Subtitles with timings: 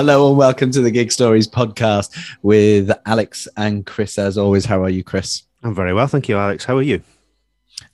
[0.00, 4.18] Hello and welcome to the Gig Stories podcast with Alex and Chris.
[4.18, 5.42] As always, how are you, Chris?
[5.62, 6.64] I'm very well, thank you, Alex.
[6.64, 7.02] How are you?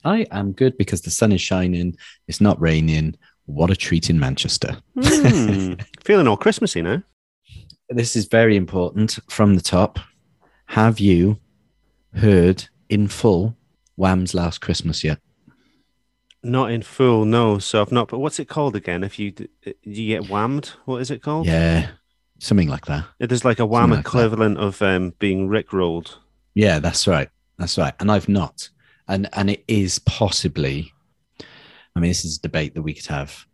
[0.05, 1.97] I am good because the sun is shining.
[2.29, 3.17] It's not raining.
[3.45, 4.77] What a treat in Manchester.
[4.95, 7.03] Mm, feeling all Christmassy now.
[7.89, 9.99] This is very important from the top.
[10.67, 11.37] Have you
[12.13, 13.57] heard in full
[13.97, 15.19] Wham's Last Christmas yet?
[16.41, 17.59] Not in full, no.
[17.59, 18.07] So I've not.
[18.07, 19.03] But what's it called again?
[19.03, 19.33] If you
[19.83, 21.45] you get whammed, what is it called?
[21.47, 21.89] Yeah,
[22.39, 23.05] something like that.
[23.19, 26.15] It is like a wham Something like equivalent of um, being rickrolled.
[26.55, 27.29] Yeah, that's right.
[27.57, 27.93] That's right.
[27.99, 28.69] And I've not.
[29.07, 30.91] And and it is possibly.
[31.95, 33.45] I mean, this is a debate that we could have.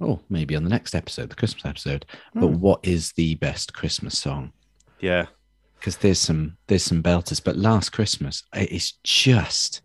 [0.00, 2.06] Oh, maybe on the next episode, the Christmas episode.
[2.34, 2.60] But Hmm.
[2.60, 4.52] what is the best Christmas song?
[5.00, 5.26] Yeah,
[5.78, 7.42] Because there's some there's some belters.
[7.42, 9.82] But Last Christmas, it is just.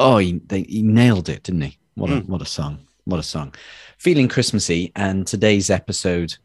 [0.00, 1.78] Oh, he, they, he nailed it, didn't he?
[1.94, 2.30] What a Hmm.
[2.32, 2.86] what a song!
[3.04, 3.54] What a song!
[3.98, 6.36] Feeling Christmassy, and today's episode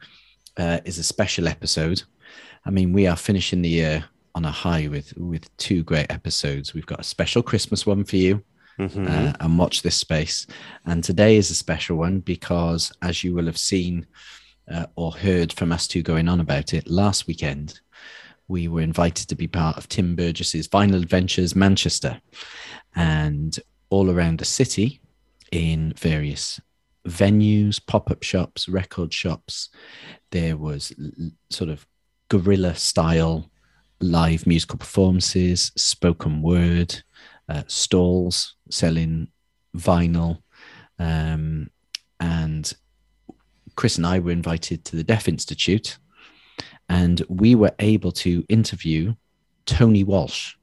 [0.57, 2.03] uh, is a special episode.
[2.65, 6.73] I mean, we are finishing the year on a high with with two great episodes.
[6.73, 8.43] We've got a special Christmas one for you,
[8.79, 9.07] Mhm.
[9.07, 10.47] uh, and watch this space.
[10.85, 14.07] And today is a special one because, as you will have seen
[14.71, 17.79] uh, or heard from us two going on about it last weekend,
[18.47, 22.19] we were invited to be part of Tim Burgess's Vinyl Adventures Manchester,
[22.95, 23.59] and
[23.89, 25.01] all around the city
[25.51, 26.59] in various
[27.07, 29.69] venues, pop up shops, record shops.
[30.31, 30.93] There was
[31.49, 31.85] sort of
[32.29, 33.49] guerrilla style
[33.99, 37.03] live musical performances, spoken word,
[37.49, 39.27] uh, stalls selling
[39.75, 40.41] vinyl.
[40.99, 41.69] Um,
[42.19, 42.71] and
[43.75, 45.97] Chris and I were invited to the Deaf Institute,
[46.89, 49.15] and we were able to interview
[49.65, 50.55] Tony Walsh.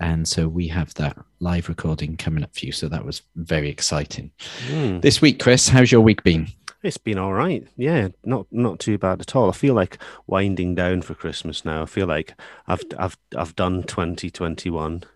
[0.00, 2.72] And so we have that live recording coming up for you.
[2.72, 4.30] So that was very exciting.
[4.68, 5.02] Mm.
[5.02, 6.48] This week, Chris, how's your week been?
[6.82, 7.68] It's been all right.
[7.76, 9.50] Yeah, not not too bad at all.
[9.50, 11.82] I feel like winding down for Christmas now.
[11.82, 12.32] I feel like
[12.66, 15.04] I've I've I've done 2021.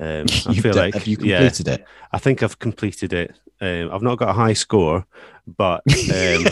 [0.00, 1.84] Um, I feel done- like have you yeah, completed it?
[2.12, 3.34] I think I've completed it.
[3.60, 5.04] Um, I've not got a high score,
[5.44, 5.82] but
[6.14, 6.46] um,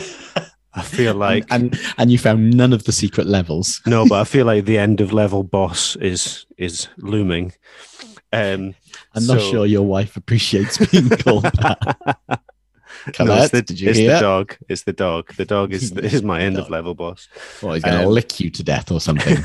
[0.76, 3.80] I feel like and, and and you found none of the secret levels.
[3.86, 7.52] no, but I feel like the end of level boss is is looming.
[8.32, 8.74] Um,
[9.14, 12.40] I'm not sure your wife appreciates being called that.
[13.12, 14.14] Come no, it's the, Did you it's hear?
[14.14, 14.56] the dog.
[14.68, 15.32] It's the dog.
[15.34, 17.28] The dog is is my end of level boss.
[17.62, 19.38] Well, he's going to um, lick you to death or something.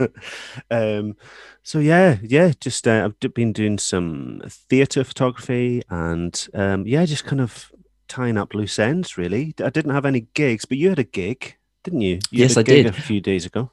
[0.70, 1.16] um,
[1.62, 7.24] so yeah, yeah, just uh, I've been doing some theatre photography and um, yeah, just
[7.24, 7.72] kind of
[8.10, 9.16] tying up loose ends.
[9.16, 12.16] Really, I didn't have any gigs, but you had a gig, didn't you?
[12.30, 12.94] you Yes, had a I gig did.
[12.98, 13.70] A few days ago.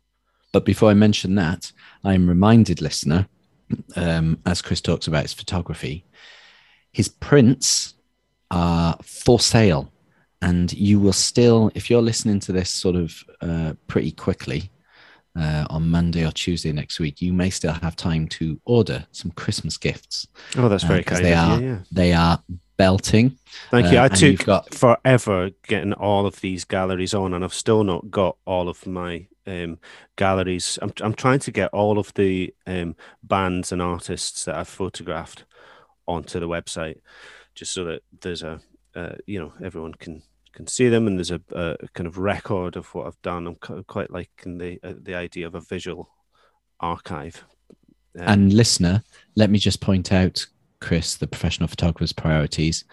[0.53, 1.71] But before I mention that,
[2.03, 3.27] I'm reminded, listener,
[3.95, 6.05] um, as Chris talks about his photography,
[6.93, 7.95] his prints
[8.49, 9.91] are for sale.
[10.41, 14.69] And you will still, if you're listening to this sort of uh, pretty quickly
[15.37, 19.31] uh, on Monday or Tuesday next week, you may still have time to order some
[19.31, 20.27] Christmas gifts.
[20.55, 21.67] Oh, that's Uh, very kind they are- you.
[21.67, 21.79] Yeah.
[21.91, 22.41] They are
[22.77, 23.37] belting.
[23.71, 23.97] Thank you.
[23.99, 28.09] Uh, I took got- forever getting all of these galleries on, and I've still not
[28.11, 29.79] got all of my um,
[30.15, 30.79] galleries.
[30.81, 35.45] I'm I'm trying to get all of the um, bands and artists that I've photographed
[36.05, 37.01] onto the website,
[37.55, 38.59] just so that there's a
[38.95, 40.21] uh, you know everyone can
[40.53, 43.47] can see them, and there's a, a kind of record of what I've done.
[43.47, 46.09] I'm quite liking the uh, the idea of a visual
[46.79, 47.43] archive.
[48.19, 49.03] Um, And listener,
[49.35, 50.45] let me just point out,
[50.79, 52.85] Chris, the professional photographer's priorities.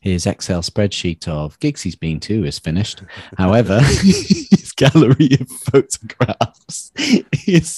[0.00, 3.02] His Excel spreadsheet of gigs he's been to is finished.
[3.38, 3.80] However,
[4.90, 6.92] gallery of photographs
[7.46, 7.68] is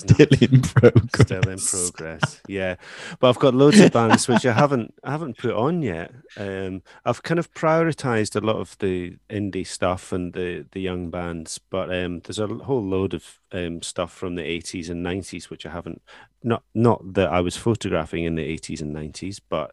[0.00, 0.42] still not.
[0.42, 1.20] in progress.
[1.20, 2.76] Still in progress, yeah.
[3.18, 6.12] But I've got loads of bands which I haven't I haven't put on yet.
[6.36, 11.10] Um, I've kind of prioritized a lot of the indie stuff and the the young
[11.10, 15.50] bands, but um, there's a whole load of um, stuff from the 80s and 90s
[15.50, 16.02] which I haven't
[16.42, 19.72] not not that I was photographing in the 80s and 90s, but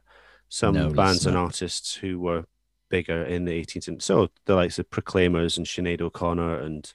[0.49, 2.45] some No, bands and artists who were
[2.89, 3.87] bigger in the 18th.
[3.87, 6.93] and so the likes of Proclaimers and Sinead O'Connor and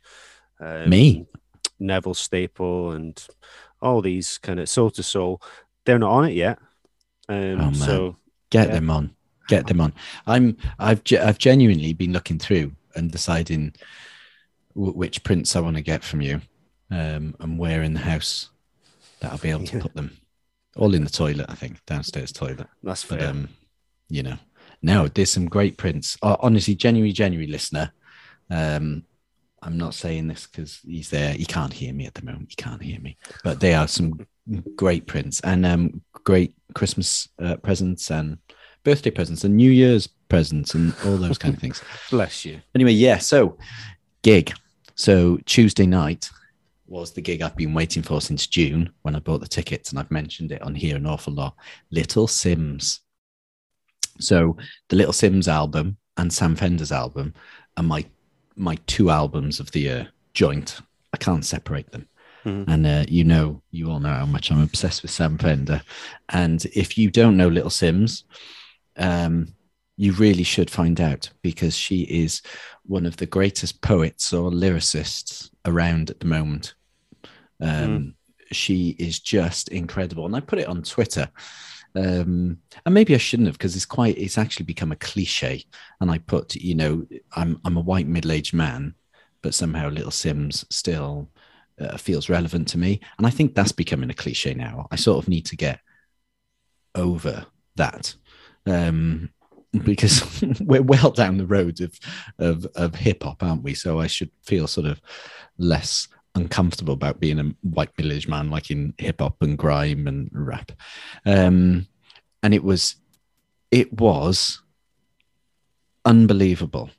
[0.60, 1.26] um, Me.
[1.78, 3.26] Neville Staple and
[3.80, 5.42] all these kind of Soul II Soul.
[5.84, 6.58] They're not on it yet.
[7.28, 7.74] Um, Oh, man.
[7.74, 8.16] so
[8.50, 8.74] Get Yeah.
[8.74, 9.14] them on.
[9.48, 9.92] Get them on.
[10.26, 10.56] I'm.
[10.78, 11.02] I've.
[11.20, 13.74] I've genuinely been looking through and deciding
[14.74, 16.40] w- which prints I want to get from you,
[16.90, 18.50] um, and where in the house
[19.20, 19.82] that I'll be able to Yeah.
[19.82, 20.16] put them.
[20.76, 22.66] All in the toilet, I think, downstairs toilet.
[22.82, 23.30] that's But fair.
[23.30, 23.48] um,
[24.08, 24.38] you know,
[24.82, 26.18] no, there's some great prints.
[26.22, 27.92] Oh, honestly, genuinely, genuinely, listener.
[28.50, 29.04] Um,
[29.62, 31.32] I'm not saying this because he's there.
[31.32, 32.50] He can't hear me at the moment.
[32.50, 33.16] He can't hear me.
[33.44, 34.26] But they are some
[34.74, 38.38] great prints and um, great Christmas uh, presents and
[38.82, 41.82] birthday presents and New Year's presents and all those kind of things.
[42.10, 42.60] Bless you.
[42.74, 43.18] Anyway, yeah.
[43.18, 43.56] So,
[44.22, 44.52] gig.
[44.94, 46.28] So Tuesday night
[46.86, 49.98] was the gig I've been waiting for since June when I bought the tickets, and
[49.98, 51.54] I've mentioned it on here an awful lot.
[51.90, 53.00] Little Simz.
[54.22, 54.56] So
[54.88, 57.34] the Little Simz album and Sam Fender's album
[57.76, 58.04] are my
[58.56, 60.80] my two albums of the year joint.
[61.12, 62.06] I can't separate them.
[62.44, 62.64] Mhm.
[62.68, 65.82] And uh, you know, you all know how much I'm obsessed with Sam Fender.
[66.28, 68.24] And if you don't know Little Simz,
[68.96, 69.54] um,
[69.96, 72.42] you really should find out because she is
[72.84, 76.74] one of the greatest poets or lyricists around at the moment.
[77.60, 78.14] Um,
[78.50, 80.26] She is just incredible.
[80.26, 81.30] And I put it on Twitter.
[81.94, 85.64] Um, and maybe I shouldn't have because it's quite, it's actually become a cliche.
[86.00, 87.06] And I put, you know,
[87.36, 88.94] I'm, I'm a white middle aged man,
[89.42, 91.28] but somehow Little Simz still
[91.80, 93.00] uh, feels relevant to me.
[93.18, 94.88] And I think that's becoming a cliche now.
[94.90, 95.80] I sort of need to get
[96.94, 97.46] over
[97.76, 98.14] that
[98.66, 99.30] um,
[99.84, 101.98] because we're well down the road of
[102.38, 103.74] of, of hip hop, aren't we?
[103.74, 105.00] So I should feel sort of
[105.58, 110.06] less uncomfortable about being a white middle aged man, like in hip hop and grime
[110.06, 110.72] and rap.
[111.26, 111.86] Um,
[112.42, 112.96] and it was,
[113.70, 114.60] it was
[116.04, 116.90] unbelievable.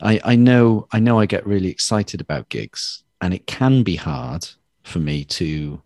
[0.00, 3.96] I, I know I know I get really excited about gigs, and it can be
[3.96, 4.46] hard
[4.82, 5.82] for me to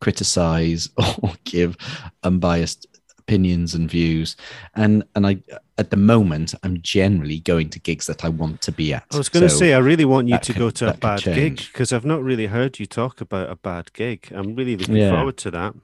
[0.00, 0.88] criticize
[1.22, 1.76] or give
[2.22, 2.86] unbiased
[3.26, 4.36] opinions and views.
[4.74, 5.38] And and I
[5.78, 9.04] at the moment I'm generally going to gigs that I want to be at.
[9.12, 10.94] I was going to So- say, I really want you to could- go to a
[10.94, 14.28] bad gig because I've not really heard you talk about a bad gig.
[14.32, 15.10] I'm really looking Yeah.
[15.10, 15.74] forward to that.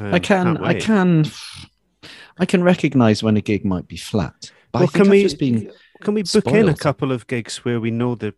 [0.00, 1.24] Um, I can I can
[2.38, 4.50] I can recognize when a gig might be flat.
[4.72, 5.26] But Well, can we
[6.02, 8.34] can we book in a couple of gigs where we know they're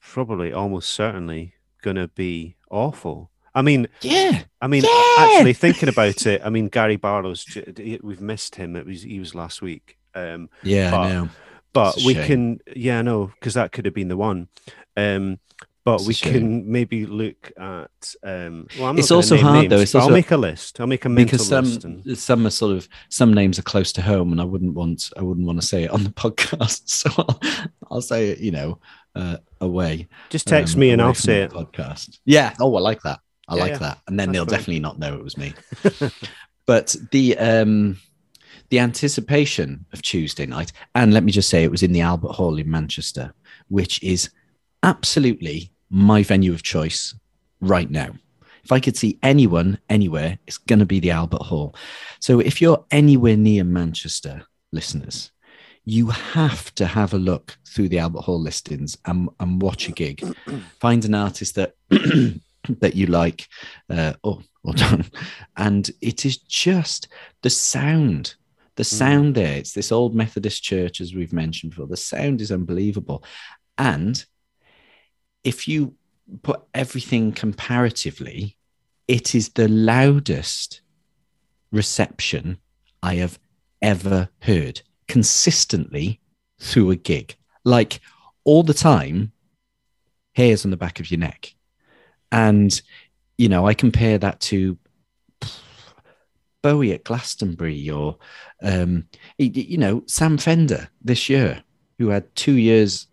[0.00, 3.30] probably almost certainly going to be awful?
[3.54, 5.14] I mean, yeah I mean, Yeah!
[5.18, 7.44] actually thinking about it, I mean, Gary Barlow's
[8.02, 8.76] we've missed him.
[8.76, 9.98] It was he was last week.
[10.14, 11.28] Um, yeah But- I know.
[11.72, 12.26] but we shame.
[12.26, 14.48] can yeah no because that could have been the one
[14.96, 15.38] um
[15.84, 19.80] but It's we can maybe look at um well I'm It's also hard, names, though.
[19.80, 22.46] It's also- I'll make a list I'll make a mental because some list and some
[22.46, 25.46] are sort of some names are close to home and I wouldn't want I wouldn't
[25.46, 27.40] want to say it on the podcast so I'll,
[27.90, 28.78] I'll say it you know
[29.14, 32.80] uh, away just text um, me and I'll say the it podcast yeah oh I
[32.80, 33.20] like that
[33.52, 33.78] I Yeah, like yeah.
[33.78, 35.54] that and then That's they'll definitely not know it was me
[36.66, 37.98] but the um
[38.70, 42.32] the anticipation of Tuesday night and let me just say it was in the Albert
[42.32, 43.32] Hall in Manchester
[43.68, 44.30] which is
[44.82, 47.14] absolutely my venue of choice
[47.60, 48.12] right now
[48.64, 51.74] if I could see anyone anywhere, it's going to be the Albert Hall.
[52.20, 55.32] So if you're anywhere near Manchester, listeners,
[55.84, 59.92] you have to have a look through the Albert Hall listings and, and watch a
[59.92, 60.24] gig.
[60.78, 61.74] Find an artist that
[62.80, 63.48] that you like.
[63.88, 65.04] Uh, oh, well done.
[65.56, 67.08] And it is just
[67.42, 68.34] the sound.
[68.76, 69.58] The sound there.
[69.58, 71.86] It's this old Methodist church, as we've mentioned before.
[71.86, 73.24] The sound is unbelievable.
[73.76, 74.24] And
[75.44, 75.94] if you
[76.42, 78.56] put everything comparatively,
[79.08, 80.80] it is the loudest
[81.70, 82.58] reception
[83.02, 83.38] I have
[83.80, 86.20] ever heard consistently
[86.60, 87.34] through a gig.
[87.64, 88.00] Like
[88.44, 89.32] all the time,
[90.34, 91.54] hairs on the back of your neck.
[92.32, 92.80] And,
[93.38, 94.76] you know, I compare that to
[96.62, 98.16] Bowie at Glastonbury or,
[98.62, 99.06] um,
[99.38, 101.62] you know, Sam Fender this year,
[101.98, 103.06] who had two years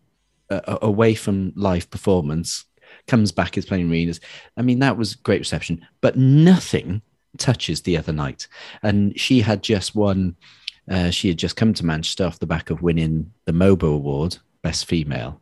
[0.49, 2.65] uh, away from live performance,
[3.07, 4.19] comes back is playing arenas.
[4.55, 7.01] I mean, that was great reception, but nothing
[7.37, 8.47] touches the other night.
[8.83, 10.35] And she had just won,
[10.89, 14.37] uh, she had just come to Manchester off the back of winning the MOBO Award,
[14.61, 15.41] Best Female.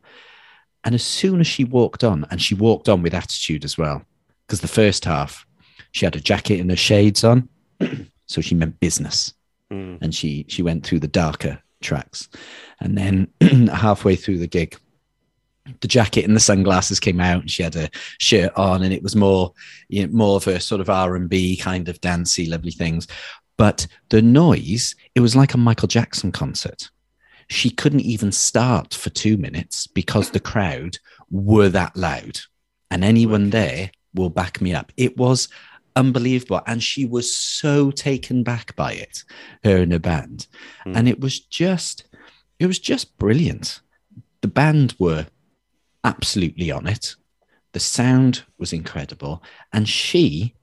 [0.83, 4.03] And as soon as she walked on, and she walked on with attitude as well,
[4.45, 5.45] because the first half,
[5.91, 7.49] she had a jacket and her shades on.
[8.27, 9.33] so she meant business
[9.71, 9.97] Mm.
[10.01, 12.29] and she she went through the darker tracks
[12.79, 13.27] and then
[13.67, 14.77] halfway through the gig
[15.81, 19.03] the jacket and the sunglasses came out and she had a shirt on and it
[19.03, 19.51] was more
[19.89, 23.07] you know, more of a sort of r&b kind of dancey lovely things
[23.57, 26.89] but the noise it was like a michael jackson concert
[27.49, 30.97] she couldn't even start for two minutes because the crowd
[31.29, 32.39] were that loud.
[32.91, 34.91] And anyone there will back me up.
[34.97, 35.47] It was
[35.95, 36.61] unbelievable.
[36.67, 39.23] And she was so taken back by it
[39.63, 40.47] her and her band.
[40.83, 40.95] Hmm.
[40.95, 42.05] and it was just
[42.59, 43.81] it was just brilliant.
[44.41, 45.27] The band were
[46.03, 47.15] absolutely on it.
[47.73, 49.43] The sound was incredible.
[49.71, 50.55] And she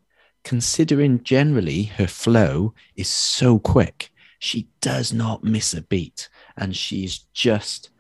[0.43, 7.21] considering generally her flow is so quick she does not miss a beat and she's
[7.33, 7.91] just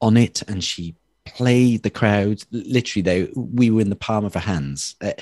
[0.00, 0.94] on it and she
[1.24, 5.12] played the crowd literally they we were in the palm of her hands uh,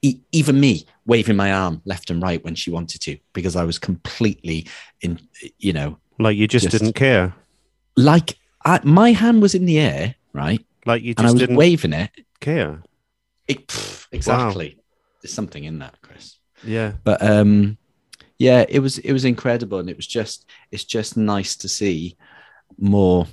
[0.00, 3.62] e- even me waving my arm left and right when she wanted to because i
[3.62, 4.66] was completely
[5.02, 5.20] in
[5.58, 7.34] you know like you just, Just- didn't care
[7.96, 11.40] like I, my hand was in the air right like you and i just was
[11.40, 12.82] didn't waving it care.
[13.46, 14.74] It, pff, exactly.
[14.76, 14.82] Wow.
[15.22, 16.38] There's something in that, Chris.
[16.64, 16.92] Yeah.
[17.04, 17.76] But um,
[18.38, 22.16] yeah, it was it was incredible, and it was just it's just nice to see
[22.80, 23.26] more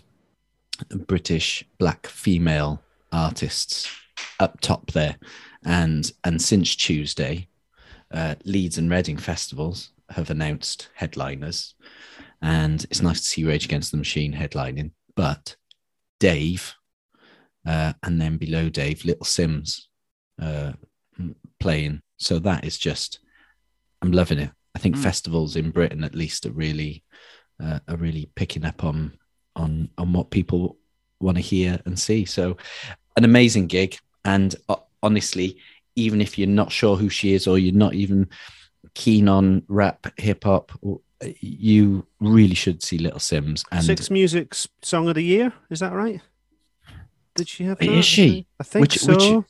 [1.08, 3.90] British black female artists
[4.40, 5.18] up top there,
[5.66, 7.48] and and since Tuesday,
[8.12, 11.76] uh, Leeds and Reading festivals have announced headliners,
[12.42, 14.92] and it's nice to see Rage Against the Machine headlining.
[15.16, 15.56] But
[16.20, 16.76] Dave,
[17.66, 19.82] uh, and then below Dave, Little Simz
[20.42, 20.74] uh,
[21.60, 22.02] playing.
[22.18, 23.20] So that is just,
[24.02, 24.52] I'm loving it.
[24.76, 25.04] I think mm.
[25.04, 27.04] festivals in Britain, at least, are really
[27.64, 29.18] uh, are really picking up on
[29.58, 30.78] on on what people
[31.20, 32.26] want to hear and see.
[32.26, 32.58] So,
[33.16, 35.58] an amazing gig, and uh, honestly,
[35.96, 38.30] even if you're not sure who she is or you're not even
[38.94, 40.72] keen on rap, hip hop,
[41.42, 43.66] you really should see Little Simz.
[43.72, 46.22] And Six Music's Song of the Year, is that right?
[47.36, 47.80] Did she have?
[47.80, 47.90] That?
[47.90, 48.48] Is she?
[48.60, 49.14] I think which, so.
[49.14, 49.46] Which,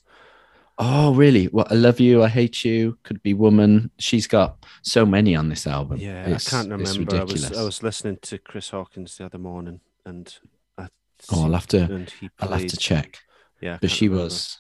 [0.79, 1.47] Oh, really?
[1.51, 2.23] Well, I love you.
[2.23, 2.97] I hate you.
[3.03, 3.89] Could be woman.
[3.97, 5.97] She's got so many on this album.
[5.97, 7.15] Yeah, it's, I can't remember.
[7.15, 10.33] I was I was listening to Chris Hawkins the other morning, and
[10.77, 10.87] I
[11.31, 12.07] oh, I'll have to.
[12.39, 13.19] I'll have to check.
[13.61, 14.25] Yeah, but she remember.
[14.25, 14.57] was,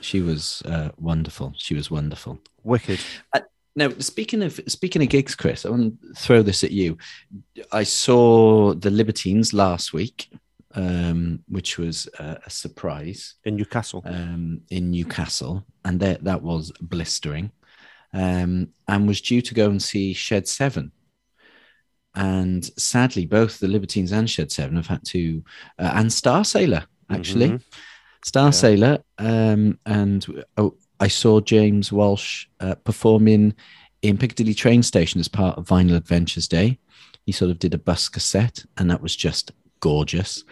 [0.00, 1.52] she was uh, wonderful.
[1.56, 2.38] She was wonderful.
[2.62, 3.00] Wicked.
[3.32, 3.40] Uh,
[3.76, 6.98] now, speaking of speaking of gigs, Chris, I want to throw this at you.
[7.72, 10.28] I saw the Libertines last week
[10.74, 14.02] um, which was a, a, surprise in Newcastle.
[14.04, 17.50] Um, in Newcastle, and that that was blistering,
[18.12, 20.92] um, and was due to go and see Shed Seven.
[22.14, 25.42] And sadly, both the Libertines and Shed Seven have had to,
[25.78, 27.56] uh, and Starsailor actually, mm-hmm.
[28.24, 28.50] Star yeah.
[28.50, 33.54] Sailor, um, and oh, I saw James Walsh uh, performing
[34.02, 36.78] in Piccadilly train station as part of Vinyl Adventures Day.
[37.26, 40.44] He sort of did a bus cassette, and that was just gorgeous.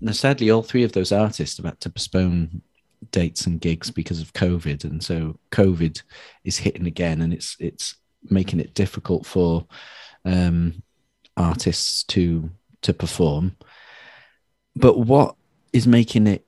[0.00, 2.62] Now, sadly, all three of those artists have had to postpone
[3.10, 6.02] dates and gigs because of COVID, and so COVID
[6.44, 7.96] is hitting again, and it's it's
[8.30, 9.66] making it difficult for
[10.24, 10.82] um,
[11.38, 12.50] artists to
[12.82, 13.56] to perform.
[14.76, 15.36] But what
[15.72, 16.46] is making it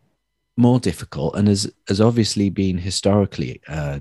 [0.56, 4.00] more difficult, and has has obviously been historically uh,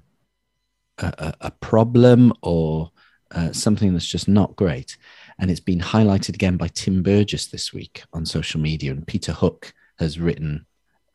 [0.98, 2.92] a, a, problem or
[3.32, 4.98] uh, something that's just not great,
[5.40, 8.92] and it's been highlighted again by Tim Burgess this week on social media.
[8.92, 10.66] And Peter Hook has written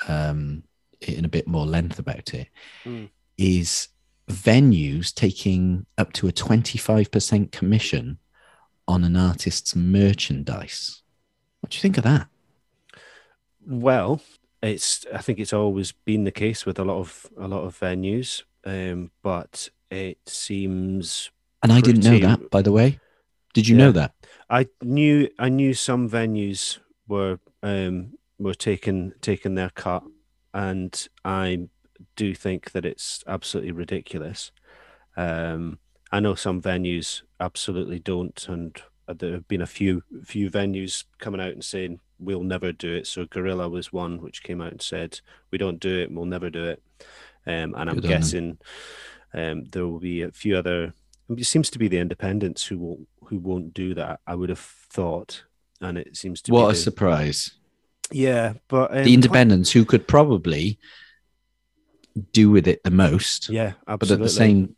[0.09, 0.63] um,
[1.01, 2.49] in a bit more length about it.
[2.85, 3.11] Mm.
[3.37, 3.89] Is
[4.31, 8.19] venues taking up to a 25% commission
[8.87, 11.03] on an artist's merchandise.
[11.61, 12.29] What do you think of that?
[13.67, 14.21] Well,
[14.63, 17.79] it's I think it's always been the case with a lot of a lot of
[17.79, 21.31] venues, um, but it seems.
[21.63, 22.99] And I didn't know that, by the way.
[23.55, 23.85] Did you yeah.
[23.85, 24.15] know that?
[24.51, 30.03] I knew I knew some venues were um, were taking taking their cut,
[30.53, 31.69] and I
[32.17, 34.53] do think that it's absolutely ridiculous.
[35.17, 35.79] Um,
[36.15, 41.41] I know some venues absolutely don't, and there have been a few few venues coming
[41.41, 43.09] out and saying we'll never do it.
[43.09, 45.19] So Gorilla was one which came out and said
[45.51, 46.83] we don't do it, we'll never do it.
[47.49, 48.59] Um, and I'm guessing
[49.35, 50.95] um, there will be a few other
[51.29, 54.21] it seems to be the independents who will who won't do that.
[54.25, 55.43] I would have thought,
[55.81, 56.53] and it seems to.
[56.53, 57.57] Be What a the, surprise!
[58.13, 60.79] Yeah, but um, the independents who could probably
[62.31, 63.49] do with it the most.
[63.49, 63.97] Yeah, absolutely.
[63.99, 64.77] But at the same,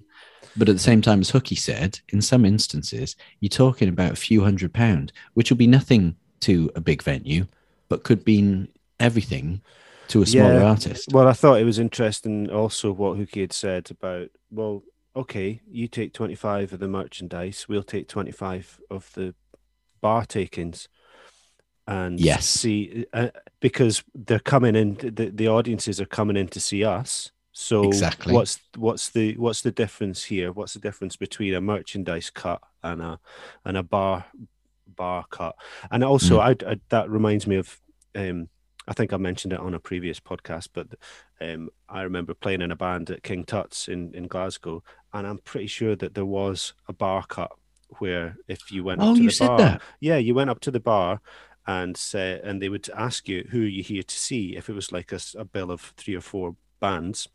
[0.57, 4.17] but at the same time, as Hooky said, in some instances, you're talking about a
[4.17, 7.47] few hundred pound, which will be nothing to a big venue,
[7.89, 9.61] but could mean everything
[10.09, 10.65] to a smaller yeah.
[10.65, 11.09] artist.
[11.13, 14.83] Well, I thought it was interesting also what Hooky had said about well,
[15.15, 19.35] okay, you take 25 of the merchandise, we'll take 25 of the
[20.01, 20.89] bar takings.
[21.89, 23.29] And yes, see, uh,
[23.61, 27.31] because they're coming in, the, the audiences are coming in to see us.
[27.59, 30.53] So exactly, what's what's the what's the difference here?
[30.53, 33.19] What's the difference between a merchandise cut and a
[33.65, 34.27] and a bar
[34.95, 35.57] bar cut?
[35.91, 36.65] And also, mm.
[36.67, 37.81] I, I, that reminds me of
[38.15, 38.51] um,
[38.87, 40.89] I think I mentioned it on a previous podcast, but
[41.41, 44.83] um, I remember playing in a band at King Tut's in, in Glasgow,
[45.15, 47.53] and I'm pretty sure that there was a bar cut
[48.01, 49.83] where if you went oh, up to you the said bar, that.
[50.01, 51.23] yeah, you went up to the bar
[51.67, 54.57] and say, and they would ask you who are you here to see.
[54.57, 57.29] If it was like a, a bill of three or four bands,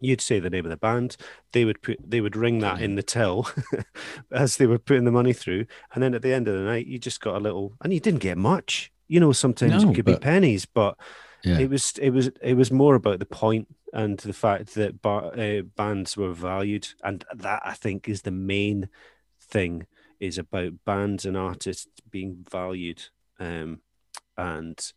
[0.00, 1.16] you'd say the name of the band.
[1.52, 3.48] They would put they would ring that in the till
[4.32, 6.86] as they were putting the money through, and then at the end of the night,
[6.86, 8.92] you just got a little, and you didn't get much.
[9.08, 10.96] You know, sometimes no, it could but, be pennies, but
[11.42, 11.58] yeah.
[11.58, 15.32] it was it was it was more about the point and the fact that bar,
[15.38, 18.88] uh, bands were valued, and that I think is the main
[19.40, 19.86] thing
[20.20, 23.04] is about bands and artists being valued,
[23.38, 23.80] um,
[24.36, 24.92] and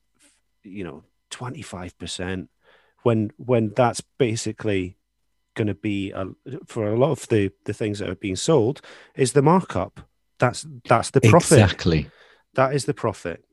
[0.64, 2.50] you know, twenty five percent
[3.04, 4.98] when when that's basically
[5.56, 6.28] going to be a,
[6.66, 8.82] for a lot of the the things that are being sold
[9.16, 10.02] is the markup.
[10.40, 11.60] That's that's the profit.
[11.60, 12.10] Exactly.
[12.56, 13.44] That is the profit.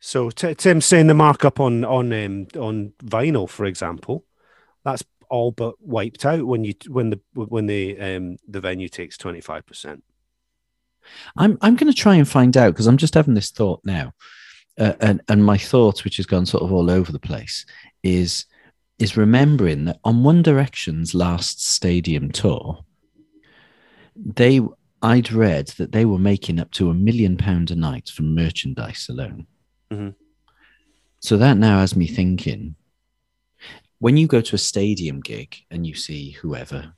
[0.00, 4.24] So t- Tim's saying the markup on on um, on vinyl, for example,
[4.84, 9.16] that's all but wiped out when you when the when the um, the venue takes
[9.16, 10.02] twenty five percent.
[11.36, 14.12] I'm I'm going to try and find out because I'm just having this thought now,
[14.78, 17.64] uh, and and my thoughts, which has gone sort of all over the place,
[18.02, 18.46] is
[18.98, 22.84] is remembering that on One Direction's last stadium tour,
[24.14, 24.60] they
[25.02, 29.08] I'd read that they were making up to a million pound a night from merchandise
[29.10, 29.46] alone.
[29.90, 30.10] Mm-hmm.
[31.18, 32.76] So that now has me thinking.
[33.98, 36.92] When you go to a stadium gig and you see whoever,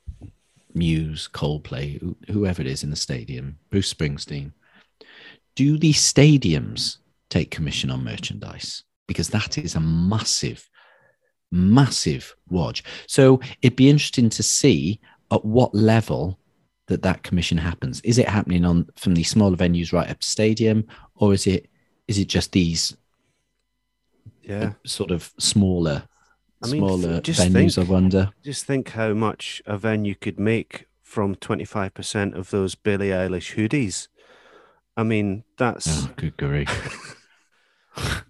[0.73, 4.51] Muse, Coldplay, whoever it is in the stadium, Bruce Springsteen,
[5.55, 6.97] do these stadiums
[7.29, 8.83] take commission on merchandise?
[9.07, 10.67] Because that is a massive
[11.51, 12.83] massive watch.
[13.07, 14.99] So it'd be interesting to see
[15.31, 16.39] at what level
[16.87, 17.99] that that commission happens.
[18.01, 20.85] Is it happening on from the smaller venues right up to stadium,
[21.15, 21.67] or is it
[22.07, 22.95] is it just these
[24.43, 26.03] yeah uh, sort of smaller
[26.63, 27.75] I mean, smaller just venues?
[27.75, 28.29] think- I wonder.
[28.43, 33.09] Just think how much a venue could make from twenty five percent of those Billie
[33.09, 34.07] Eilish hoodies.
[34.97, 37.15] I mean, that's Oh, good grief!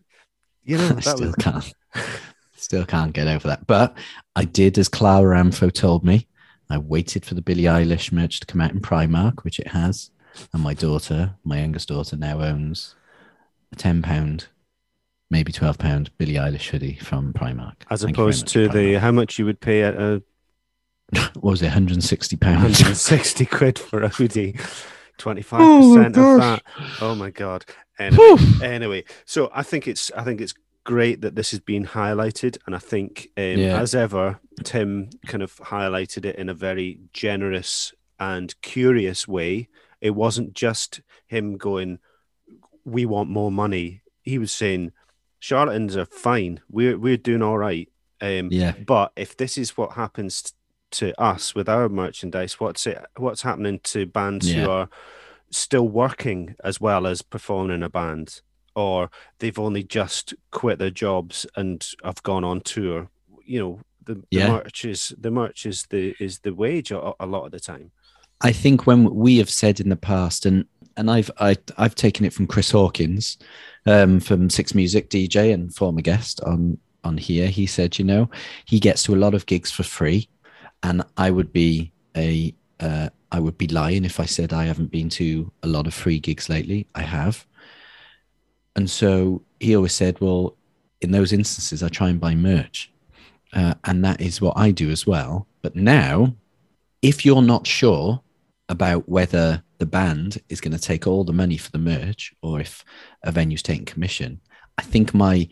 [0.63, 1.73] you know I that still was can't,
[2.55, 3.67] still can't get over that.
[3.67, 3.95] But
[4.35, 6.27] I did, as Clara Amfo told me,
[6.69, 10.09] I waited for the Billie Eilish merch to come out in Primark, which it has,
[10.53, 12.95] and my daughter, my youngest daughter, now owns
[13.71, 14.47] a ten pound,
[15.29, 17.75] maybe twelve pound Billie Eilish hoodie from Primark.
[17.89, 20.23] as Thank opposed to the how much you would pay at a
[21.35, 22.79] what was it, 160 pounds?
[22.79, 24.53] 160 quid for a hoodie.
[25.19, 26.63] 25% Oh of that.
[26.99, 27.65] Oh my god.
[27.97, 30.53] Anyway, anyway, so I think it's I think it's
[30.85, 33.79] great that this is being highlighted and I think um, Yeah.
[33.81, 39.67] as ever Tim kind of highlighted it in a very generous and curious way.
[39.99, 41.99] It wasn't just him going
[42.85, 44.01] we want more money.
[44.23, 44.91] He was saying
[45.39, 46.61] charlatans are fine.
[46.69, 47.89] We're we're doing all right.
[48.21, 48.73] Um, Yeah.
[48.85, 50.53] but if this is what happens
[50.91, 53.03] to us with our merchandise, what's it?
[53.17, 54.63] What's happening to bands Yeah.
[54.63, 54.89] who are
[55.51, 58.41] still working as well as performing in a band,
[58.75, 59.09] or
[59.39, 63.09] they've only just quit their jobs and have gone on tour?
[63.45, 64.47] You know, the, the Yeah.
[64.51, 67.91] merch is the merch is the is the wage a, a lot of the time.
[68.41, 70.65] I think when we have said in the past, and
[70.97, 73.38] and I've I, I've taken it from Chris Hawkins,
[73.85, 77.47] um, from Six Music DJ and former guest on on here.
[77.47, 78.29] He said, you know,
[78.65, 80.27] he gets to a lot of gigs for free,
[80.83, 84.91] and I would be a uh, I would be lying if I said I haven't
[84.91, 86.88] been to a lot of free gigs lately.
[86.95, 87.45] I have,
[88.75, 90.57] and so he always said, well,
[91.01, 92.91] in those instances, I try and buy merch,
[93.53, 95.47] uh, and that is what I do as well.
[95.61, 96.35] But now,
[97.01, 98.21] if you're not sure
[98.69, 102.59] about whether the band is going to take all the money for the merch or
[102.59, 102.83] if
[103.23, 104.41] a venue's taking commission,
[104.77, 105.47] I think my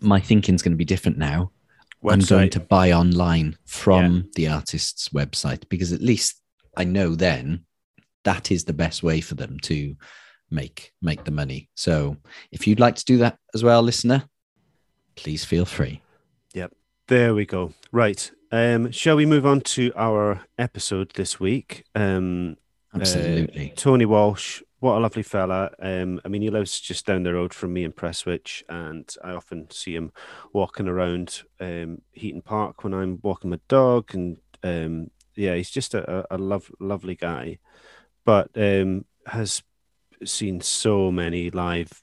[0.00, 1.50] my thinking's going to be different now.
[2.08, 6.40] I'm going to buy online from the artist's website because at least
[6.76, 7.64] I know then
[8.24, 9.96] that is the best way for them to
[10.50, 11.68] make make the money.
[11.74, 12.16] So
[12.50, 14.24] if you'd like to do that as well, listener,
[15.16, 16.02] please feel free.
[16.54, 16.72] Yep.
[17.08, 17.72] There we go.
[17.92, 18.30] Right.
[18.52, 21.84] Um, shall we move on to our episode this week?
[21.94, 22.56] Um,
[22.92, 23.72] Absolutely.
[23.76, 25.70] Tony Walsh, what a lovely fella.
[25.78, 29.30] Um, I mean, he lives just down the road from me in Prestwich, and I
[29.30, 30.12] often see him
[30.52, 34.14] walking around um, Heaton Park when I'm walking my dog.
[34.14, 37.58] And um, yeah, he's just a, a a love, lovely guy,
[38.24, 39.62] but um, has
[40.24, 42.02] seen so many live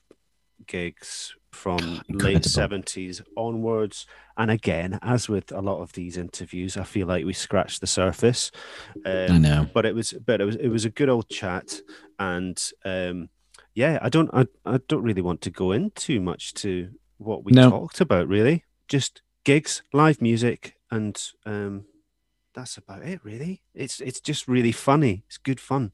[0.66, 4.06] gigs from late seventies onwards.
[4.38, 7.88] And again, as with a lot of these interviews, I feel like we scratched the
[7.88, 8.52] surface.
[9.06, 9.68] Um, I know.
[9.74, 11.80] but it was but it was it was a good old chat
[12.20, 13.30] and um
[13.76, 17.44] yeah i don't i, I don't really want to go in too much to what
[17.46, 17.70] we No.
[17.70, 21.86] talked about really just gigs live music and um
[22.56, 25.92] that's about it really it's it's just really funny it's good fun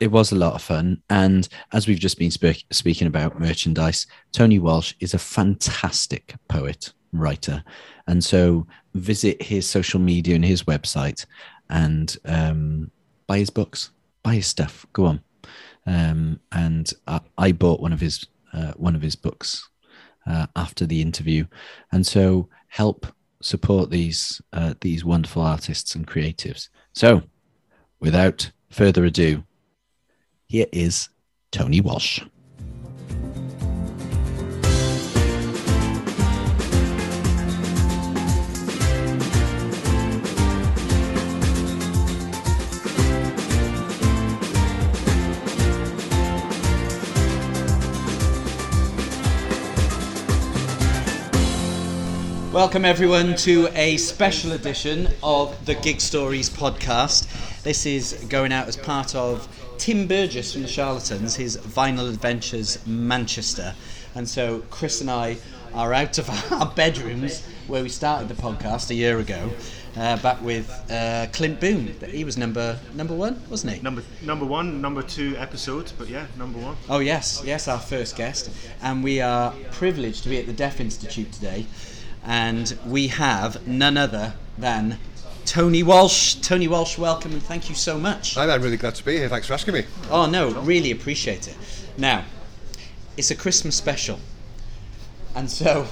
[0.00, 1.00] It was a lot of fun.
[1.10, 6.92] And as we've just been spe- speaking about merchandise, Tony Walsh is a fantastic poet,
[7.12, 7.62] writer.
[8.06, 11.26] And so visit his social media and his website
[11.70, 12.90] and um,
[13.26, 13.90] buy his books,
[14.22, 14.84] buy his stuff.
[14.92, 15.20] Go on.
[15.86, 19.68] Um, and I, I bought one of his uh, one of his books
[20.26, 21.44] uh, after the interview,
[21.92, 23.06] and so help
[23.42, 26.68] support these uh, these wonderful artists and creatives.
[26.92, 27.22] So,
[28.00, 29.44] without further ado,
[30.46, 31.08] here is
[31.52, 32.20] Tony Walsh.
[52.52, 57.26] Welcome, everyone, to a special edition of the Gig Stories podcast.
[57.64, 59.48] This is going out as part of
[59.84, 63.74] Tim Burgess from the Charlatans, his Vinyl Adventures Manchester.
[64.14, 65.36] And so Chris and I
[65.74, 69.50] are out of our bedrooms where we started the podcast a year ago,
[69.98, 71.94] uh, back with uh, Clint Boon.
[72.08, 73.82] He was number number one, wasn't he?
[73.82, 76.78] Number number one, number two episodes, but yeah, number one.
[76.88, 78.48] Oh yes, yes, our first guest,
[78.80, 81.66] and we are privileged to be at the Deaf Institute today,
[82.24, 84.98] and we have none other than
[85.46, 86.34] Tony Walsh.
[86.36, 88.36] Tony Walsh, welcome and thank you so much.
[88.36, 89.28] I'm really glad to be here.
[89.28, 89.84] Thanks for asking me.
[90.10, 91.56] Oh no, really appreciate it.
[91.98, 92.24] Now,
[93.16, 94.18] it's a Christmas special,
[95.34, 95.86] and so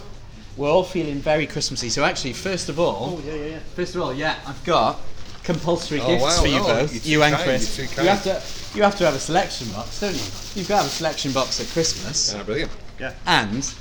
[0.56, 1.88] we're all feeling very Christmassy.
[1.90, 3.58] So actually, first of all, Oh yeah, yeah, yeah.
[3.74, 4.98] First of all, yeah, I've got
[5.44, 6.40] compulsory Oh, gifts wow.
[6.42, 7.78] for you Oh, both, you're too you and kind, Chris.
[7.78, 10.20] you're too You have to, you have to have a selection box, don't you?
[10.54, 12.34] You've got to have a selection box at Christmas.
[12.34, 12.70] Ah, brilliant.
[13.00, 13.14] Yeah.
[13.26, 13.72] And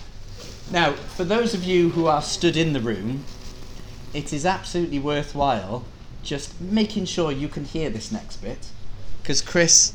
[0.72, 3.26] now, for those of you who are stood in the room,
[4.14, 5.84] it is absolutely worthwhile
[6.24, 8.68] just making sure you can hear this next bit,
[9.22, 9.94] because Chris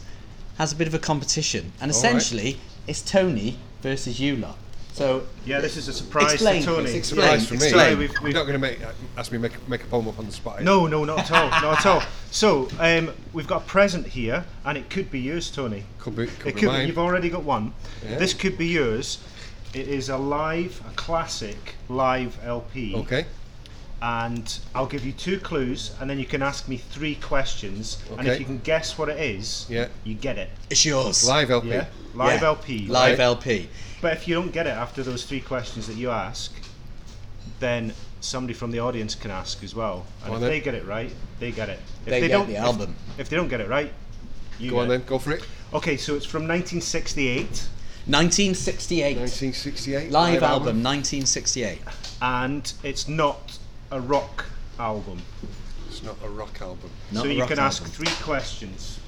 [0.59, 2.14] has a bit of a competition, and All right.
[2.14, 4.57] essentially, it's Tony versus you lot.
[4.92, 6.85] So Yeah, this is a surprise Explain, to Tony.
[6.85, 7.64] It's a Explain, surprise for me.
[7.66, 7.98] explain.
[7.98, 8.79] We've- You're not going to make
[9.18, 10.62] ask me make make a poem up on the spot.
[10.62, 12.02] No, no, not at all, not at all.
[12.31, 15.85] So, um, we've got a present here, and it could be yours, Tony.
[15.98, 16.68] Could be, could It be could.
[16.68, 16.87] mine.
[16.88, 17.74] You've already got one.
[18.09, 18.16] Yeah.
[18.18, 19.18] This could be yours.
[19.74, 22.94] It is a live, a classic live LP.
[22.96, 23.26] Okay.
[24.02, 27.96] And I'll give you two clues, and then you can ask me three questions.
[28.18, 29.88] And if you can guess what it is, Yeah.
[30.04, 30.50] you get it.
[30.68, 31.26] it's yours.
[31.26, 31.68] Live LP.
[31.68, 31.87] Yeah.
[32.14, 32.48] Live Yeah.
[32.48, 32.78] LP.
[32.88, 33.24] Live right?
[33.24, 33.68] LP.
[34.02, 36.52] But if you don't get it after those three questions that you ask,
[37.61, 40.04] then somebody from the audience can ask as well.
[40.24, 40.50] And if then.
[40.50, 41.80] they get it right, they get it.
[42.04, 42.94] If They get don't, the album.
[43.16, 43.90] If, they don't get it right,
[44.59, 44.98] you Go get on it.
[44.98, 45.06] then.
[45.06, 45.42] Go for it.
[45.72, 47.68] Okay, so it's from 1968,
[48.06, 49.16] 1968.
[49.16, 50.11] 1968.
[50.11, 51.78] Live album, 1968.
[52.20, 53.59] and it's not
[53.90, 54.44] a rock
[54.79, 55.20] album.
[55.88, 56.90] It's not a rock album.
[57.12, 57.94] Not so you rock can ask album.
[57.94, 58.99] three questions.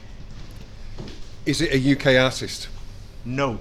[1.46, 2.68] Is it a UK artist?
[3.24, 3.58] No,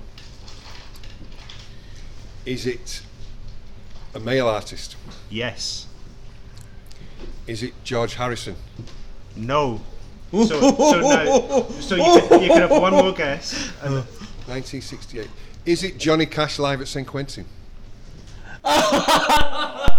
[2.46, 3.02] Is it
[4.14, 4.96] a male artist?
[5.30, 5.88] yes,
[7.48, 8.56] Is it George Harrison?
[9.36, 9.82] no.
[10.30, 13.70] So, so, now, so you, can, you can have one more guess.
[13.82, 15.26] 1968.
[15.66, 17.46] Is it Johnny Cash live at St Quentin?
[18.66, 19.94] I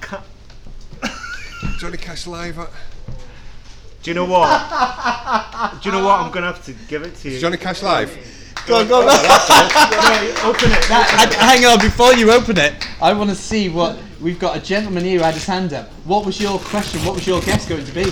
[0.00, 0.24] can't.
[1.84, 2.70] Johnny Cash live at
[4.02, 4.48] Do you know what?
[5.82, 6.18] Do you know what?
[6.18, 7.34] I'm gonna have to give it to you.
[7.34, 8.08] Is Johnny Cash live?
[8.66, 9.08] Go on, go on.
[9.10, 10.90] open it.
[10.90, 14.56] I- hang on, before you open it, I want to see what we've got.
[14.56, 15.90] A gentleman here who had his hand up.
[16.06, 17.04] What was your question?
[17.04, 18.06] What was your guess going to be?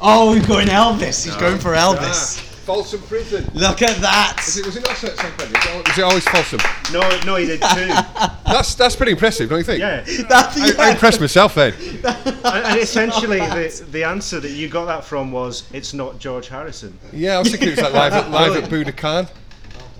[0.00, 1.24] Oh, he's going Elvis.
[1.24, 2.40] He's going for Elvis.
[2.40, 2.45] Ah.
[2.66, 3.48] Folsom Prison.
[3.54, 4.42] Look at that.
[4.44, 5.54] Is it, was it not St Quentin?
[5.56, 6.58] Is it Is it always Folsom?
[6.92, 7.86] No, no, he did too.
[8.44, 9.80] That's that's pretty impressive, don't you think?
[9.80, 10.00] Yeah.
[10.28, 11.74] That- I, I impressed myself then.
[11.74, 16.48] and, and essentially, the, the answer that you got that from was it's not George
[16.48, 16.98] Harrison.
[17.12, 19.28] Yeah, I was thinking it was like live at, live at Budokan.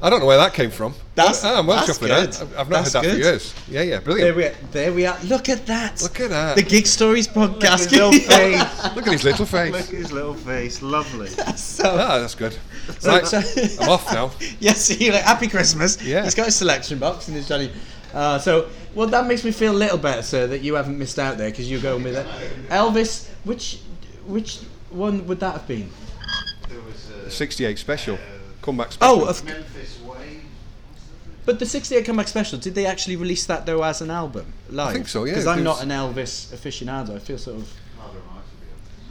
[0.02, 0.94] I don't know where that came from.
[1.14, 2.30] That's- Ah, I'm well that's chuffed with that.
[2.30, 2.34] good.
[2.42, 3.12] I've- I've not That's heard that good.
[3.22, 3.54] for years.
[3.68, 4.36] Yeah, yeah, There brilliant.
[4.36, 5.18] we, are, there we are.
[5.24, 6.02] Look at that.
[6.02, 6.56] Look at that.
[6.56, 7.78] The Gig Stories podcast.
[7.88, 8.94] His little face.
[8.94, 9.72] Look at his little face.
[9.72, 10.82] Look at his little face.
[10.82, 11.28] Lovely.
[11.56, 12.56] so, Ah, that's good.
[13.04, 13.38] Right, so-
[13.80, 14.30] I'm off now.
[14.60, 16.00] yes, he like happy Christmas.
[16.02, 16.24] Yeah.
[16.24, 17.70] He's got his selection box and his Johnny.
[18.12, 21.18] Uh, so, well, that makes me feel a little better, sir, that you haven't missed
[21.18, 22.26] out there because you're going with it.
[22.68, 23.80] Elvis, which
[24.26, 24.58] which
[24.90, 25.90] one would that have been?
[27.28, 28.18] 68 special.
[28.66, 29.22] Comeback special.
[29.22, 29.42] Oh, of,
[31.44, 32.58] but the 68 comeback special.
[32.58, 34.92] Did they actually release that though as an album live?
[34.92, 37.14] think so, yeah, Because I'm not an Elvis aficionado.
[37.14, 37.72] I feel sort of.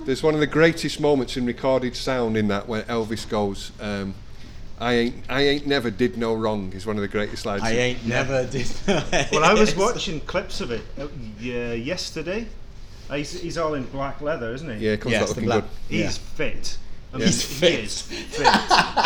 [0.04, 4.14] There's one of the greatest moments in recorded sound in that where Elvis goes, um,
[4.78, 7.64] I ain't I ain't never did no wrong is one of the greatest lines.
[7.64, 8.68] I ain't never did.
[8.86, 11.08] Well, I was watching clips of it uh,
[11.74, 12.48] yesterday.
[13.10, 14.86] Uh, He's, he's all in black leather, isn't he?
[14.86, 15.64] Yeah, it comes Yeah, out looking good.
[15.88, 16.10] He's Yeah.
[16.36, 16.78] fit.
[17.16, 17.80] I mean, He's he fit.
[17.86, 18.46] is fit.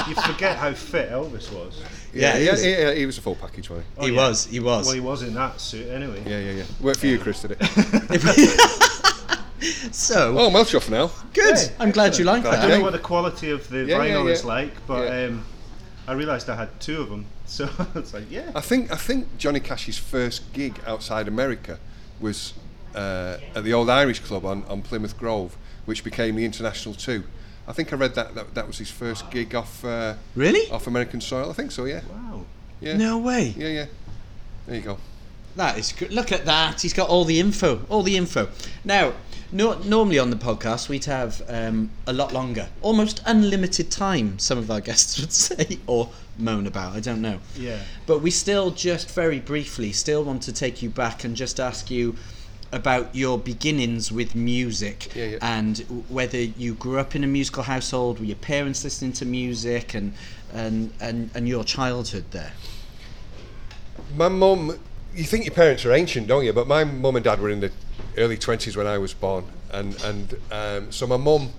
[0.08, 1.84] you forget how fit Elvis was.
[2.12, 4.18] Yeah, he yeah, was- yeah, yeah, he was a full package, wasn't he yeah.
[4.18, 4.46] was.
[4.48, 4.86] He was.
[4.88, 6.20] Well, he was in that suit anyway.
[6.22, 6.30] he?
[6.32, 6.64] Yeah, yeah, yeah.
[6.82, 7.62] Worked for you, Chris, did it?
[9.94, 11.12] so oh, I'm well chuffed now.
[11.34, 11.56] good.
[11.56, 12.64] Yeah, I'm glad you like that.
[12.64, 14.32] I don't know what the quality of the Yeah, yeah, vinyl yeah.
[14.32, 15.26] is like, but Yeah.
[15.28, 15.46] um,
[16.08, 17.26] I realised I had two of them.
[17.46, 18.52] So it's like, yeah.
[18.56, 21.80] I think I think Johnny Cash's first gig outside America
[22.20, 22.54] was
[22.96, 27.24] uh, at the Old Irish Club on, on Plymouth Grove, which became the International Two.
[27.70, 30.70] I think I read that that, that was his first gig off uh, Really?
[30.72, 31.50] off American soil.
[31.50, 31.86] I think so.
[31.86, 32.46] Yeah, Wow.
[32.82, 33.54] yeah, No way.
[33.56, 33.86] yeah, yeah.
[34.66, 34.98] There you go.
[35.56, 36.12] That is good.
[36.12, 36.82] Look at that.
[36.82, 37.86] He's got all the info.
[37.90, 38.50] All the info.
[38.84, 39.14] Now,
[39.52, 44.38] No, normally on the podcast we'd have um, a lot longer, almost unlimited time.
[44.40, 46.96] Some of our guests would say or moan about.
[46.96, 47.40] I don't know.
[47.58, 47.80] Yeah.
[48.06, 51.90] But we still just very briefly still want to take you back and just ask
[51.90, 52.16] you
[52.72, 55.38] about your beginnings with music Yeah, yeah.
[55.42, 55.80] and
[56.10, 60.14] whether you grew up in a musical household, were your parents listening to music, and
[60.54, 62.54] and and, and your childhood there.
[64.16, 64.80] My mum,
[65.14, 66.54] you think your parents are ancient, don't you?
[66.54, 67.72] But my mum and dad were in the
[68.18, 69.46] early 20s when I was born.
[69.72, 71.50] And, and um, so my mum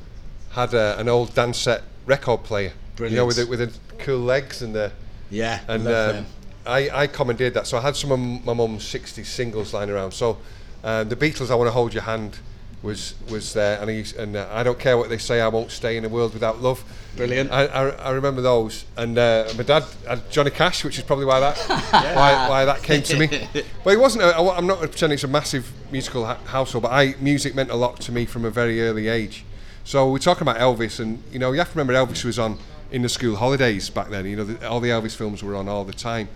[0.51, 2.73] had a, an old Dansette record player.
[2.99, 4.93] You know, with the, with the cool legs and the.
[5.31, 6.27] Yeah, And love um, them.
[6.67, 7.67] I, I commandeered that.
[7.67, 10.13] So I had some of my mum's 60 singles lying around.
[10.13, 10.39] So
[10.85, 12.39] um, the Beatles, I Want to Hold Your Hand,
[12.83, 13.81] was was there.
[13.81, 16.09] And, he, and uh, I don't care what they say, I won't stay in a
[16.09, 16.83] world without love.
[17.17, 17.51] Brilliant.
[17.53, 18.85] I, I, I remember those.
[18.97, 21.59] And uh, my dad had Johnny Cash, which is probably why that
[22.17, 23.29] why, why that came to me.
[23.85, 24.25] But it wasn't.
[24.25, 27.71] A, I, am not pretending it's a massive musical ha- household, but I music meant
[27.71, 29.45] a lot to me from a very early age.
[29.85, 32.59] So we're talking about Elvis, and you know you have to remember Elvis was on
[32.91, 34.27] in the school holidays back then.
[34.27, 36.29] You know the, all the Elvis films were on all the time.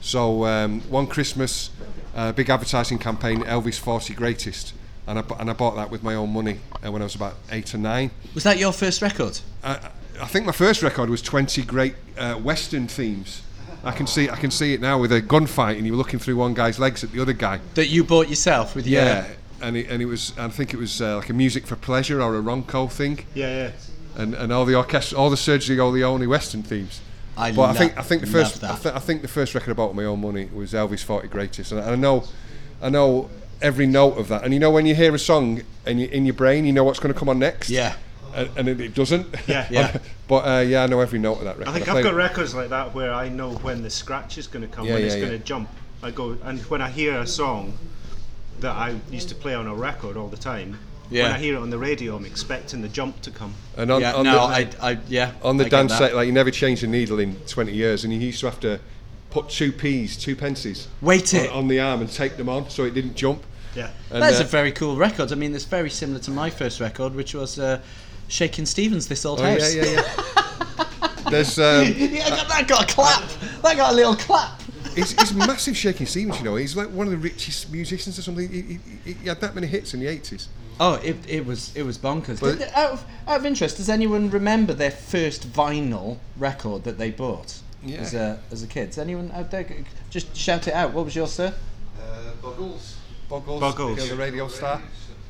[0.00, 1.70] So um, one Christmas,
[2.14, 4.74] uh, big advertising campaign, Elvis 40 Greatest,
[5.06, 7.34] and I, and I bought that with my own money uh, when I was about
[7.50, 8.10] eight or nine.
[8.34, 9.40] Was that your first record?
[9.64, 13.42] I, I think my first record was 20 great uh, Western themes.
[13.84, 16.20] I can see I can see it now with a gunfight, and you were looking
[16.20, 17.58] through one guy's legs at the other guy.
[17.74, 19.26] That you bought yourself with your Yeah,
[19.60, 22.22] and it, and it was I think it was uh, like a music for pleasure
[22.22, 23.70] or a Ronco thing, Yeah, yeah.
[24.22, 27.00] and, and all the orchestra, all the Sergio Leone Western themes.
[27.36, 28.62] I but I think I think the first.
[28.62, 31.02] I, th- I think the first record I bought with my own money was Elvis
[31.02, 32.24] 40 Greatest, and I, I know
[32.82, 33.30] I know
[33.62, 34.44] every note of that.
[34.44, 36.84] And you know when you hear a song and you, in your brain, you know
[36.84, 37.70] what's going to come on next.
[37.70, 37.94] Yeah.
[38.34, 39.26] and, and it, it doesn't.
[39.46, 39.66] Yeah.
[39.70, 39.98] Yeah.
[40.28, 41.70] but uh, yeah, I know every note of that record.
[41.70, 44.36] I think play I've got it- records like that where I know when the scratch
[44.36, 45.68] is going to come, Yeah, when it's yeah, going to jump.
[46.02, 47.78] I go, and when I hear a song
[48.60, 50.78] that I used to play on a record all the time,
[51.12, 51.24] Yeah.
[51.24, 53.54] when I hear it on the radio, I'm expecting the jump to come.
[53.76, 54.40] and on, yeah, on no, the,
[54.82, 55.32] I, I, yeah.
[55.42, 58.18] on the I Dansette, like you never changed the needle in 20 years, and you
[58.20, 58.80] used to have to
[59.30, 61.50] put two P's, two pences, wait on, it.
[61.50, 63.42] on the arm and take them on so it didn't jump.
[63.74, 63.90] Yeah.
[64.10, 65.32] And, That's uh, a very cool record.
[65.32, 67.80] I mean, it's very similar to my first record, which was uh,
[68.28, 69.74] Shaking Stevens, This Old oh, yeah, House.
[69.74, 71.08] yeah, yeah.
[71.30, 73.28] There's um, yeah, that- that got a clap.
[73.62, 74.60] That got a little clap.
[74.94, 76.56] he's, he's massive Shaking Stevens, you know.
[76.56, 78.48] He's like one of the richest musicians or something.
[78.48, 80.48] He, he, he, he had that many hits in the 80s.
[80.80, 82.40] Oh, it, it was it was bonkers.
[82.40, 86.98] But- Did- out, of, out of interest, does anyone remember their first vinyl record that
[86.98, 87.98] they bought Yeah.
[87.98, 88.88] as a as a kid?
[88.90, 89.66] Does anyone out there
[90.10, 90.92] just shout it out?
[90.92, 91.54] What was yours, sir?
[92.00, 92.96] Uh, Buggles.
[93.28, 93.60] Buggles.
[93.60, 94.08] Buggles.
[94.08, 94.82] the radio star.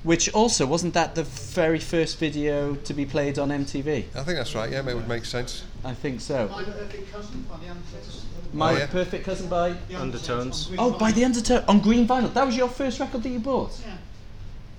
[0.04, 4.06] Which also wasn't that the very first video to be played on MTV?
[4.16, 5.62] I think that's right, yeah, it would make sense.
[5.84, 6.48] I think so.
[6.48, 8.24] My perfect cousin by the Ancestors.
[8.52, 8.86] My Oh, yeah.
[8.86, 10.70] perfect cousin by Undertones.
[10.76, 12.34] oh by the Undertow on green vinyl.
[12.34, 13.70] That was your first record that you bought.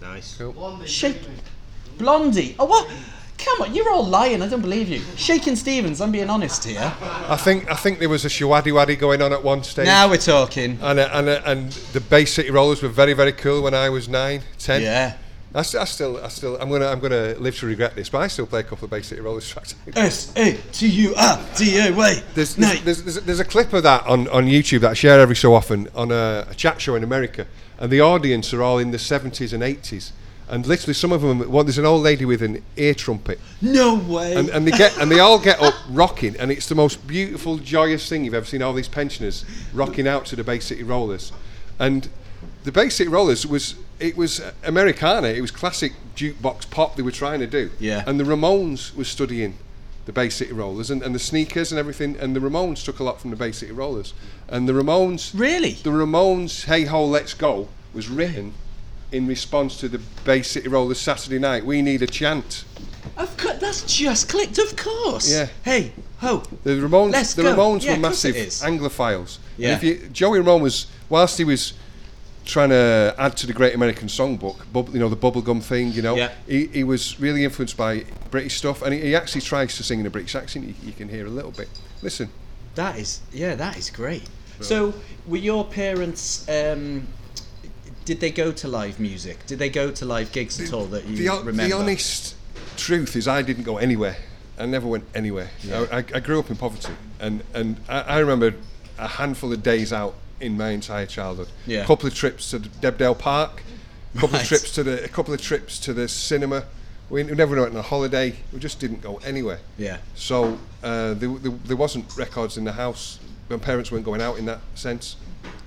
[0.04, 0.36] Nice.
[0.38, 0.52] Cool.
[0.54, 0.88] Blondie.
[0.88, 1.18] Shake
[1.98, 2.56] Blondie.
[2.60, 2.90] Oh what?
[3.38, 4.42] Come on, you're all lying.
[4.42, 5.02] I don't believe you.
[5.18, 6.00] Shaking Stevens.
[6.02, 6.94] I'm being honest here.
[7.02, 9.86] I think I think there was a Showaddywaddy going on at one stage.
[9.86, 10.78] Now we're talking.
[10.82, 13.90] And, uh, and, uh, and the Bay City Rollers were very very cool when I
[13.90, 14.82] was nine, ten.
[14.82, 15.18] Yeah.
[15.56, 18.20] I, st- I still, I still, I'm gonna, I'm gonna live to regret this, but
[18.20, 19.76] I still play a couple of Bay City Rollers tracks.
[19.96, 22.24] S A T U R D A Y.
[22.34, 22.68] There's, No.
[22.70, 25.36] there's, there's, there's, there's a clip of that on, on YouTube that I share every
[25.36, 27.46] so often on a, a chat show in America,
[27.80, 30.12] and the audience are all in the 70s and 80s,
[30.50, 33.96] and literally some of them, well, there's an old lady with an ear trumpet, No
[33.96, 34.36] way.
[34.36, 37.58] and, and they get, and they all get up rocking, and it's the most beautiful,
[37.58, 38.62] joyous thing you've ever seen.
[38.62, 41.32] All these pensioners rocking out to the Bay City Rollers,
[41.80, 42.10] and
[42.64, 47.12] the Bay City Rollers was, it was Americana, it was classic jukebox pop they were
[47.12, 48.04] trying to do, Yeah.
[48.06, 49.58] and the Ramones was studying
[50.06, 52.16] the Bay City Rollers and, and the sneakers and everything.
[52.20, 54.14] And the Ramones took a lot from the Bay City Rollers.
[54.48, 55.74] And the Ramones, really?
[55.74, 58.54] the Ramones, "Hey Ho, Let's Go" was written
[59.12, 61.66] in response to the Bay City Rollers Saturday Night.
[61.66, 62.66] We need a chant.
[63.18, 64.58] Of course, that's just clicked.
[64.58, 65.32] Of course.
[65.32, 65.48] Yeah.
[65.64, 66.44] Hey, ho.
[66.64, 67.56] The Ramones, Let's the go.
[67.56, 68.36] Ramones Yeah, were massive.
[68.36, 69.38] Anglophiles.
[69.58, 69.74] And Yeah.
[69.76, 71.74] if you, Joey Ramone was, whilst he was
[72.46, 76.02] trying to add to the Great American Songbook, bub, you know, the bubblegum thing, you
[76.02, 76.32] know, Yeah.
[76.48, 80.00] he, he was really influenced by British stuff, and he, he actually tries to sing
[80.00, 80.68] in a British accent.
[80.68, 81.70] You, you can hear a little bit.
[82.02, 82.30] Listen.
[82.76, 84.24] That is yeah, that is great.
[84.60, 84.94] So,
[85.28, 86.48] were your parents?
[86.50, 87.08] Um,
[88.06, 89.46] did they go to live music?
[89.46, 91.64] Did they go to live gigs at all that you the, remember?
[91.64, 92.36] the honest
[92.78, 94.18] truth is, I didn't go anywhere.
[94.58, 95.50] I never went anywhere.
[95.72, 98.56] I, I, I grew up in poverty, and and I, I remember
[98.98, 101.48] a handful of days out in my entire childhood.
[101.66, 101.84] Yeah.
[101.84, 103.64] A couple of trips to Debdale Park,
[104.16, 104.42] a couple Right.
[104.44, 106.66] of trips to the, a couple of trips to the cinema.
[107.10, 108.36] We, we never went on a holiday.
[108.52, 109.60] We just didn't go anywhere.
[109.78, 109.98] Yeah.
[110.16, 113.20] So uh, there, there, there wasn't records in the house.
[113.50, 115.16] My parents weren't going out in that sense,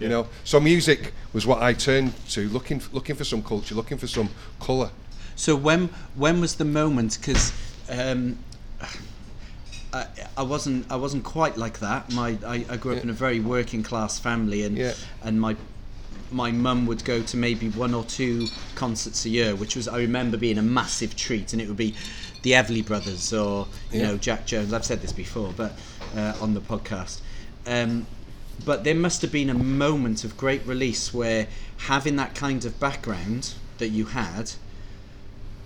[0.00, 0.26] you know.
[0.44, 4.28] So music was what I turned to, looking looking for some culture, looking for some
[4.60, 4.90] colour.
[5.36, 7.18] So when when was the moment?
[7.20, 7.52] Because
[7.90, 8.38] um,
[9.96, 10.06] I,
[10.36, 12.12] I wasn't I wasn't quite like that.
[12.12, 13.02] My I, I grew up Yeah.
[13.04, 14.94] in a very working class family, and Yeah.
[15.22, 15.56] and my
[16.30, 19.98] my mum would go to maybe one or two concerts a year, which was I
[19.98, 21.94] remember being a massive treat, and it would be
[22.42, 24.06] the Everly Brothers or you Yeah.
[24.08, 24.72] know Jack Jones.
[24.72, 25.72] I've said this before, but
[26.16, 27.20] uh, on the podcast.
[27.66, 28.06] Um,
[28.64, 31.46] but there must have been a moment of great release where
[31.78, 34.52] having that kind of background that you had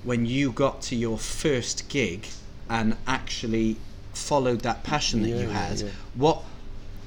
[0.03, 2.27] when you got to your first gig
[2.69, 3.77] and actually
[4.13, 5.89] followed that passion that you Yeah, yeah, had yeah.
[6.15, 6.43] what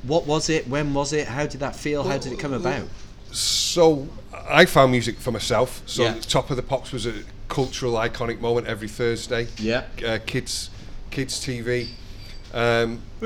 [0.04, 2.88] what was it when was it how did that feel how did it come about
[3.32, 4.08] So
[4.50, 5.82] I found music for myself.
[5.86, 6.20] So Yeah.
[6.22, 7.13] Top of the Pops was a
[7.48, 9.48] cultural iconic moment every Thursday.
[9.58, 9.84] Yeah.
[10.06, 10.70] Uh, kids,
[11.12, 11.88] kids TV.
[12.54, 13.26] Um, uh,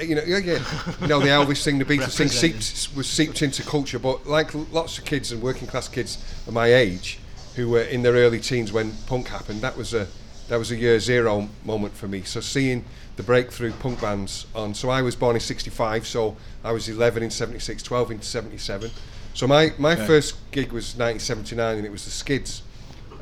[0.00, 0.58] you know, yeah, yeah.
[1.00, 3.98] You know, the Elvis thing, the Beatles thing seeped, was seeped into culture.
[3.98, 7.18] But like lots of kids and working class kids of my age,
[7.54, 10.08] who were in their early teens when punk happened, that was a
[10.50, 12.22] that was a year zero moment for me.
[12.22, 12.84] So seeing
[13.14, 14.74] the breakthrough punk bands on.
[14.74, 18.90] So I was born in '65, so I was 11 in '76, 12 in '77.
[19.32, 22.62] So my, my first gig was 1979, and it was the Skids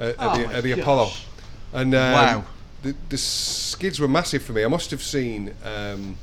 [0.00, 1.10] uh, at, the, at the Apollo.
[1.74, 2.44] And um, Wow.
[2.82, 4.64] the, the Skids were massive for me.
[4.64, 6.16] I must have seen um,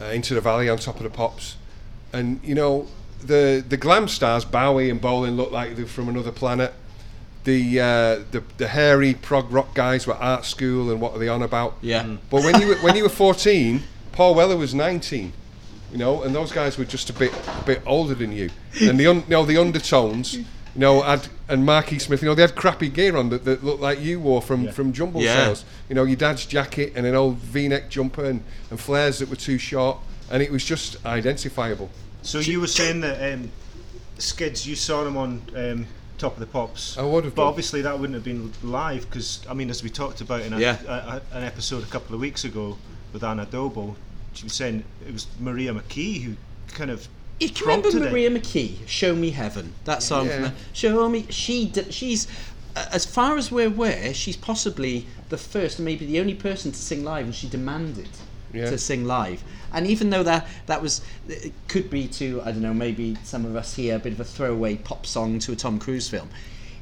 [0.00, 1.56] uh, Into the Valley on top of the Pops,
[2.14, 2.86] and you know
[3.22, 6.72] the the glam stars Bowie and Bolan looked like they're from another planet.
[7.44, 7.84] The, uh,
[8.32, 11.76] the the hairy prog rock guys were art school and what are they on about?
[11.80, 12.02] Yeah.
[12.04, 12.18] Mm.
[12.28, 15.32] But when you were, when you were 14, Paul Weller was 19.
[15.92, 18.50] You know, and those guys were just a bit a bit older than you.
[18.80, 20.44] And the un, you know the undertones, you
[20.76, 23.80] know, had, and Marky Smith, you know, they had crappy gear on that, that looked
[23.80, 25.46] like you wore from from Jumble Yeah.
[25.46, 25.64] Sales.
[25.88, 29.34] You know, your dad's jacket and an old V-neck jumper and, and flares that were
[29.36, 29.98] too short,
[30.30, 31.90] and it was just identifiable.
[32.22, 33.50] So you were saying that um,
[34.18, 35.86] Skids, you saw them on um,
[36.20, 36.98] Top of the Pops.
[36.98, 37.48] I would have But done.
[37.48, 40.58] obviously that wouldn't have been live because, I mean, as we talked about in a,
[40.60, 40.76] Yeah.
[40.86, 42.76] a, a, an episode a couple of weeks ago
[43.14, 43.94] with Anna Dobo,
[44.34, 46.34] she was saying it was Maria McKee who
[46.68, 47.08] kind of
[47.40, 48.12] You can remember prompted it.
[48.12, 49.72] Maria McKee, "Show Me Heaven"?
[49.86, 50.48] That song from Yeah.
[50.48, 52.28] the "Show Me." She, d- she's,
[52.76, 56.78] as far as we're aware, she's possibly the first, and maybe the only person to
[56.78, 58.08] sing live, and she demanded
[58.52, 58.68] Yeah.
[58.68, 59.42] to sing live.
[59.72, 63.44] And even though that that was, it could be to I don't know, maybe some
[63.44, 66.28] of us here a bit of a throwaway pop song to a Tom Cruise film.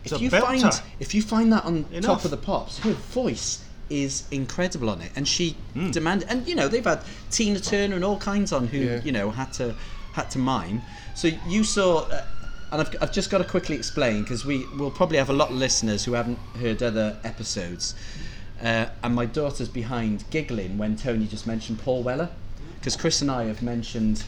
[0.05, 0.64] If a you find
[1.01, 5.11] if you find that on top of the pops, her voice is incredible on it,
[5.16, 5.90] and she Hmm.
[5.90, 6.29] demanded.
[6.29, 9.01] And you know they've had Tina Turner and all kinds on who Yeah.
[9.05, 9.74] you know had to
[10.12, 10.83] had to mime.
[11.14, 12.22] So you saw, uh,
[12.72, 15.51] and I've, I've just got to quickly explain because we will probably have a lot
[15.51, 17.94] of listeners who haven't heard other episodes.
[18.62, 22.29] Uh, and my daughter's behind giggling when Tony just mentioned Paul Weller,
[22.78, 24.24] because Chris and I have mentioned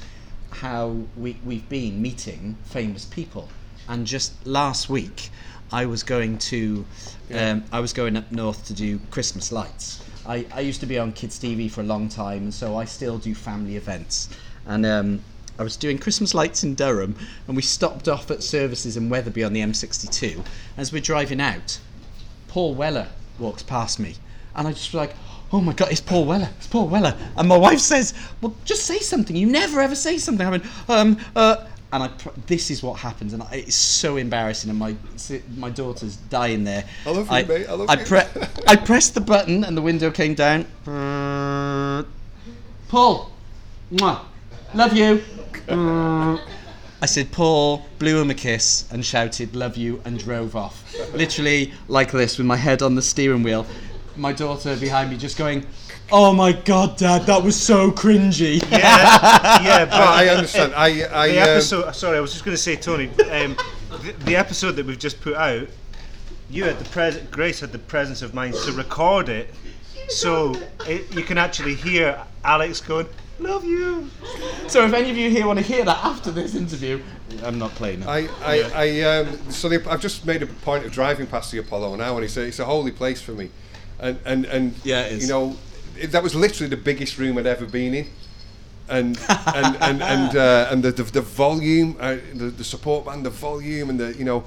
[0.50, 3.48] how we, we've been meeting famous people.
[3.88, 5.30] And just last week,
[5.72, 6.84] I was going to,
[7.32, 10.04] um, I was going up north to do Christmas lights.
[10.26, 12.84] I, I used to be on Kids TV for a long time, and so I
[12.84, 14.28] still do family events.
[14.66, 15.20] And um,
[15.58, 19.44] I was doing Christmas lights in Durham, and we stopped off at services in Wetherby
[19.44, 20.44] on the M62.
[20.76, 21.78] As we're driving out,
[22.48, 23.08] Paul Weller
[23.38, 24.16] walks past me,
[24.54, 25.14] and I just was like,
[25.52, 26.48] "Oh my god, it's Paul Weller!
[26.58, 29.36] It's Paul Weller!" And my wife says, "Well, just say something.
[29.36, 32.08] You never ever say something." I went, "Um, uh," and I.
[32.08, 34.70] Pr- this is what happens, and I, it's so embarrassing.
[34.70, 34.94] And my
[35.56, 36.84] my daughter's dying there.
[37.06, 38.04] I love you, mate, I love I you.
[38.04, 40.66] Pre- I pressed the button, and the window came down.
[42.88, 43.30] Paul,
[43.92, 44.20] mwah,
[44.74, 45.22] love you.
[47.02, 50.84] I said, Paul, blew him a kiss and shouted, love you, and drove off.
[51.14, 53.64] Literally like this, with my head on the steering wheel.
[54.16, 55.66] My daughter behind me just going,
[56.12, 58.60] Oh my god, Dad, that was so cringy.
[58.70, 58.78] Yeah,
[59.62, 60.74] yeah, but I, I understand.
[60.74, 61.94] I, I the um.
[61.94, 63.08] Sorry, I was just going to say, Tony.
[63.30, 63.56] Um,
[64.02, 65.68] the, the episode that we've just put out,
[66.50, 67.18] you had the pres.
[67.30, 69.54] Grace had the presence of mind to record it,
[70.08, 70.52] so
[70.88, 73.06] it, you can actually hear Alex going,
[73.38, 74.10] "Love you."
[74.66, 77.00] So if any of you here want to hear that after this interview,
[77.44, 78.08] I'm not playing it.
[78.08, 81.58] I, I, I um, so the, I've just made a point of driving past the
[81.58, 83.50] Apollo now, and it's a, it's a holy place for me,
[84.00, 85.56] and and and Yeah, you know,
[85.98, 88.06] it, that was literally the biggest room I'd ever been in,
[88.88, 89.18] and
[89.54, 93.30] and and and, uh, and the, the the volume, uh, the the support band, the
[93.30, 94.44] volume, and the you know,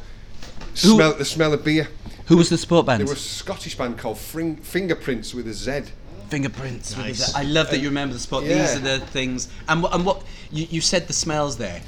[0.74, 1.88] smell the smell of beer.
[2.28, 3.00] Who was the support band?
[3.02, 5.84] There was a Scottish band called Fring, Fingerprints with a Z.
[6.30, 6.96] Fingerprints.
[6.96, 7.32] with Nice.
[7.34, 8.44] the- I love that you remember the spot.
[8.44, 9.50] These are the things.
[9.68, 9.94] And what?
[9.94, 10.24] And what?
[10.52, 11.82] You, you said the smells there.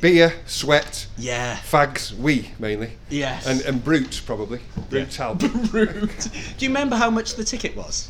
[0.00, 1.56] Beer, sweat, Yeah.
[1.56, 3.46] fags, we mainly, Yes.
[3.46, 4.60] and and Brut probably,
[4.90, 6.10] Brut brutal, Rude.
[6.18, 8.08] Do you remember how much the ticket was?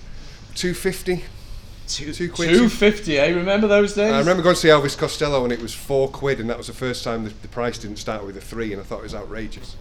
[0.55, 1.25] two fifty.
[1.87, 2.51] Two, Two quid.
[2.51, 3.19] Two fifty.
[3.19, 3.31] Eh?
[3.35, 4.13] Remember those days?
[4.13, 6.67] I remember going to see Elvis Costello and it was four quid, and that was
[6.67, 9.05] the first time the, the price didn't start with a three, and I thought it
[9.05, 9.75] was outrageous.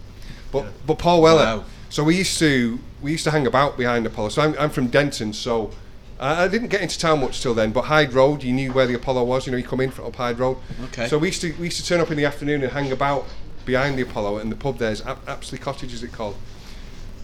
[0.50, 1.44] But but Paul Weller.
[1.58, 1.64] Wow.
[1.90, 4.30] So we used to we used to hang about behind Apollo.
[4.30, 5.70] So I'm, I'm from Denton, so
[6.18, 7.72] I, I didn't get into town much till then.
[7.72, 9.46] But Hyde Road, you knew where the Apollo was.
[9.46, 10.58] You know, you come in from up Hyde Road.
[10.86, 11.08] Okay.
[11.08, 13.26] So we used to we used to turn up in the afternoon and hang about
[13.64, 16.36] behind the Apollo, and the pub there's Ap- Apsley Cottage, is it called?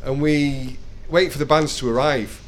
[0.04, 0.78] And we
[1.08, 2.40] wait for the bands to arrive.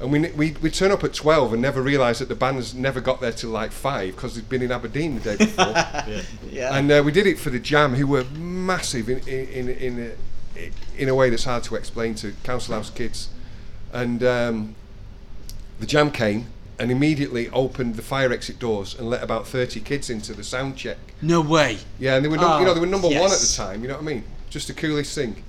[0.00, 3.00] And we, we, we turn up at 12 and never realise that the bands never
[3.00, 5.66] got there till like 5 because they'd been in Aberdeen the day before.
[6.50, 6.76] Yeah.
[6.76, 10.12] And uh, we did it for the Jam, who were massive in in in, in,
[10.56, 13.28] a, in a way that's hard to explain to Council House kids.
[13.92, 14.74] And um,
[15.80, 16.46] the Jam came
[16.78, 20.76] and immediately opened the fire exit doors and let about 30 kids into the sound
[20.76, 20.98] check.
[21.22, 21.78] no way.
[21.98, 23.82] Yeah, and they were num- you know they were number one at the time.
[23.82, 24.24] You know what I mean?
[24.50, 25.42] Just the coolest thing.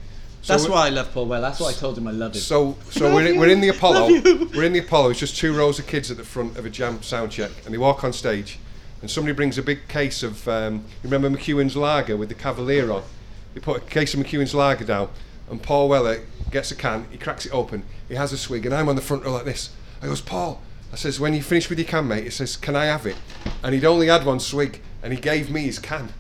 [0.44, 1.42] So That's why I love Paul Weller.
[1.42, 2.40] That's why I told him I love him.
[2.40, 4.10] So, so we're in, we're in the Apollo.
[4.54, 5.10] We're in the Apollo.
[5.10, 7.74] It's just two rows of kids at the front of a jam sound check, and
[7.74, 8.60] they walk on stage,
[9.02, 10.48] and somebody brings a big case of.
[10.48, 13.02] Um, you remember McEwan's Lager with the Cavalier on?
[13.56, 15.10] They put a case of McEwan's Lager down,
[15.50, 16.22] and Paul Weller
[16.52, 17.08] gets a can.
[17.10, 17.82] He cracks it open.
[18.08, 19.72] He has a swig, and I'm on the front row like this.
[20.02, 20.62] I goes, Paul.
[20.94, 22.24] I says, when you finish with your can, mate.
[22.24, 23.16] He says, can I have it?
[23.64, 26.14] And he'd only had one swig, and he gave me his can.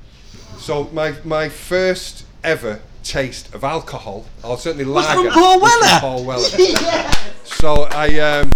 [0.57, 5.81] So my my first ever taste of alcohol, or certainly lager, from Paul was from
[5.87, 5.99] Weller?
[5.99, 6.47] Paul Weller.
[6.57, 7.33] yes.
[7.43, 8.51] So I um,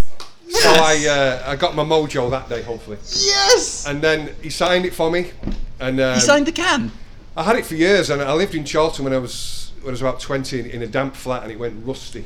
[0.48, 0.64] yes.
[0.64, 2.98] so I uh, I got my mojo that day, hopefully.
[3.04, 3.86] yes.
[3.88, 5.32] And then he signed it for me,
[5.80, 6.92] and um, he signed the can.
[7.38, 9.92] I had it for years, and I lived in Chorlton when I was when I
[9.92, 12.26] was about twenty in, in a damp flat, and it went rusty.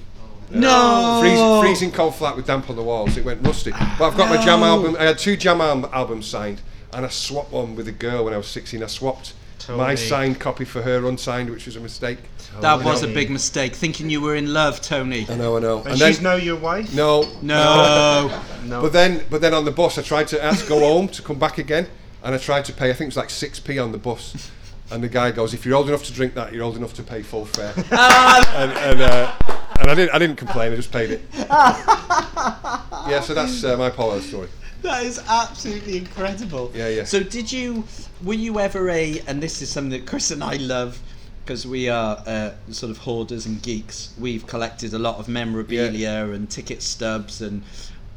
[0.53, 1.19] No.
[1.21, 3.17] Freezing, freezing cold flat with damp on the walls.
[3.17, 3.71] It went rusty.
[3.71, 4.95] But I've got my jam album.
[4.99, 6.61] I had two jam al- albums signed,
[6.93, 8.81] and I swapped one with a girl when I was 16.
[8.83, 9.33] I swapped
[9.69, 12.19] my signed copy for her unsigned, which was a mistake.
[12.59, 13.73] That was a big mistake.
[13.75, 15.25] Thinking you were in love, Tony.
[15.29, 15.83] I know, I know.
[15.83, 16.93] And, she's now your wife?
[16.93, 18.41] no, No.
[18.65, 18.81] No.
[18.81, 21.39] But then, but then on the bus, I tried to ask go home to come
[21.39, 21.87] back again,
[22.23, 22.89] and I tried to pay.
[22.89, 24.51] I think it was like six p on the bus,
[24.91, 27.03] and the guy goes, "If you're old enough to drink that, you're old enough to
[27.03, 29.31] pay full fare." and and, uh,
[29.79, 30.73] and I didn't, I didn't complain.
[30.73, 31.21] I just paid it.
[31.33, 34.49] yeah, so that's uh, my Polo story.
[34.81, 36.71] That is absolutely incredible.
[36.75, 37.03] Yeah, yeah.
[37.05, 37.85] So, did you,
[38.23, 40.99] were you ever a, and this is something that Chris and I love
[41.43, 44.13] because we are uh, sort of hoarders and geeks.
[44.17, 47.63] We've collected a lot of memorabilia and ticket stubs, and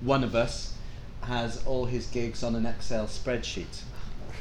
[0.01, 0.75] one of us
[1.23, 3.83] has all his gigs on an Excel spreadsheet.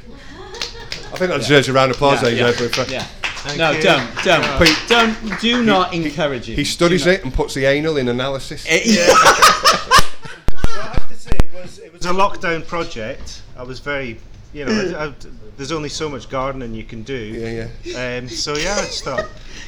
[0.08, 2.20] I think that deserves a round of applause.
[2.20, 3.06] there, yeah, Joe, for- yeah.
[3.56, 3.82] No, you.
[3.82, 6.56] don't, don't, Pete, don't, do not encourage it.
[6.56, 8.66] He studies it and puts the anal in analysis.
[8.68, 8.72] I
[10.92, 13.42] have to say, it was, it was a lockdown project.
[13.56, 14.18] I was very,
[14.52, 15.14] you know, I, I,
[15.56, 17.14] there's only so much gardening you can do.
[17.14, 18.18] Yeah, yeah.
[18.18, 19.26] Um, so yeah, I'd start.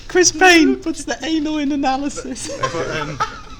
[0.09, 2.49] Chris Payne puts the anal in analysis.
[2.61, 3.19] But, um,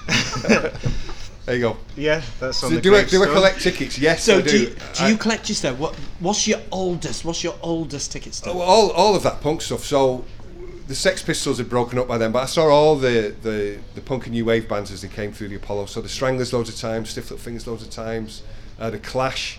[1.49, 1.77] There you go.
[1.97, 3.99] yeah, that's on So the do I, do I collect tickets?
[3.99, 4.59] Yes, So I do, do.
[4.59, 5.79] you, do I- collect your stuff?
[5.79, 7.25] What What's your oldest?
[7.25, 8.55] What's your oldest ticket stub?
[8.55, 9.83] Oh, all, all of that punk stuff.
[9.83, 10.27] So
[10.89, 14.01] the Sex Pistols had broken up by then, but I saw all the, the, the
[14.03, 15.87] punk and new wave bands as they came through the Apollo.
[15.87, 18.43] So the Stranglers loads of times, Stiff Little Fingers loads of times,
[18.79, 19.59] uh, the Clash,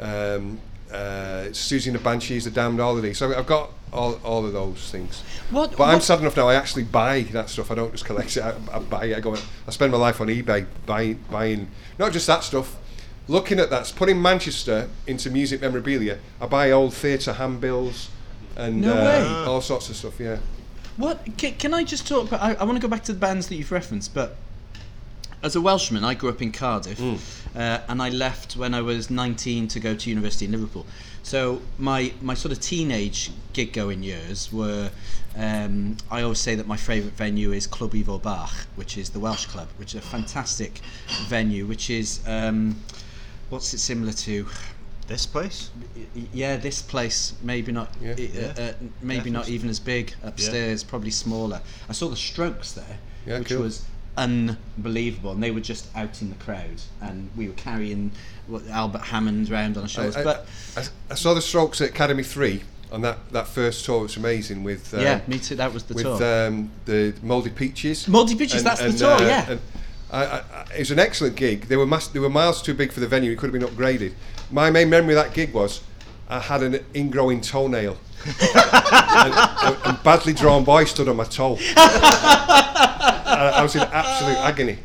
[0.00, 0.60] um,
[0.92, 3.12] uh, Siouxsie and the Banshees, the Damned, Holiday.
[3.12, 5.22] So I've got all, all of those things.
[5.50, 6.48] What- But I'm sad enough now.
[6.48, 7.70] I actually buy that stuff.
[7.70, 8.42] I don't just collect it.
[8.42, 9.16] I, I buy it.
[9.16, 9.34] I go.
[9.66, 11.68] I spend my life on eBay buying, buying
[11.98, 12.76] not just that stuff.
[13.28, 16.18] Looking at that, putting Manchester into music memorabilia.
[16.40, 18.10] I buy old theatre handbills
[18.56, 20.18] and No uh, all sorts of stuff.
[20.18, 20.38] Yeah.
[20.96, 22.42] What can, can I just talk about?
[22.42, 24.36] I, I want to go back to the bands that you've referenced, but
[25.42, 27.00] as a Welshman, I grew up in Cardiff,
[27.56, 30.86] uh, and I left when I was 19 to go to university in Liverpool.
[31.22, 34.90] So my my sort of teenage gig going years were.
[35.34, 39.18] Um, I always say that my favourite venue is Club Ifor Bach, which is the
[39.18, 40.80] Welsh club, which is a fantastic
[41.28, 42.76] venue, which is um,
[43.48, 44.46] what's it similar to?
[45.08, 45.70] This place?
[46.34, 48.12] Yeah, this place maybe not, Yeah.
[48.12, 48.54] uh, Yeah.
[48.58, 51.60] uh, maybe not even as big upstairs, probably smaller.
[51.88, 53.62] I saw the Strokes there, Yeah, which cool.
[53.62, 53.82] was
[54.16, 58.12] unbelievable, and they were just out in the crowd, and we were carrying
[58.70, 60.16] Albert Hammond round on our I, shoulders.
[60.16, 60.46] I- but
[60.76, 64.00] I, I saw the Strokes at Academy Three on that, that first tour.
[64.00, 65.54] It was amazing with uh, yeah, me too.
[65.56, 66.46] That was the with tour.
[66.46, 68.06] um, the Mouldy Peaches.
[68.08, 69.50] Mouldy Peaches, that's the tour, yeah.
[69.52, 69.60] and
[70.10, 71.62] I, I, I- it was an excellent gig.
[71.68, 73.32] They were mas- they were miles too big for the venue.
[73.32, 74.12] It could have been upgraded.
[74.50, 75.80] My main memory of that gig was
[76.28, 77.96] I had an ingrowing toenail.
[78.26, 81.58] And, and- badly drawn boy stood on my toe.
[81.76, 84.78] I, I was in absolute agony.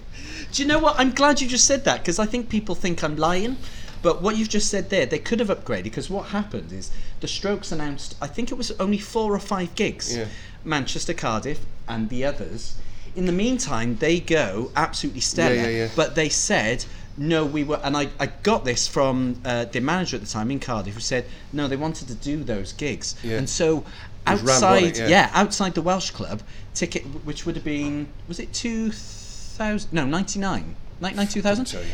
[0.52, 0.96] Do you know what?
[1.00, 3.58] I'm glad you just said that because I think people think I'm lying.
[4.04, 7.28] But what you've just said there, they could have upgraded because what happened is the
[7.28, 10.28] Strokes announced, I think it was only four or five gigs Yeah.
[10.64, 12.76] Manchester, Cardiff, and the others.
[13.16, 15.56] In the meantime, they go absolutely stellar.
[15.56, 15.90] Yeah, yeah, yeah.
[15.96, 16.86] But they said,
[17.18, 20.51] no, we were, and I, I got this from uh, the manager at the time
[20.51, 23.15] in Cardiff who said, no, they wanted to do those gigs.
[23.24, 23.38] Yeah.
[23.38, 23.84] And so
[24.28, 25.09] outside, it?
[25.09, 25.32] yeah.
[25.34, 26.41] outside the Welsh club
[26.74, 29.91] ticket, which would have been was it two thousand?
[29.93, 30.76] No, ninety nine.
[31.01, 31.65] Ninety two thousand.
[31.65, 31.89] Tell you.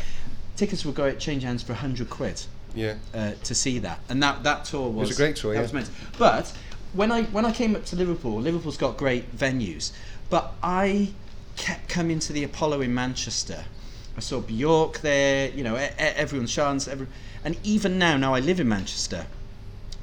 [0.56, 2.46] Tickets would go at change hands for hundred quid
[2.76, 2.96] Yeah.
[3.14, 5.62] uh, to see that, and that that tour was, was a great tour, that yeah.
[5.64, 5.94] was mental.
[6.18, 6.54] But
[6.94, 9.92] when I when I came up to Liverpool, Liverpool's got great venues,
[10.30, 11.14] but I
[11.56, 13.66] kept coming to the Apollo in Manchester.
[14.16, 17.08] I saw Bjork there, you know, everyone, Shans, every,
[17.44, 19.26] and even now, now I live in Manchester,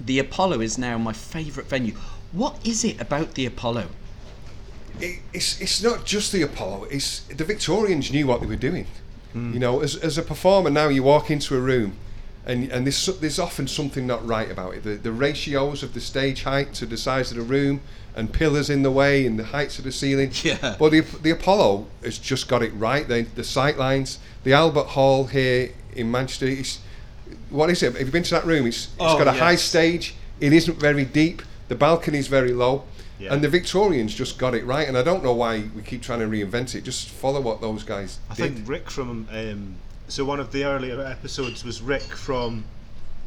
[0.00, 1.94] the Apollo is now my favourite venue.
[2.32, 3.86] What is it about the Apollo?
[5.00, 6.84] it, it's it's not just the Apollo.
[6.90, 8.86] It's the Victorians knew what they were doing.
[9.32, 9.52] Hmm.
[9.52, 11.96] You know, as, as a performer now, you walk into a room,
[12.47, 14.82] and and there's there's often something not right about it.
[14.84, 17.80] The the ratios of the stage height to the size of the room,
[18.16, 20.32] and pillars in the way, and the heights of the ceiling.
[20.45, 20.76] Yeah.
[20.78, 23.07] But the the Apollo has just got it right.
[23.07, 26.47] The the sight lines, the Albert Hall here in Manchester.
[26.47, 26.80] It's,
[27.51, 27.95] what is it?
[27.97, 28.66] Have you been to that room?
[28.66, 30.14] It's, it's Oh, got a high stage.
[30.41, 31.43] It isn't very deep.
[31.68, 32.84] The balcony's very low.
[33.18, 33.34] Yeah.
[33.34, 34.88] And the Victorians just got it right.
[34.88, 36.84] And I don't know why we keep trying to reinvent it.
[36.84, 38.55] Just follow what those guys I did.
[38.55, 39.74] think Rick from um,
[40.12, 42.64] so one of the earlier episodes was Rick from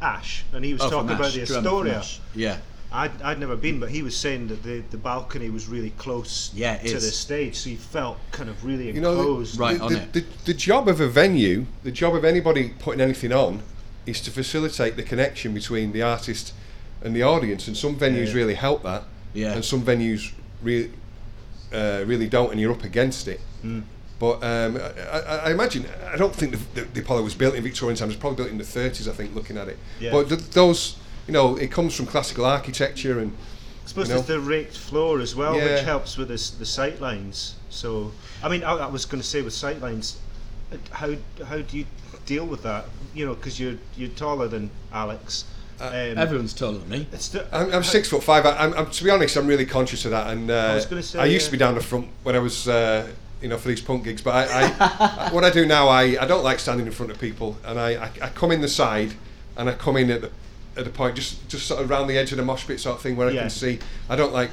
[0.01, 2.03] Ash, and he was Oh, talking from about the Astoria.
[2.35, 2.57] Yeah.
[2.91, 6.51] I'd, I'd never been, but he was saying that the, the balcony was really close
[6.53, 6.93] Yeah, to is.
[7.03, 9.57] the stage, so you felt kind of really you know, enclosed.
[9.57, 10.13] the, Right the, on the, it.
[10.13, 13.63] The, the job of a venue, the job of anybody putting anything on,
[14.05, 16.53] is to facilitate the connection between the artist
[17.01, 17.67] and the audience.
[17.67, 18.33] And some venues Yeah.
[18.33, 19.03] really help that.
[19.33, 19.53] Yeah.
[19.53, 20.31] And some venues
[20.61, 20.91] really,
[21.73, 23.39] uh, really don't, and you're up against it.
[23.63, 23.79] Hmm.
[24.23, 27.55] But um, I, I, I imagine, I don't think the, the, the Apollo was built
[27.55, 28.13] in Victorian times.
[28.13, 29.77] It was probably built in the 30s, I think, looking at it.
[29.99, 30.11] Yeah.
[30.11, 30.95] But th- those,
[31.27, 33.35] you know, it comes from classical architecture and
[33.83, 34.21] I suppose you know.
[34.21, 35.73] there's the raked floor as well, Yeah.
[35.73, 37.55] which helps with this, the sight lines.
[37.69, 40.17] So, I mean, I, I was going to say with sight lines,
[40.71, 41.15] uh, how
[41.45, 41.85] how do you
[42.25, 42.85] deal with that?
[43.13, 45.43] You know, because you're you're taller than Alex.
[45.81, 47.07] Uh, um, Everyone's taller than me.
[47.11, 48.45] the- I'm, I'm six foot five.
[48.45, 50.27] I, I'm, I'm, to be honest, I'm really conscious of that.
[50.27, 52.37] And uh, I was gonna say, I used uh, to be down the front when
[52.37, 53.11] I was, uh,
[53.43, 54.21] you know, for these punk gigs.
[54.23, 57.19] But I, I what I do now, I, I don't like standing in front of
[57.19, 59.13] people, and I, I, I come in the side,
[59.57, 60.31] and I come in at the
[60.75, 62.95] at the point just just sort of around the edge of the mosh pit sort
[62.95, 63.77] of thing where I can see.
[64.09, 64.49] I don't like.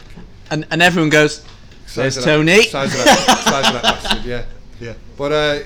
[0.50, 1.44] And, and everyone goes,
[1.86, 2.62] size There's of that- Tony.
[2.64, 4.44] Size of that, size of that bastard, yeah.
[4.80, 5.60] yeah, But uh,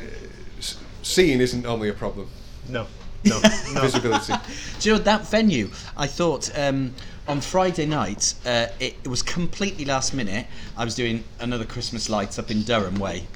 [0.59, 2.29] s- seeing isn't normally a problem.
[2.69, 2.87] no,
[3.25, 3.41] no,
[3.75, 3.81] no.
[3.81, 4.35] Visibility.
[4.81, 5.71] Do you know that venue?
[5.97, 6.93] I thought um,
[7.27, 10.47] on Friday night uh, it, it was completely last minute.
[10.77, 13.27] I was doing another Christmas lights up in Durham Way,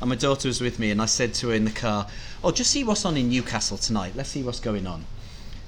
[0.00, 2.06] and my daughter was with me, and I said to her in the car,
[2.44, 4.12] "Oh, just see what's on in Newcastle tonight.
[4.14, 5.06] Let's see what's going on."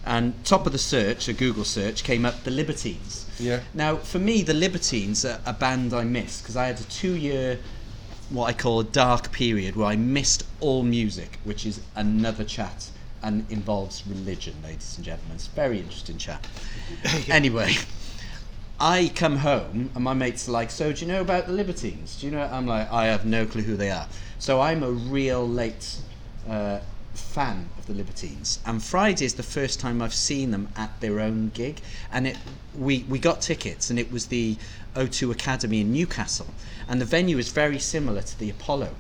[0.06, 3.26] And top of the search, a Google search, came up the Libertines.
[3.38, 3.60] Yeah.
[3.72, 7.58] Now, for me, the Libertines are a band I missed because I had a two-year,
[8.28, 12.90] what I call a dark period, where I missed all music, which is another chat
[13.25, 15.35] and involves religion, ladies and gentlemen.
[15.35, 16.47] It's very interesting chat.
[17.29, 17.75] anyway,
[18.79, 22.20] I come home and my mates are like, "So, do you know about the Libertines?
[22.20, 24.07] Do you know?" I'm like, "I have no clue who they are."
[24.39, 25.97] So I'm a real late
[26.49, 26.81] uh,
[27.14, 31.18] fan of the Libertines, and Friday is the first time I've seen them at their
[31.18, 31.81] own gig,
[32.12, 32.37] and it
[32.79, 34.59] we we got tickets, and it was the
[34.97, 36.49] O2 Academy in Newcastle,
[36.87, 38.91] and the venue is very similar to the Apollo.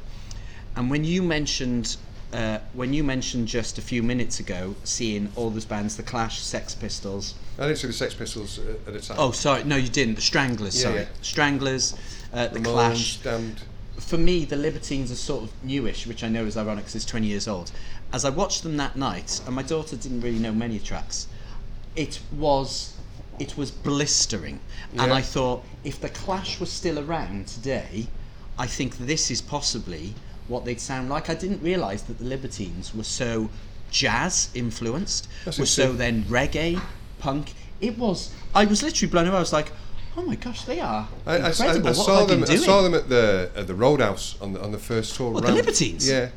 [0.76, 1.96] And when you mentioned
[2.34, 6.40] uh, when you mentioned just a few minutes ago seeing all those bands, the Clash,
[6.40, 7.34] Sex Pistols.
[7.58, 9.16] I didn't see the Sex Pistols at the time.
[9.20, 10.16] Oh, sorry, no, you didn't.
[10.16, 11.08] The Stranglers, Yeah, sorry, yeah.
[11.22, 11.94] Stranglers,
[12.32, 13.16] uh, the Ramones, Clash.
[13.18, 13.62] Damned.
[13.98, 17.04] For me, the Libertines are sort of newish, which I know is ironic because it's
[17.04, 17.70] 20 years old.
[18.12, 21.28] As I watched them that night, and my daughter didn't really know many tracks,
[21.94, 22.96] it was
[23.38, 24.60] it was blistering,
[24.96, 28.08] and I thought if the Clash was still around today,
[28.58, 30.14] I think this is possibly
[30.48, 31.30] what they'd sound like.
[31.30, 33.50] I didn't realise that the Libertines were so
[33.90, 36.80] jazz influenced, That's were so then reggae,
[37.18, 37.54] punk.
[37.80, 38.32] It was.
[38.54, 39.36] I was literally blown away.
[39.36, 39.72] I was like,
[40.16, 41.86] "Oh my gosh, they are I, I, I, incredible!
[41.86, 42.42] I what saw them.
[42.42, 45.32] I doing?" saw them at the at the Roadhouse on the on the first tour.
[45.32, 45.52] What, the.
[45.52, 46.08] Libertines?
[46.08, 46.30] Yeah.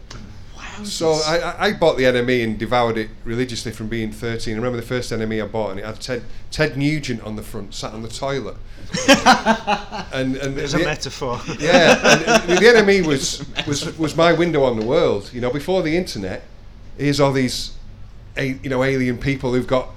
[0.83, 4.53] So I, I- bought the NME and devoured it religiously from being 13.
[4.53, 7.41] I remember the first NME I bought and it had Ted Ted Nugent on the
[7.43, 8.55] front, sat on the toilet.
[10.13, 11.39] and and There's the, a metaphor.
[11.59, 15.31] yeah, and, and the NME was, was was my window on the world.
[15.33, 16.43] You know, before the internet,
[16.97, 17.73] here's all these,
[18.37, 19.89] a- you know, alien people who've got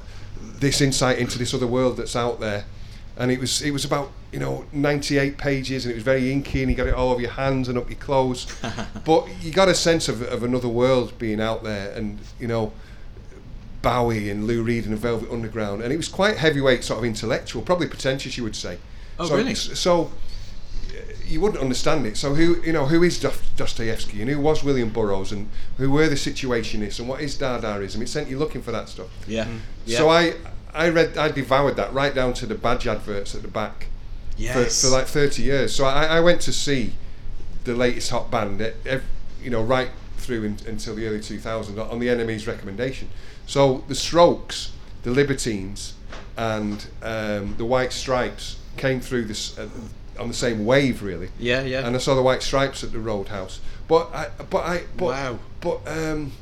[0.58, 2.64] this insight into this other world that's out there,
[3.16, 6.62] and it was it was about you know 98 pages and it was very inky
[6.62, 8.46] and you got it all over your hands and up your clothes,
[9.04, 12.72] but you got a sense of of another world being out there, and you know.
[13.82, 17.04] Bowie and Lou Reed and the Velvet Underground, and it was quite heavyweight, sort of
[17.06, 18.76] intellectual, probably pretentious, you would say.
[19.18, 19.54] Oh, so, really?
[19.54, 20.10] So
[21.30, 22.16] you wouldn't understand it.
[22.16, 26.08] So who you know who is Dostoevsky and who was William Burroughs and who were
[26.08, 28.02] the Situationists and what is Dadaism?
[28.02, 29.08] It sent you looking for that stuff.
[29.26, 29.44] Yeah.
[29.44, 29.58] Mm.
[29.86, 29.98] yeah.
[29.98, 30.34] So I
[30.74, 33.86] I read, I devoured that right down to the badge adverts at the back
[34.36, 34.80] Yes.
[34.80, 35.74] for, for like 30 years.
[35.74, 36.94] So I, I went to see
[37.64, 38.72] the latest hot band,
[39.42, 43.08] you know, right through in, until the early 2000s on the NME's recommendation.
[43.46, 45.94] So the Strokes, the Libertines,
[46.36, 49.68] and um, the White Stripes came through this uh,
[50.18, 51.28] on the same wave, really.
[51.38, 51.86] yeah, yeah.
[51.86, 53.60] And I saw the White Stripes at the Roadhouse.
[53.88, 55.38] But I, but I, but, Wow.
[55.60, 56.32] But um,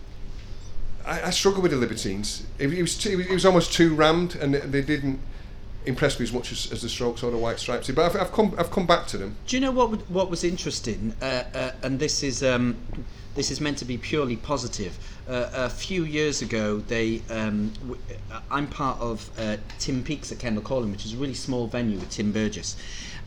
[1.08, 2.44] I, I struggled with the Libertines.
[2.58, 5.18] It, it was too, it was almost too rammed, and they, didn't
[5.86, 7.90] impress me as much as, as the Strokes or the White Stripes.
[7.90, 9.36] But I've, I've come I've come back to them.
[9.46, 11.14] Do you know what would- what was interesting?
[11.22, 12.76] Uh, uh, and this is um,
[13.34, 14.98] this is meant to be purely positive.
[15.28, 18.00] Uh, a few years ago, they um, w-
[18.50, 21.98] I'm part of uh, Tim Peaks at Kendal Calling, which is a really small venue
[21.98, 22.76] with Tim Burgess,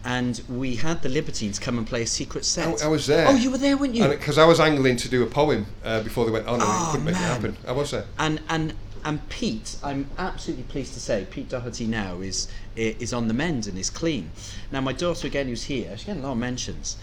[0.04, 2.82] and we had the Libertines come and play a secret set.
[2.82, 3.28] I, I was there.
[3.28, 4.08] Oh, you were there, weren't you?
[4.08, 6.89] Because I was angling to do a poem uh, before they went on, and Oh,
[6.91, 7.58] couldn't make it happen.
[7.68, 8.06] I was there.
[8.18, 8.74] and and
[9.04, 13.68] and Pete, I'm absolutely pleased to say, Pete Doherty now is is on the mend
[13.68, 14.32] and is clean.
[14.72, 16.97] Now my daughter again, who's here, she's getting a lot of mentions.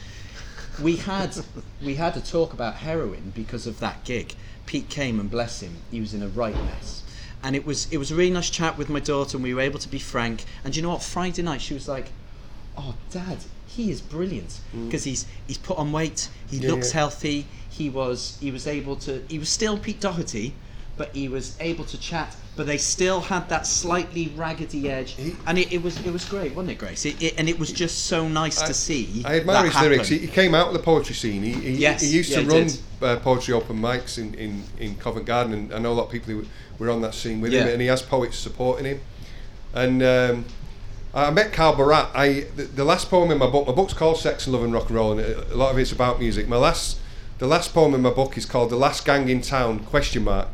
[0.80, 1.36] We had
[1.84, 4.34] we had a talk about heroin because of that gig.
[4.66, 7.02] Pete came and bless him, he was in a right mess.
[7.42, 9.60] And it was it was a really nice chat with my daughter, and we were
[9.60, 10.44] able to be frank.
[10.64, 11.02] And you know what?
[11.02, 12.10] Friday night, she was like,
[12.78, 16.28] "Oh, Dad, he is brilliant because he's he's put on weight.
[16.50, 16.62] He Mm.
[16.62, 17.00] Yeah, looks yeah.
[17.00, 17.46] healthy.
[17.68, 19.22] He was he was able to.
[19.28, 20.54] He was still Pete Doherty,
[20.96, 22.34] but he was able to chat.
[22.56, 26.24] But they still had that slightly raggedy edge, He- and it, it was it was
[26.24, 27.04] great, wasn't it, Grace?
[27.06, 29.22] It, it, and it was just so nice to see.
[29.24, 30.08] I admire his lyrics.
[30.08, 31.42] He, he came out of the poetry scene.
[31.44, 32.68] He, he, Yes, he used yeah, to run
[33.02, 36.10] uh, poetry open mics in, in, in Covent Garden, and I know a lot of
[36.10, 36.44] people who
[36.80, 39.00] were on that scene with him, and he has poets supporting him.
[39.72, 40.44] And um,
[41.14, 42.10] I met Carl Barat.
[42.14, 43.66] I the, the last poem in my book.
[43.66, 45.92] My book's called Sex and Love and Rock and Roll, and a lot of it's
[45.92, 46.48] about music.
[46.48, 46.98] My last,
[47.38, 50.48] the last poem in my book is called "The Last Gang in Town?" Question mark.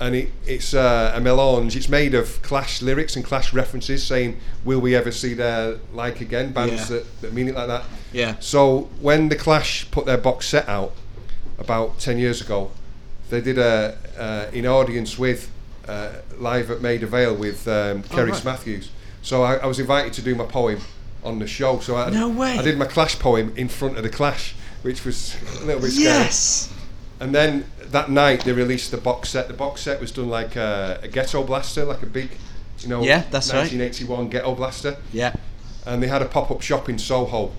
[0.00, 1.76] And it, it's uh, a melange.
[1.76, 6.20] It's made of Clash lyrics and Clash references, saying, "Will we ever see their like
[6.20, 6.96] again?" Bands Yeah.
[6.98, 7.84] that, that mean it like that.
[8.12, 8.36] Yeah.
[8.40, 10.92] So when the Clash put their box set out
[11.58, 12.70] about ten years ago,
[13.30, 15.50] they did a uh, in audience with
[15.86, 18.44] uh, live at Maida Vale with um, Cerys Oh, right.
[18.44, 18.90] Matthews.
[19.22, 20.80] So I, I was invited to do my poem
[21.24, 21.78] on the show.
[21.80, 22.58] So I, No way.
[22.58, 25.92] I did my Clash poem in front of the Clash, which was a little bit
[25.92, 26.04] scary.
[26.06, 26.72] Yes.
[27.20, 29.46] And then that night they released the box set.
[29.48, 32.30] The box set was done like a, a ghetto blaster, like a big,
[32.80, 33.60] you know, Yeah, that's right.
[33.60, 35.34] 1981 ghetto blaster Yeah.
[35.86, 37.52] and they had a pop up shop in Soho,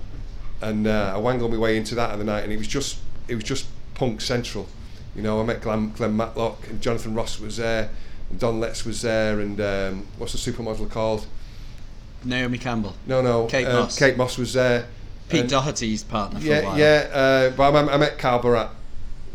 [0.61, 2.97] and uh, I wangled my way into that other night, and it was just
[3.30, 4.68] it was just punk central.
[5.16, 7.89] You know, I met Glen, Glen Matlock and Jonathan Ross was there,
[8.30, 11.26] and Don Letts was there, and um, what's the supermodel called?
[12.26, 12.95] Naomi Campbell.
[13.07, 13.97] No, no, Kate uh, Moss.
[13.97, 14.88] Kate Moss was there.
[15.30, 16.78] Pete and- Doherty's partner for a Yeah, while.
[16.80, 18.69] yeah, uh, but I, I met Carl Barat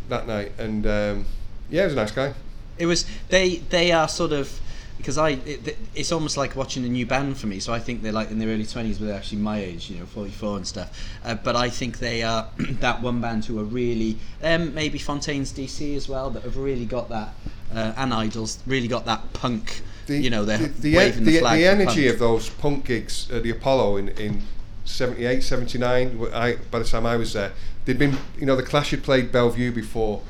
[0.09, 1.25] that night, and um,
[1.71, 2.35] yeah, he was a nice guy.
[2.79, 4.61] It was they they are sort of
[4.99, 7.59] because I it, it's almost like watching a new band for me.
[7.61, 9.99] So I think they're like in their early twenties, but they're actually my age, you
[9.99, 10.91] know, forty four and stuff.
[11.25, 15.53] Uh, but I think they are that one band who are really um, maybe Fontaines
[15.53, 17.31] DC as well that have really got that
[17.75, 19.83] uh, and Idles really got that punk.
[20.07, 21.59] you know, they're the, the, waving the, the, flag.
[21.59, 22.15] the energy punk.
[22.15, 24.43] of those punk gigs at the Apollo in, in
[24.85, 27.53] 78, 79, I, by the time I was there,
[27.85, 30.23] they'd been, you know, the Clash had played Belle Vue before,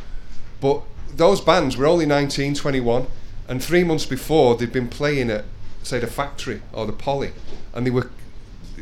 [0.60, 0.82] but
[1.14, 3.06] those bands were only 19, 21,
[3.48, 5.44] and three months before they'd been playing at,
[5.82, 7.32] say, the Factory or the Poly,
[7.72, 8.10] and they were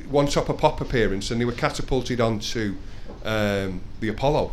[0.09, 2.77] one top of pop appearance, and they were catapulted onto
[3.25, 4.53] um, the Apollo,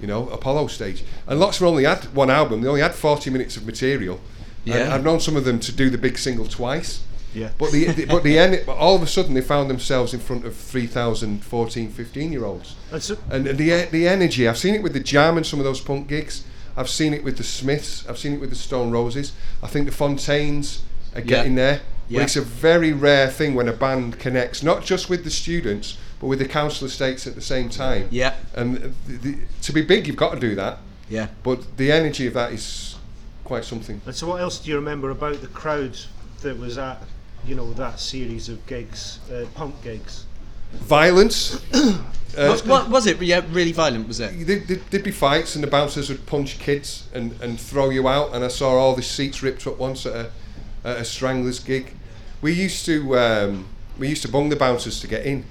[0.00, 1.04] you know, Apollo stage.
[1.26, 4.20] And lots of only had one album; they only had 40 minutes of material.
[4.66, 4.94] And Yeah.
[4.94, 7.00] I've known some of them to do the big single twice.
[7.34, 7.50] Yeah.
[7.58, 10.20] But the, the but the en- but all of a sudden they found themselves in
[10.20, 12.76] front of 3,000 14, 15 year olds.
[12.92, 15.64] And so, And the the energy, I've seen it with the Jam and some of
[15.64, 16.44] those punk gigs.
[16.76, 18.04] I've seen it with the Smiths.
[18.08, 19.32] I've seen it with the Stone Roses.
[19.62, 20.82] I think the Fontaines
[21.14, 21.80] are getting there.
[22.08, 22.18] Yeah.
[22.18, 25.96] But it's a very rare thing when a band connects, not just with the students,
[26.20, 28.08] but with the council estates at the same time.
[28.10, 28.34] Yeah.
[28.54, 30.78] And the, the, to be big, you've got to do that.
[31.08, 31.28] Yeah.
[31.42, 32.96] But the energy of that is
[33.44, 34.00] quite something.
[34.06, 35.98] and so, what else do you remember about the crowd
[36.42, 37.02] that was at,
[37.46, 40.26] you know, that series of gigs, uh, punk gigs?
[40.72, 41.62] Violence.
[41.74, 41.98] uh,
[42.34, 43.20] What, what was it?
[43.22, 44.46] Yeah, really violent was it?
[44.46, 48.08] There, there, there'd be fights, and the bouncers would punch kids and, and throw you
[48.08, 48.34] out.
[48.34, 50.30] And I saw all the seats ripped up once at a,
[50.84, 51.94] at a Stranglers gig.
[52.40, 55.44] We used to um, we used to bung the bouncers to get in.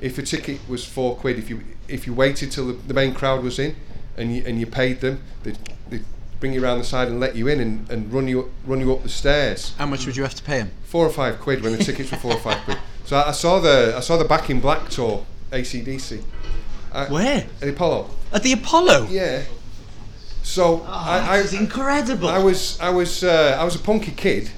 [0.00, 3.14] If a ticket was four quid, if you if you waited till the, the main
[3.14, 3.76] crowd was in,
[4.16, 6.04] and you and you paid them, they'd, they'd
[6.40, 8.92] bring you around the side and let you in and, and run you run you
[8.92, 9.72] up the stairs.
[9.78, 10.70] How much would you have to pay them?
[10.84, 12.78] Four or five quid when the tickets were four or five quid.
[13.06, 16.22] So I, I saw the I saw the Back in Black tour, ACDC.
[16.92, 17.38] I- Where?
[17.38, 18.10] At the Apollo.
[18.32, 19.06] At the Apollo.
[19.10, 19.42] Yeah.
[20.42, 22.28] So I, I, It's incredible.
[22.28, 24.50] I was I was uh, I was a punky kid,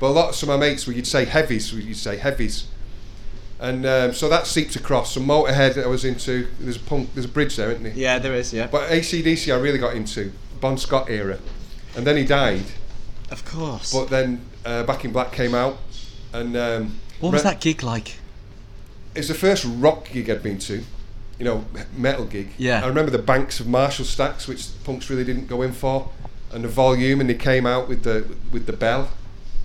[0.00, 2.64] But a lot of my mates, where you'd say heavies, you'd say heavies,
[3.62, 5.12] and um, so that seeped across.
[5.14, 6.48] So Motorhead, that I was into.
[6.58, 7.92] There's a punk, there's a bridge there, isn't there?
[7.94, 8.52] Yeah, there is.
[8.52, 11.38] Yeah, But ACDC, I really got into Bon Scott era,
[11.96, 12.64] and then he died.
[13.30, 13.92] of course.
[13.92, 15.78] But then uh, Back in Black came out,
[16.32, 18.16] and um, what was re- that gig like?
[19.14, 20.82] It's the first rock gig I'd been to,
[21.38, 21.64] you know,
[21.96, 22.50] metal gig.
[22.58, 22.82] Yeah.
[22.82, 26.10] I remember the banks of Marshall stacks, which punks really didn't go in for,
[26.52, 29.10] and the volume, and they came out with the with the bell,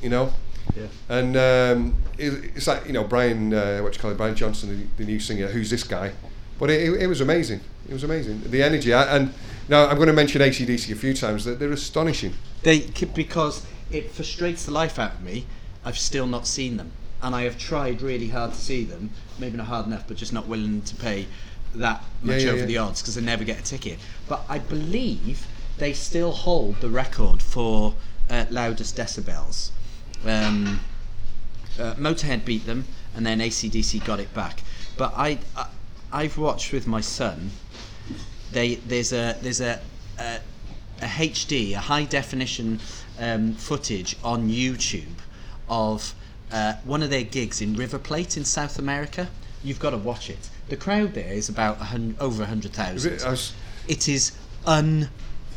[0.04, 0.34] you know.
[0.76, 0.88] Yeah.
[1.10, 4.70] And um, it, it's like you know Brian, uh, what you call it, Brian Johnson,
[4.98, 5.48] the, the new singer.
[5.48, 6.14] Who's this guy?
[6.60, 7.62] But it, it, it was amazing.
[7.88, 8.42] It was amazing.
[8.46, 9.34] The energy, I, and
[9.70, 11.46] now I'm going to mention ACDC a few times.
[11.46, 12.34] That they're astonishing.
[12.64, 12.82] They
[13.16, 15.46] because it frustrates the life out of me.
[15.86, 16.92] I've still not seen them,
[17.22, 19.12] and I have tried really hard to see them.
[19.40, 21.28] Maybe not hard enough, but just not willing to pay
[21.76, 22.66] that Yeah, much yeah, over yeah.
[22.66, 24.00] the odds because I never get a ticket.
[24.28, 25.48] But I believe
[25.78, 27.94] they still hold the record for
[28.30, 29.70] uh, loudest decibels.
[30.26, 30.80] Um,
[31.80, 34.62] uh, Motorhead beat them, and then ACDC got it back.
[34.98, 35.68] But I, I
[36.12, 37.52] I've watched with my son.
[38.52, 39.80] They there's a there's a
[40.20, 40.40] a,
[41.02, 42.80] a HD a high definition
[43.20, 45.18] um, footage on YouTube
[45.70, 46.14] of
[46.52, 49.28] uh, one of their gigs in River Plate in South America.
[49.64, 50.50] You've got to watch it.
[50.70, 53.14] The crowd there is about a hun- over a hundred Is thousand.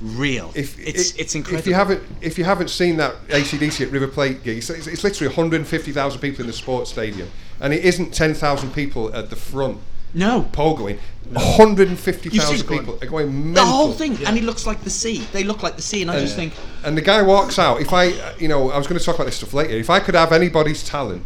[0.02, 1.58] It- It is if it's i- it's incredible.
[1.60, 5.04] If you haven't if you haven't seen that ACDC at River Plate gig, it's, it's,
[5.04, 7.28] literally 150,000 people in the sports stadium,
[7.60, 9.78] and it isn't 10,000 people at the front
[10.12, 10.98] no, Paul You've
[11.34, 15.24] 150,000 seen- people are going the whole thing, and he looks like the sea.
[15.32, 17.80] They look like the sea, and I just think, And the guy walks out.
[17.80, 18.06] If I,
[18.38, 19.74] you know, I was going to talk about this stuff later.
[19.74, 21.22] If I could have anybody's talent,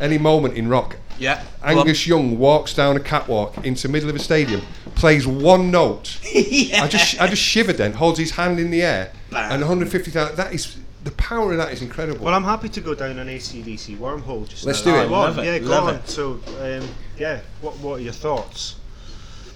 [0.00, 4.16] any moment in rock, yeah, Angus Young walks down a catwalk into the middle of
[4.16, 4.60] a stadium,
[4.96, 6.18] plays one note.
[6.34, 6.82] yeah.
[6.82, 7.76] I just, I just shivered.
[7.76, 9.52] Then holds his hand in the air, Bam.
[9.52, 10.36] and 150,000.
[10.36, 12.24] That is the power of that is incredible.
[12.24, 14.96] Well, I'm happy to go down an ACDC wormhole just Let's now.
[14.96, 15.08] do it.
[15.08, 15.94] Go on, Love it, Yeah, go love on.
[15.94, 16.08] it.
[16.08, 18.74] So, um, yeah, what what are your thoughts?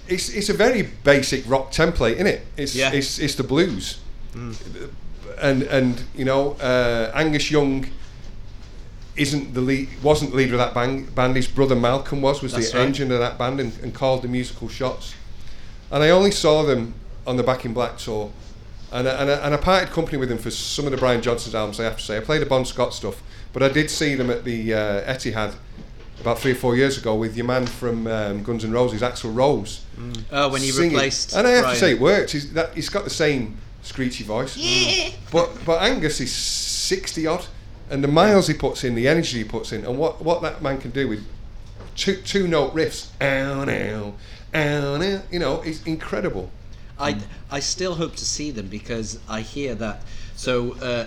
[0.07, 2.45] it's it's a very basic rock template, isn't it?
[2.57, 2.91] It's Yeah.
[2.93, 3.99] it's it's the blues,
[5.39, 7.85] and and you know uh, Angus Young
[9.15, 11.13] isn't the lead, wasn't the leader of that band.
[11.13, 12.87] Band his brother Malcolm was was That's the right.
[12.87, 15.15] engine of that band and, and called the musical shots.
[15.91, 16.93] And I only saw them
[17.27, 18.31] on the Back in Black tour,
[18.91, 21.21] and I, and I, and I parted company with them for some of the Brian
[21.21, 21.79] Johnson's albums.
[21.79, 23.21] I have to say, I played the Bon Scott stuff,
[23.53, 25.55] but I did see them at the uh, Etihad
[26.19, 29.35] about three or four years ago with your man from um, Guns N' Roses, Axl
[29.35, 29.83] Rose
[30.31, 30.91] oh, when he singing.
[30.91, 31.75] replaced, And I have Brian.
[31.75, 32.31] to say, it worked.
[32.31, 34.55] He's, that, he's got the same screechy voice.
[34.55, 35.09] Yeah.
[35.31, 37.45] But but Angus is sixty odd,
[37.89, 40.61] and the miles he puts in, the energy he puts in, and what, what that
[40.61, 41.25] man can do with
[41.95, 44.13] two two note riffs, ow, ow,
[44.53, 46.51] ow, ow, you know, it's incredible.
[46.99, 47.17] I
[47.49, 50.03] I still hope to see them because I hear that.
[50.35, 51.05] So uh,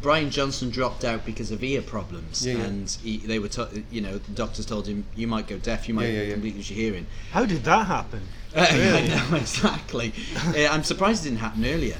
[0.00, 2.64] Brian Johnson dropped out because of ear problems, Yeah, yeah.
[2.64, 5.88] and he, they were, to, you know, the doctors told him you might go deaf,
[5.88, 6.32] you might Yeah, yeah, yeah.
[6.32, 7.06] completely lose your hearing.
[7.30, 8.22] How did that happen?
[8.56, 10.12] I know exactly.
[10.46, 11.98] uh, I'm surprised it didn't happen earlier,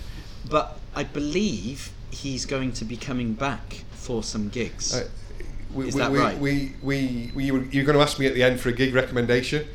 [0.48, 4.94] but I believe he's going to be coming back for some gigs.
[4.94, 5.08] Uh,
[5.72, 6.38] we, Is we, that we, right?
[6.38, 8.68] We, we, we, you were, you were going to ask me at the end for
[8.68, 9.66] a gig recommendation,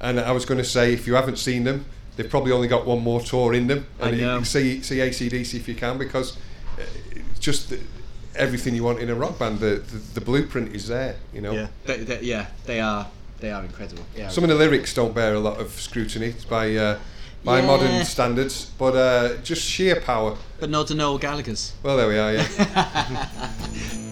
[0.00, 1.84] and I was going to say if you haven't seen them,
[2.16, 3.86] they've probably only got one more tour in them.
[4.00, 4.42] I And you- know.
[4.42, 6.36] see, see ACDC if you can, because
[6.78, 6.82] uh,
[7.38, 7.72] just
[8.36, 9.58] everything you want in a rock band.
[9.60, 11.52] The, the, the blueprint is there, you know.
[11.52, 11.68] Yeah.
[11.84, 13.06] They, they, yeah, they are.
[13.40, 14.04] They are incredible.
[14.16, 14.28] Yeah.
[14.28, 16.98] Some of the lyrics don't bear a lot of scrutiny by uh,
[17.42, 17.66] by Yeah.
[17.66, 20.36] modern standards, but uh, just sheer power.
[20.60, 21.72] but not to Noel Gallagher's.
[21.82, 22.32] Well, there we are.
[22.34, 23.28] Yeah.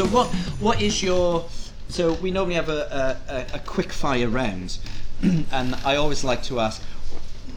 [0.00, 0.28] So what
[0.60, 1.44] what is your
[1.90, 4.78] so we normally have a, a, a, quick fire round
[5.22, 6.80] and I always like to ask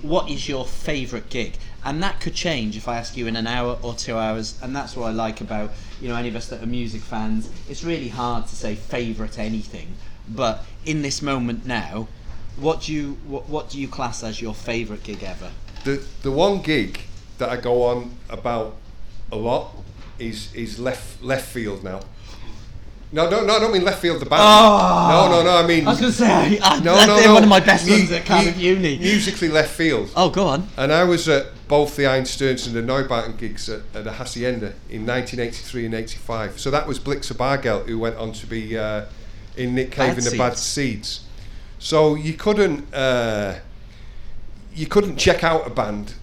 [0.01, 1.55] what is your favourite gig?
[1.85, 4.75] And that could change if I ask you in an hour or two hours and
[4.75, 5.71] that's what I like about
[6.01, 7.49] you know any of us that are music fans.
[7.69, 9.95] It's really hard to say favourite anything,
[10.27, 12.09] but in this moment now,
[12.57, 15.49] what do you what, what do you class as your favourite gig ever?
[15.85, 17.03] the the one gig
[17.37, 18.75] that I go on about
[19.31, 19.71] a lot
[20.19, 22.01] is is left left field now.
[23.13, 24.41] No, no, no, I don't mean left field the band.
[24.43, 25.29] Oh!
[25.29, 25.63] no, no, no.
[25.63, 27.35] I mean I was going to say I, I, no, no, they're no.
[27.35, 28.97] one of my best Mu- ones at Cardiff mu- Uni.
[28.97, 30.11] Musically left field.
[30.15, 30.67] Oh, go on.
[30.77, 34.73] And I was at both the Einstürzende and the Neubauten gigs at, at the Hacienda
[34.89, 36.59] in 1983 and 85.
[36.59, 39.05] So that was Blixa Bargeld who went on to be uh,
[39.55, 41.07] in Nick Cave Bad and the Bad Seeds.
[41.07, 41.25] Seeds.
[41.77, 43.59] So you couldn't uh,
[44.73, 46.15] you couldn't check out a band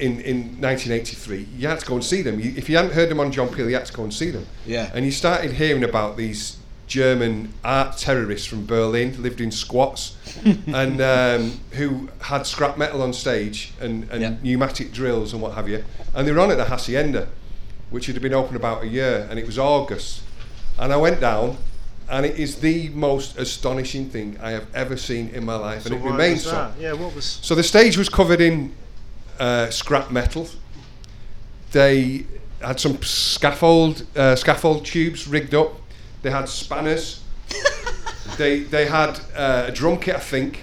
[0.00, 2.40] in, in 1983, you had to go and see them.
[2.40, 4.30] You, if you hadn't heard them on John Peel, you had to go and see
[4.30, 4.46] them.
[4.66, 4.90] Yeah.
[4.94, 10.16] And you started hearing about these German art terrorists from Berlin, lived in squats,
[10.66, 14.34] and um, who had scrap metal on stage and, and Yeah.
[14.42, 15.84] pneumatic drills and what have you.
[16.14, 17.28] And they were on at the Hacienda,
[17.90, 20.22] which had been open about a year, and it was August.
[20.78, 21.58] And I went down,
[22.08, 25.92] and it is the most astonishing thing I have ever seen in my life, So
[25.94, 26.72] and it remains so.
[26.80, 27.38] Yeah, what was?
[27.42, 28.72] So the stage was covered in
[29.40, 30.48] uh, scrap metal.
[31.72, 32.26] They
[32.60, 35.72] had some scaffold uh, scaffold tubes rigged up.
[36.22, 37.24] They had spanners.
[38.38, 40.62] they they had uh, a drum kit, I think.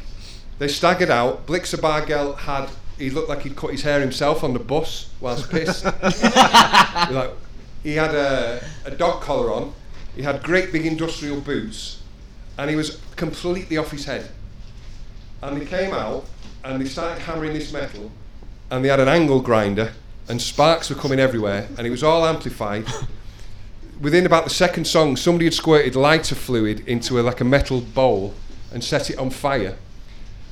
[0.60, 1.46] They staggered out.
[1.46, 5.52] Blixa Bargel had he looked like he'd cut his hair himself on the bus whilst
[5.52, 5.84] pissed.
[7.14, 7.32] like,
[7.84, 9.74] he had a, a dog collar on.
[10.16, 12.02] He had great big industrial boots,
[12.58, 14.32] and he was completely off his head
[15.42, 16.26] and they came out
[16.64, 18.12] and they started hammering this metal
[18.70, 19.94] and they had an angle grinder
[20.28, 22.86] and sparks were coming everywhere and it was all amplified.
[24.02, 27.82] Within about the second song somebody had squirted lighter fluid into a, like a metal
[27.82, 28.34] bowl
[28.72, 29.78] and set it on fire.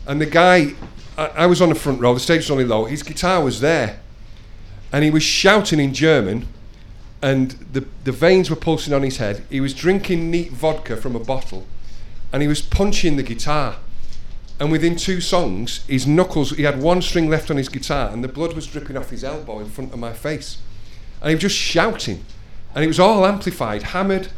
[0.08, 0.74] And the guy
[1.18, 3.60] I, I was on the front row the stage was only low his guitar was
[3.60, 4.00] there.
[4.92, 6.48] And he was shouting in German
[7.22, 9.44] and the, the veins were pulsing on his head.
[9.50, 11.66] He was drinking neat vodka from a bottle
[12.32, 13.78] and he was punching the guitar
[14.60, 18.24] and within two songs, his knuckles, he had one string left on his guitar, and
[18.24, 20.60] the blood was dripping off his elbow in front of my face.
[21.22, 22.24] And he was just shouting.
[22.74, 24.30] And it was all amplified, hammered,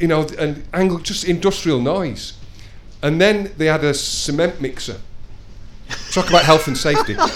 [0.00, 2.34] you know, and angle, just industrial noise.
[3.02, 5.00] And then they had a cement mixer.
[6.10, 7.16] Talk about health and safety.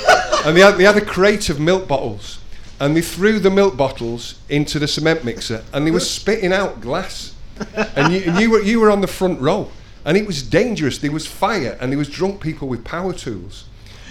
[0.45, 2.39] And they had, they had a crate of milk bottles.
[2.79, 6.81] And they threw the milk bottles into the cement mixer, and they were spitting out
[6.81, 7.35] glass.
[7.75, 9.69] And you, and you, were, you were on the front row.
[10.05, 10.99] And it was dangerous.
[10.99, 13.65] There was fire, and there was drunk people with power tools.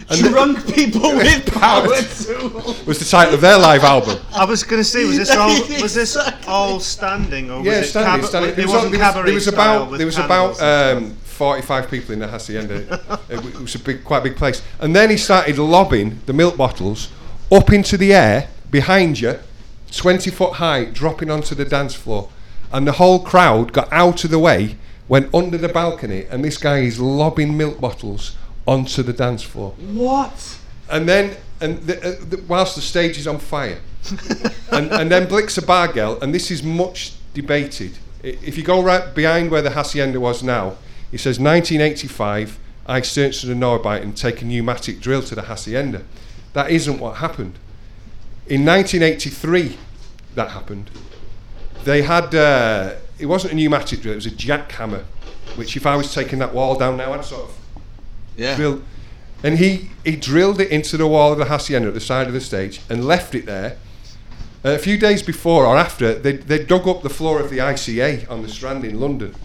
[0.09, 2.85] And the- Drunk people with Power power tools.
[2.85, 4.19] was the title of their live album.
[4.33, 5.49] I was going to say, was this all
[5.81, 6.47] was this Exactly.
[6.47, 8.51] all standing or Yeah, was it standing, cab- standing.
[8.51, 11.13] It, There was, wasn't there was, cabaret there was about with there was about um,
[11.15, 13.19] forty-five people in the hacienda.
[13.29, 14.61] it, it was a big, quite a big place.
[14.79, 17.09] And then he started lobbing the milk bottles
[17.51, 19.39] up into the air behind you,
[19.91, 22.29] twenty foot high, dropping onto the dance floor,
[22.71, 24.77] and the whole crowd got out of the way,
[25.07, 28.35] went under the balcony, and this guy is lobbing milk bottles
[28.65, 29.71] onto the dance floor.
[29.93, 30.57] What?
[30.89, 33.79] And then, and the, uh, the, whilst the stage is on fire,
[34.71, 37.97] and, and then Blixa Bargel, and this is much debated.
[38.23, 40.75] I- If you go right behind where the hacienda was now,
[41.11, 42.59] it says 1985.
[42.87, 46.03] Einstürzende Neubauten and take a pneumatic drill to the hacienda.
[46.53, 47.55] That isn't what happened.
[48.47, 49.77] In 1983,
[50.35, 50.89] that happened.
[51.83, 52.33] They had.
[52.33, 55.03] Uh, it wasn't a pneumatic drill; it was a jackhammer,
[55.55, 57.55] which if I was taking that wall down now, I'd sort of
[58.35, 58.55] Yeah.
[58.55, 58.81] drill.
[59.43, 62.33] And he, he drilled it into the wall of the hacienda at the side of
[62.33, 63.77] the stage and left it there.
[64.65, 67.59] Uh, a few days before or after, they, they dug up the floor of the
[67.59, 69.35] ICA on the Strand in London.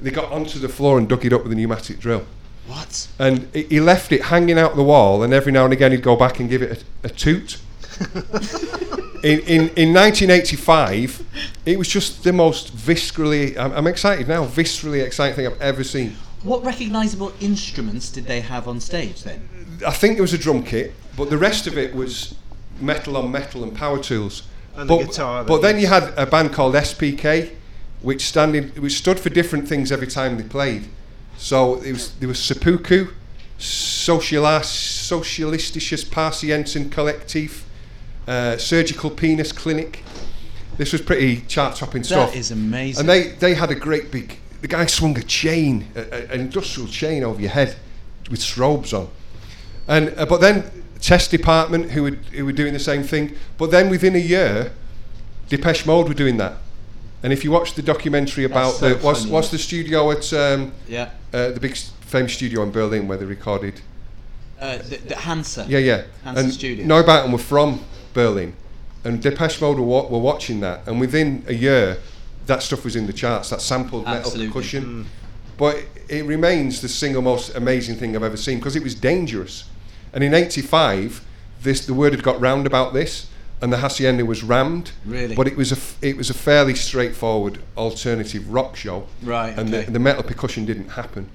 [0.00, 2.24] They got onto the floor and dug it up with a pneumatic drill.
[2.66, 3.08] What?
[3.18, 6.02] And he he left it hanging out the wall, and every now and again he'd
[6.02, 7.58] go back and give it a, a toot.
[9.22, 11.22] in, in, in 1985,
[11.64, 15.84] it was just the most viscerally, I'm, I'm excited now, viscerally exciting thing I've ever
[15.84, 16.16] seen.
[16.42, 19.48] What recognisable instruments did they have on stage then?
[19.86, 22.34] I think there was a drum kit, but the rest of it was
[22.80, 24.42] metal on metal and power tools.
[24.76, 27.50] And the but, guitar But then you- you had a band called SPK,
[28.02, 30.84] which standing which stood for different things every time they played.
[31.38, 33.08] So it was there was Seppuku,
[33.58, 34.66] Socialas,
[35.10, 37.62] Socialistisches Patienten Kollektiv,
[38.26, 40.02] uh, Surgical Penis Clinic.
[40.76, 42.32] This was pretty chart-topping stuff.
[42.32, 43.00] That is amazing.
[43.00, 44.38] And they, they had a great big.
[44.60, 47.76] The guy swung a chain, a, a- an industrial chain over your head,
[48.30, 49.08] with strobes on.
[49.88, 50.70] And uh, but then
[51.00, 53.36] test department who were who were doing the same thing.
[53.56, 54.72] But then within a year,
[55.48, 56.54] Depeche Mode were doing that.
[57.22, 60.72] And if you watch the documentary about so the what's what's the studio at um,
[60.88, 61.10] yeah.
[61.32, 63.80] uh, the big famous studio in Berlin where they recorded.
[64.60, 65.66] Uh, the, the Hansa.
[65.68, 66.04] Yeah, yeah.
[66.24, 66.88] Hansa and Studios.
[66.88, 67.80] Neubauten were from
[68.16, 68.54] Berlin,
[69.04, 71.98] and Depeche Mode were, wa- were watching that, and within a year,
[72.46, 73.50] that stuff was in the charts.
[73.50, 74.46] That sampled metal Absolutely.
[74.46, 74.52] Mm.
[74.52, 75.06] percussion,
[75.58, 75.76] but
[76.08, 79.64] it, remains the single most amazing thing I've ever seen because it was dangerous.
[80.12, 81.24] And in '85,
[81.62, 83.28] this the word had got round about this,
[83.60, 84.92] and the hacienda was rammed.
[85.04, 85.34] Really?
[85.36, 89.06] But it was a f- it was a fairly straightforward alternative rock show.
[89.22, 89.84] Right, And okay.
[89.84, 91.28] the, the metal percussion didn't happen.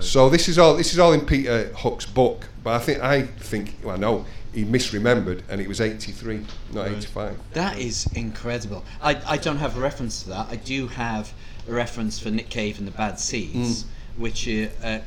[0.00, 3.22] So this is all this is all in Peter Hook's book, but I think I
[3.22, 4.24] think well no
[4.56, 6.40] he misremembered and it was 83
[6.72, 8.86] not 85 That is incredible.
[9.02, 10.46] I, I don't have a reference to that.
[10.48, 11.34] I do have
[11.68, 13.84] a reference for Nick Cave and the Bad Seeds,
[14.16, 15.00] which are uh, uh,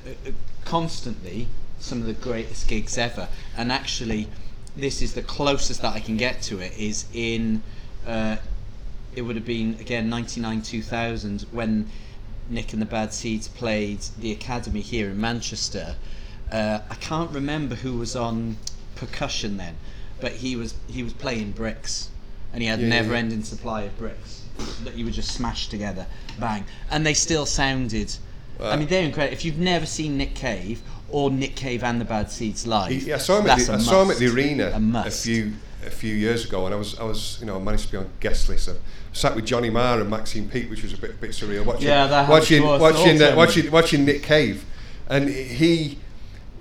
[0.66, 1.47] constantly
[1.80, 3.28] some of the greatest gigs ever.
[3.58, 4.28] And actually,
[4.78, 7.64] this is the closest that I can get to it is in
[8.06, 8.38] uh,
[9.16, 11.89] it would have been again 99 2000 when
[12.52, 15.95] Nick and the Bad Seeds played the Academy here in Manchester.
[16.52, 18.58] Uh, I can't remember who was on
[19.00, 19.76] percussion then,
[20.20, 22.10] but he was he was playing bricks,
[22.54, 23.02] and he had Yeah, yeah, yeah.
[23.02, 24.43] never-ending supply of bricks
[24.84, 26.06] that you would just smash together,
[26.39, 28.16] bang, and they still sounded.
[28.62, 29.34] I mean, they're incredible.
[29.34, 33.14] If you've never seen Nick Cave or Nick Cave and the Bad Seeds live, He,
[33.14, 33.50] I saw him.
[33.50, 35.54] At the, I saw him at the arena A a, few
[35.88, 37.97] a few years ago, and I was I was you know I managed to be
[37.97, 38.68] on guest list.
[38.70, 38.74] I
[39.14, 41.66] sat with Johnny Marr and Maxine Peake, which was a bit a bit surreal.
[41.66, 44.66] Watching Yeah, that watching watching uh, watching watching Nick Cave,
[45.08, 46.00] and he.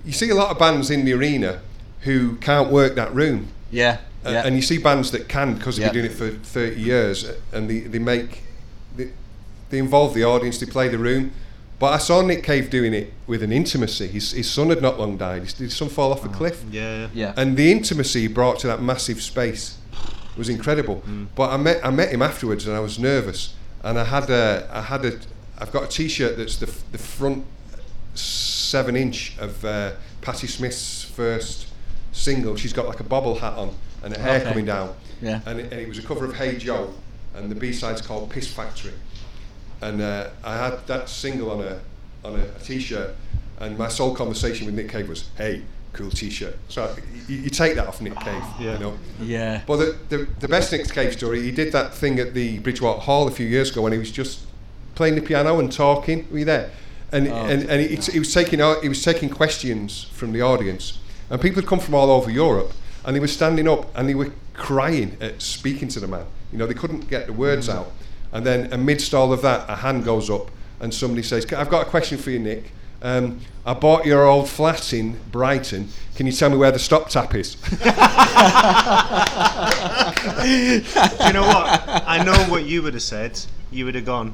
[0.05, 1.59] You see a lot of bands in the arena
[2.01, 3.47] who can't work that room.
[3.71, 4.45] Yeah, Uh, yeah.
[4.45, 5.91] and you see bands that can because they've Yeah.
[5.93, 8.43] been doing it for 30 years and they, they make
[8.97, 9.11] they,
[9.69, 11.31] they involve the audience they play the room
[11.79, 14.99] but I saw Nick Cave doing it with an intimacy his, his son had not
[14.99, 17.07] long died his, his son fall off a cliff Yeah.
[17.13, 17.33] yeah.
[17.37, 19.77] and the intimacy he brought to that massive space
[20.35, 21.03] was incredible
[21.35, 24.67] but I met I met him afterwards and I was nervous and I had a
[24.73, 25.13] I had a
[25.59, 27.45] I've got a t-shirt that's the, the front
[28.15, 29.91] seven inch of uh,
[30.21, 31.67] Patti Smith's first
[32.19, 32.55] single.
[32.55, 34.49] She's got like a bobble hat on and her hair Okay.
[34.49, 34.95] coming down.
[35.21, 35.41] Yeah.
[35.45, 36.93] And it, and it was a cover of Hey Joe,
[37.35, 38.93] and the B side's called Piss Factory.
[39.81, 41.79] And uh, I had that single on a
[42.23, 43.15] on a, a t-shirt,
[43.59, 45.61] and my sole conversation with Nick Cave was, "Hey,
[45.93, 46.93] cool t-shirt." So
[47.29, 48.73] you, you take that off Nick Cave, Yeah.
[48.73, 48.97] you know.
[49.21, 49.61] yeah.
[49.65, 52.99] But the, the, the best Nick Cave story, he did that thing at the Bridgewater
[52.99, 54.41] Hall a few years ago when he was just
[54.95, 56.27] playing the piano and talking.
[56.29, 56.71] Were you there?
[57.13, 60.98] And and, and he, he was taking out, he was taking questions from the audience,
[61.29, 62.73] and people had come from all over Europe,
[63.05, 66.25] and they were standing up and they were crying at speaking to the man.
[66.51, 67.91] You know, they couldn't get the words out.
[68.31, 71.87] And then amidst all of that, a hand goes up and somebody says, "I've got
[71.87, 72.71] a question for you, Nick."
[73.01, 75.87] Um, I bought your old flat in Brighton.
[76.15, 77.55] Can you tell me where the stop tap is?
[77.69, 77.85] Do
[81.25, 82.03] you know what?
[82.05, 83.39] I know what you would have said.
[83.71, 84.33] You would have gone.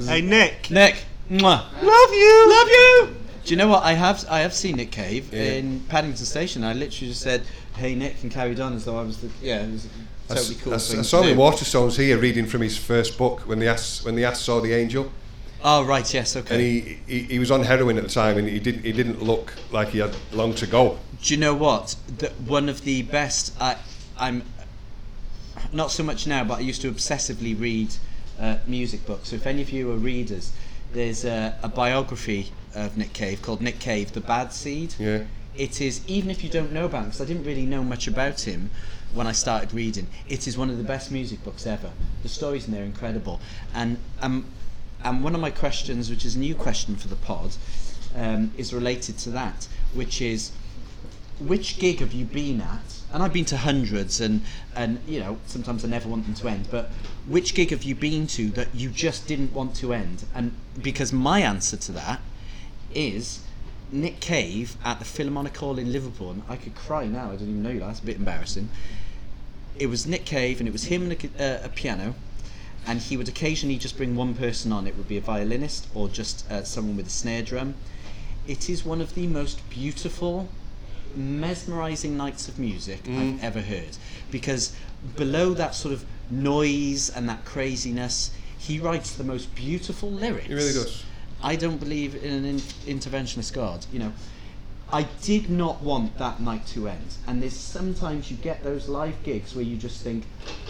[0.00, 1.62] Hey Nick, Nick, mwah.
[1.82, 3.16] love you, love you.
[3.48, 4.26] Do you know what I have?
[4.28, 5.40] I have seen Nick Cave Yeah.
[5.40, 6.62] in Paddington Station.
[6.64, 7.44] I literally just said,
[7.78, 9.62] "Hey Nick," and carried on as though I was the yeah.
[9.64, 12.60] It was a I s- totally cool I, I saw him Waterstones here reading from
[12.60, 15.10] his first book when the ass when the ass saw the angel,
[15.64, 16.54] Oh right, yes, okay.
[16.54, 19.22] and he, he he was on heroin at the time, and he didn't he didn't
[19.22, 20.98] look like he had long to go.
[21.22, 21.96] Do you know what?
[22.18, 23.54] The, one of the best.
[23.58, 23.76] I,
[24.18, 24.42] I'm
[25.72, 27.94] not so much now, but I used to obsessively read
[28.38, 29.30] uh, music books.
[29.30, 30.52] So if any of you are readers,
[30.92, 32.52] there's a, a biography
[32.84, 34.94] of Nick Cave called Nick Cave: The Bad Seed.
[34.98, 35.24] Yeah.
[35.56, 38.06] It is even if you don't know about him, because I didn't really know much
[38.06, 38.70] about him
[39.12, 40.06] when I started reading.
[40.28, 41.90] It is one of the best music books ever.
[42.22, 43.40] The stories in there are incredible,
[43.74, 44.46] and um,
[45.02, 47.56] and one of my questions, which is a new question for the pod,
[48.14, 50.52] um, is related to that, which is
[51.40, 53.00] which gig have you been at?
[53.12, 54.42] And I've been to hundreds, and
[54.76, 56.68] and you know sometimes I never want them to end.
[56.70, 56.90] But
[57.26, 60.24] which gig have you been to that you just didn't want to end?
[60.34, 62.20] And because my answer to that
[62.94, 63.40] is
[63.90, 66.30] Nick Cave at the Philharmonic Hall in Liverpool.
[66.30, 67.30] And I could cry now.
[67.30, 67.80] I don't even know you.
[67.80, 68.68] That's a bit embarrassing.
[69.78, 72.14] It was Nick Cave, and it was him and a, uh, a piano.
[72.86, 74.86] And he would occasionally just bring one person on.
[74.86, 77.74] It would be a violinist or just uh, someone with a snare drum.
[78.46, 80.48] It is one of the most beautiful,
[81.14, 83.98] mesmerizing nights of music I've ever heard.
[84.30, 84.74] Because
[85.16, 90.46] below that sort of noise and that craziness, he writes the most beautiful lyrics.
[90.46, 91.04] He really does.
[91.42, 92.58] I don't believe in an in-
[92.98, 93.86] interventionist God.
[93.92, 94.12] You know,
[94.92, 97.16] I did not want that night to end.
[97.26, 100.24] And there's sometimes you get those live gigs where you just think,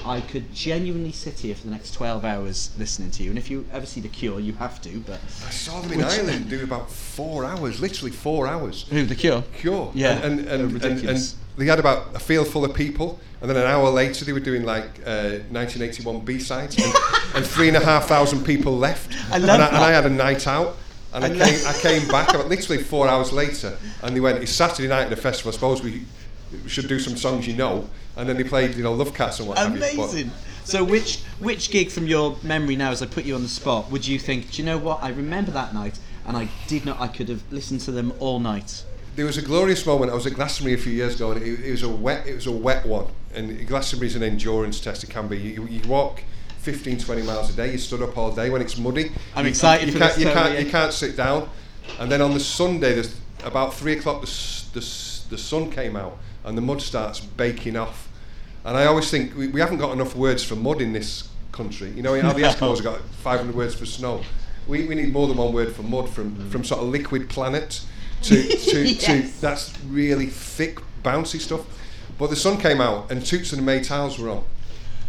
[0.05, 3.31] I could genuinely sit here for the next 12 hours listening to you.
[3.31, 4.99] And if you ever see The Cure, you have to.
[5.01, 8.87] But I saw them in Ireland do about four hours, literally four hours.
[8.91, 9.43] who The Cure?
[9.57, 9.93] Cure.
[9.95, 11.37] Yeah, And and, and, and ridiculous.
[11.59, 14.41] They had about a field full of people, and then an hour later they were
[14.41, 16.95] doing like uh, 1981 B sides, and,
[17.35, 19.13] and three and a half thousand people left.
[19.33, 19.77] I love and, I, and.
[19.77, 20.77] I had a night out.
[21.11, 24.43] And I, I came, I came back about literally four hours later, and they went,
[24.43, 25.51] "It's Saturday night at the festival.
[25.51, 26.05] I suppose we
[26.67, 29.49] should do some songs you know." And then they played, you know, Love Cats and
[29.49, 29.83] what have you.
[29.83, 30.31] Amazing.
[30.65, 33.91] So which which gig from your memory now, as I put you on the spot,
[33.91, 34.51] would you think?
[34.51, 35.03] Do you know what?
[35.03, 37.01] I remember that night, and I did not.
[37.01, 38.85] I could have listened to them all night.
[39.19, 40.13] There was a glorious moment.
[40.13, 42.25] I was at Glastonbury a few years ago, and it, it was a wet.
[42.29, 43.07] It was a wet one.
[43.35, 45.03] And Glastonbury is an endurance test.
[45.03, 45.37] It can be.
[45.37, 46.23] You, you walk
[46.59, 47.73] 15, 20 miles a day.
[47.73, 49.11] You stood up all day when it's muddy.
[49.35, 50.53] I'm You- excited you for can't, this, You can't.
[50.55, 50.61] yeah.
[50.61, 51.49] You can't sit down.
[51.99, 54.21] And then on the Sunday, there's about three o'clock.
[54.21, 54.31] The,
[54.75, 54.81] the
[55.31, 58.09] the sun came out, and the mud starts baking off.
[58.65, 61.91] And I always think we, we haven't got enough words for mud in this country.
[61.91, 64.23] You know how the Eskimos have got 500 words for snow.
[64.69, 67.81] We, we need more than one word for mud from, from sort of liquid planet
[68.23, 71.61] to, to, to that's really thick bouncy stuff.
[72.19, 74.45] But the sun came out and Toots and the Maytals were on,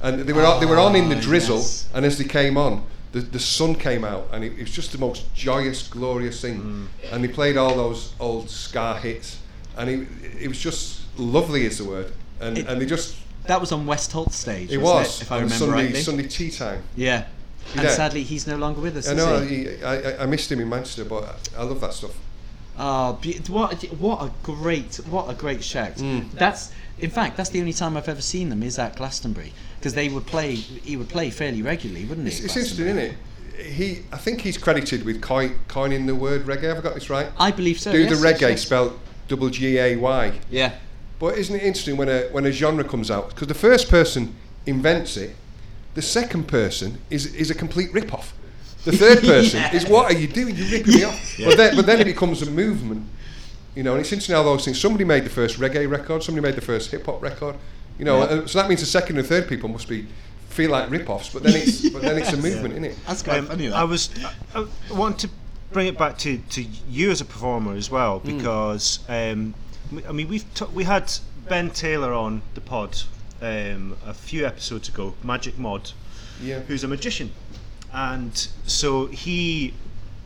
[0.01, 1.57] and they were on, they were on in the Ah, drizzle.
[1.57, 1.89] yes.
[1.93, 4.91] And as they came on, the, the sun came out, and it, it was just
[4.91, 6.61] the most joyous, glorious thing.
[6.61, 7.11] Mm.
[7.13, 9.39] And they played all those old ska hits,
[9.75, 10.07] and it,
[10.41, 12.11] it was just lovely, is the word.
[12.39, 14.71] And It- and they just That was on West Holt stage.
[14.71, 16.01] it it, if I remember Sunday rightly.
[16.01, 16.83] Sunday tea time.
[16.95, 17.25] Yeah.
[17.73, 17.89] And Yeah.
[17.89, 19.09] sadly, he's no longer with us.
[19.09, 19.67] I know he?
[19.83, 22.11] I- I missed him in Manchester, but I love that stuff.
[22.79, 25.95] Oh, be- what a, what a great what a great shout.
[25.95, 26.31] Mm.
[26.31, 29.93] That's in fact that's the only time I've ever seen them is at Glastonbury because
[29.93, 32.33] they would play he would play fairly regularly, wouldn't he?
[32.33, 33.07] It's, it's interesting, Glastonbury?
[33.07, 33.17] isn't
[33.59, 33.73] it?
[33.73, 36.63] He, I think he's credited with coin, coining the word reggae.
[36.63, 37.27] Have I got this right?
[37.37, 37.91] I believe so.
[37.91, 38.61] Do yes, the reggae yes.
[38.61, 40.39] spelled double G A Y.
[40.49, 40.75] Yeah.
[41.19, 43.29] But isn't it interesting when a when a genre comes out?
[43.29, 44.33] Because the first person
[44.65, 45.35] invents it,
[45.95, 48.33] the second person is is a complete rip off.
[48.85, 49.75] The third person Yeah.
[49.75, 50.55] is what are you doing?
[50.55, 51.35] You're ripping me off.
[51.43, 53.05] But then but then it becomes a movement.
[53.75, 54.79] You know, and it's interesting how those things.
[54.79, 56.23] Somebody made the first reggae record.
[56.23, 57.55] Somebody made the first hip hop record.
[57.97, 58.45] You know, Yeah.
[58.45, 60.07] so that means the second and third people must be
[60.49, 61.29] feel like rip offs.
[61.29, 62.97] But then it's but then it's a movement, isn't it?
[63.07, 63.67] That's quite Um, funny.
[63.67, 63.75] That.
[63.75, 64.09] I was
[64.55, 65.29] I, I want to
[65.71, 68.37] bring it back to, to you as a performer as well Hmm.
[68.37, 69.53] because um,
[70.07, 71.11] I mean we've t- we had
[71.47, 72.97] Ben Taylor on the pod
[73.41, 75.91] um, a few episodes ago, Magic Mod,
[76.41, 76.59] Yeah.
[76.61, 77.31] who's a magician,
[77.93, 78.35] and
[78.65, 79.73] so he.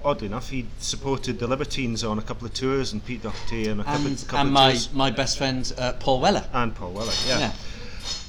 [0.05, 3.80] Oddly enough, he supported the Libertines on a couple of tours, and Pete Doherty on
[3.80, 6.43] a couple, and, couple and of my tours, my best friend uh, Paul Weller.
[6.51, 7.14] and Paul Weller.
[7.26, 7.39] Yeah.
[7.39, 7.51] Yeah.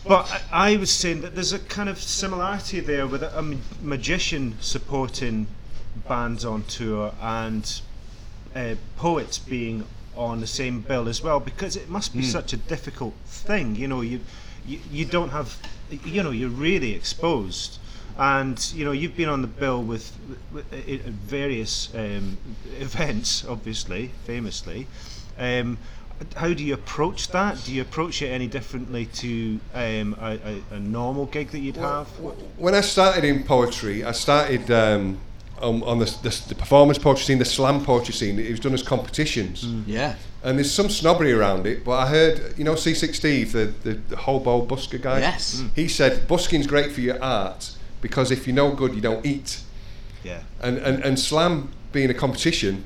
[0.07, 3.43] But I, I was saying that there's a kind of similarity there with a, a
[3.83, 5.49] magician supporting
[6.07, 7.81] bands on tour and
[8.55, 9.85] uh, poets being
[10.17, 13.75] on the same bill as well because it must be such a difficult thing.
[13.75, 14.21] You know, you,
[14.67, 15.57] you you don't have,
[16.05, 17.79] you know, you're really exposed.
[18.17, 20.17] And you know you've been on the bill with,
[20.53, 22.39] with, with uh, various um,
[22.79, 24.87] events, obviously, famously.
[25.39, 25.79] Um,
[26.37, 27.63] how do you approach that?
[27.65, 30.39] Do you approach it any differently to um, a,
[30.71, 32.07] a, a normal gig that you'd have?
[32.57, 35.19] when I started in poetry, I started um,
[35.61, 38.39] on, on the, the, the performance poetry scene, the slam poetry scene.
[38.39, 40.15] It was done as competitions, Yeah.
[40.45, 41.85] and there's some snobbery around it.
[41.85, 45.19] But I heard, you know, Seasick Steve, the, the, the hobo busker guy.
[45.19, 45.65] Yes.
[45.75, 47.74] He said busking's great for your art
[48.05, 49.63] because if you're no good, you don't eat.
[50.23, 50.43] Yeah.
[50.61, 52.85] And and, and slam being a competition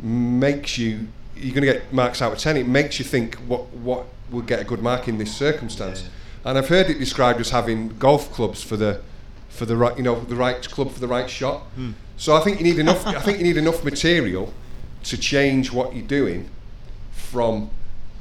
[0.00, 3.66] makes you you're going to get marks out of 10 it makes you think what
[3.88, 6.08] what would get a good mark in this circumstance.
[6.44, 9.00] And i've heard it described as having golf clubs for the
[9.48, 11.62] for the right you know the right club for the right shot.
[11.74, 11.92] Hmm.
[12.16, 14.54] So i think you need enough i think you need enough material
[15.10, 16.48] to change what you're doing
[17.10, 17.70] from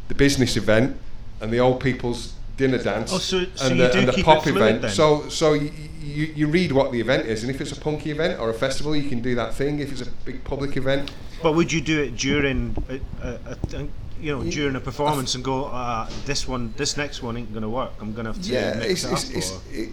[0.08, 0.98] the business event
[1.42, 4.82] and the old people's dinner dance Oh, so- so and the, and the pop event
[4.84, 4.92] then?
[4.92, 5.72] so so you,
[6.18, 8.54] you, you read what the event is and if it's a punky event or a
[8.54, 11.10] festival you can do that thing if it's a big public event
[11.42, 12.96] But would you do it during, a,
[13.26, 13.88] a, a,
[14.20, 17.64] you know, during a performance and go, uh, this one, this next one ain't going
[17.70, 17.92] to work.
[18.02, 19.14] I'm going to have to yeah mix it's, it up.
[19.14, 19.90] it's, it's, it,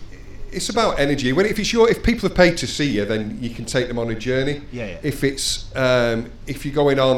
[0.56, 3.22] it's about energy when if it's your if people have paid to see you then
[3.44, 4.98] you can take them on a journey Yeah, yeah.
[5.12, 6.18] if it's um,
[6.52, 7.16] if you're going on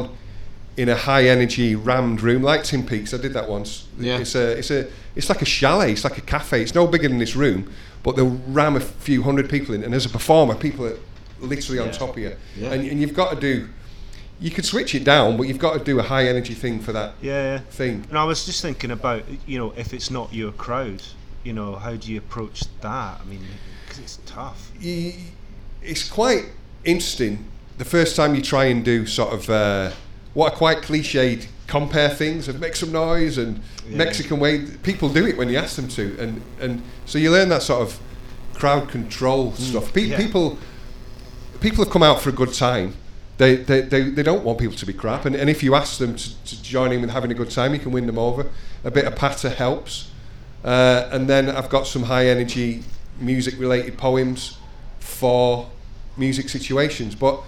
[0.79, 4.17] in a high energy rammed room like Tim Peaks I did that once Yeah.
[4.19, 7.09] it's a it's a it's like a chalet it's like a cafe it's no bigger
[7.09, 7.69] than this room
[8.01, 10.97] but they'll ram a few hundred people in and as a performer people are
[11.41, 12.71] literally on top of you Yeah.
[12.71, 13.67] and, and you've got to do
[14.39, 16.93] you could switch it down but you've got to do a high energy thing for
[16.93, 17.59] that yeah, yeah.
[17.71, 21.01] thing And I was just thinking about, you know, if it's not your crowd,
[21.43, 23.19] you know, how do you approach that?
[23.21, 23.41] I mean,
[23.89, 24.71] 'cause it's tough.
[24.81, 26.45] it's quite
[26.85, 27.45] interesting
[27.77, 29.91] the first time you try and do sort of uh,
[30.33, 33.97] what are quite cliched compare things of make some noise and Yeah.
[33.97, 34.65] Mexican way.
[34.83, 37.81] People do it when you ask them to, and and so you learn that sort
[37.81, 37.99] of
[38.53, 39.93] crowd control stuff.
[39.93, 40.17] Pe- yeah.
[40.17, 40.57] People
[41.61, 42.93] people have come out for a good time.
[43.37, 45.97] They, they, they, they don't want people to be crap, and, and if you ask
[45.97, 48.47] them to, to join in with having a good time, you can win them over.
[48.83, 50.11] A bit of patter helps.
[50.61, 52.83] Uh, and then I've got some high energy
[53.17, 54.57] music related poems
[54.99, 55.69] for
[56.17, 57.15] music situations.
[57.15, 57.41] But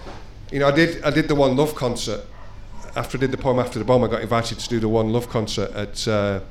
[0.49, 2.22] you know, I did I did the One Love concert.
[2.95, 5.11] After I did the poem after the bomb, I got invited to do the One
[5.13, 6.41] Love concert at uh,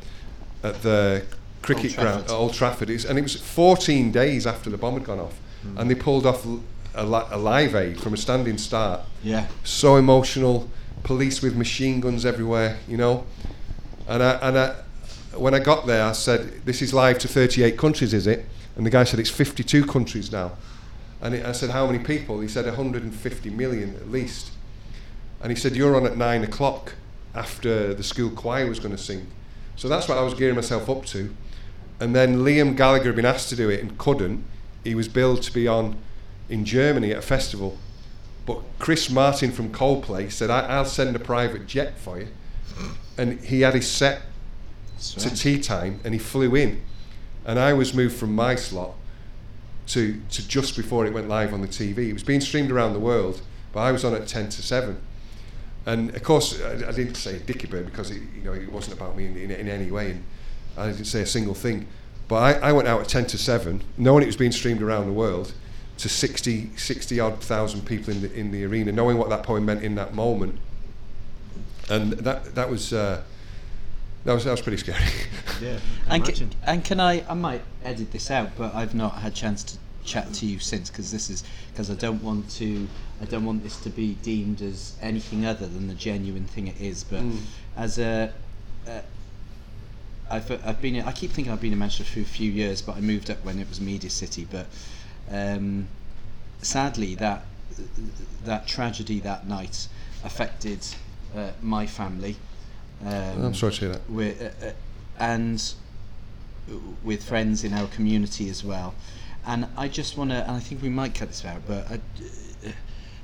[0.62, 1.24] at the
[1.62, 2.88] cricket Old ground at Old Trafford.
[2.90, 5.38] It's, and it was 14 days after the bomb had gone off,
[5.76, 6.46] and they pulled off
[6.94, 9.46] a, li- a live aid from a standing start Yeah.
[9.64, 10.68] so emotional.
[11.02, 13.24] Police with machine guns everywhere, you know.
[14.06, 14.74] And I, and I,
[15.34, 18.44] when I got there, I said, "This is live to 38 countries, is it?"
[18.76, 20.52] And the guy said, "It's 52 countries now."
[21.22, 24.50] And it, I said, "How many people?" He said, "150 million at least."
[25.42, 26.94] And he said, "You're on at nine o'clock
[27.34, 29.26] after the school choir was going to sing."
[29.76, 31.34] So that's what I was gearing myself up to.
[32.00, 34.44] And then Liam Gallagher had been asked to do it and couldn't.
[34.84, 35.98] He was billed to be on
[36.48, 37.78] in Germany at a festival.
[38.46, 42.28] But Chris Martin from Coldplay said, I, I'll send a private jet for you.
[43.16, 44.22] And he had his set
[45.00, 46.82] to tea time, and he flew in,
[47.44, 48.94] and I was moved from my slot
[49.88, 52.08] to to just before it went live on the TV.
[52.08, 53.40] It was being streamed around the world,
[53.72, 55.00] but I was on at ten to seven.
[55.86, 58.96] And of course, I, I didn't say Dicky Bird because it, you know it wasn't
[58.96, 60.24] about me in, in, in any way, and
[60.76, 61.86] I didn't say a single thing.
[62.28, 65.06] But I, I went out at ten to seven, knowing it was being streamed around
[65.06, 65.52] the world
[66.00, 69.66] to 60, 60 odd thousand people in the in the arena, knowing what that poem
[69.66, 70.58] meant in that moment.
[71.90, 73.22] And that that was uh,
[74.24, 74.98] that was that was pretty scary.
[75.60, 75.78] Yeah.
[76.08, 77.22] And can, and can I?
[77.28, 80.88] I might edit this out, but I've not had chance to chat to you since
[80.88, 81.44] because this is
[81.80, 82.88] because I don't want to.
[83.22, 86.78] I don't want this to be deemed as anything other than the genuine thing it
[86.78, 87.04] is.
[87.04, 87.22] But
[87.74, 88.32] as a,
[88.86, 89.00] uh,
[90.30, 91.00] I've I've been.
[91.02, 93.42] I keep thinking I've been in Manchester for a few years, but I moved up
[93.44, 94.46] when it was Media City.
[94.50, 94.66] But
[95.30, 95.88] um,
[96.60, 97.44] sadly, that
[98.44, 99.88] that tragedy that night
[100.22, 100.80] affected
[101.34, 102.36] uh, my family.
[103.06, 104.10] Um, I'm sorry to hear that.
[104.10, 104.72] with, uh, uh,
[105.18, 105.74] and
[107.02, 108.94] with friends in our community as well.
[109.46, 111.94] And I just want to, and I think we might cut this out, but I,
[111.94, 112.72] uh,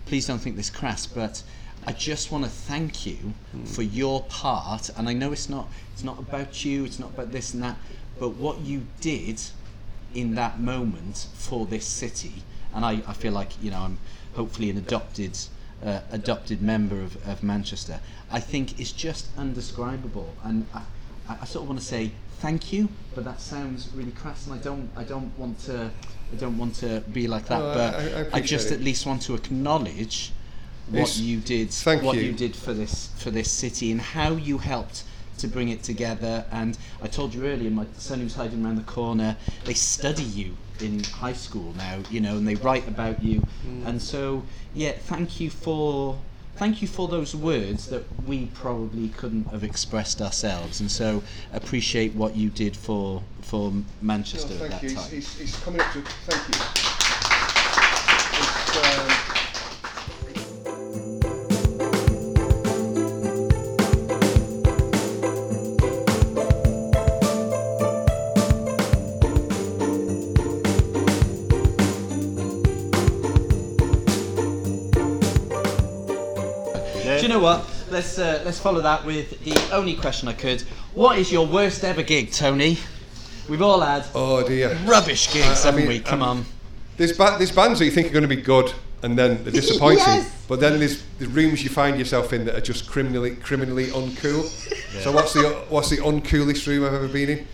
[0.06, 1.42] please don't think this crass, but
[1.86, 3.34] I just want to thank you
[3.64, 4.90] for your part.
[4.96, 7.76] And I know it's not, it's not about you, it's not about this and that,
[8.18, 9.40] but what you did
[10.14, 12.42] in that moment for this city.
[12.74, 13.98] And I, I feel like you know I'm
[14.34, 15.38] hopefully an adopted
[15.84, 18.00] uh, adopted member of, of Manchester.
[18.30, 20.82] I think is just undescribable, and I,
[21.28, 24.54] I I sort of want to say thank you, but that sounds really crass, and
[24.54, 25.90] I don't I don't want to
[26.32, 27.58] I don't want to be like that.
[27.60, 28.74] No, but I- I I, just it.
[28.74, 30.32] at least want to acknowledge
[30.90, 31.72] what It's- you did
[32.04, 32.22] what you.
[32.22, 35.02] you did for this for this city and how you helped
[35.38, 38.82] to bring it together and I told you earlier my son who's hiding around the
[38.84, 43.42] corner they study you in high school now you know and they write about you
[43.66, 43.86] Mm.
[43.86, 44.44] and so
[44.74, 46.18] yeah thank you for
[46.56, 51.22] thank you for those words that we probably couldn't have expressed ourselves and so
[51.52, 53.72] appreciate what you did for for
[54.02, 56.02] Manchester at that time He's, he's, he's coming up to.
[56.02, 57.06] Thank you.
[58.78, 59.05] Uh,
[78.16, 80.62] Let's uh, let's follow that with the only question I could.
[80.94, 82.78] What is your worst ever gig, Tony?
[83.46, 84.74] We've all had oh dear.
[84.86, 86.00] rubbish gigs, I- I haven't mean, we?
[86.00, 86.44] Come um, on.
[86.96, 88.72] There's, ba- there's bands that you think are going to be good
[89.02, 89.98] and then they're disappointing.
[89.98, 90.46] Yes.
[90.48, 94.44] But then there's the rooms you find yourself in that are just criminally criminally uncool.
[95.02, 97.46] So what's the what's the uncoolest room I've ever been in?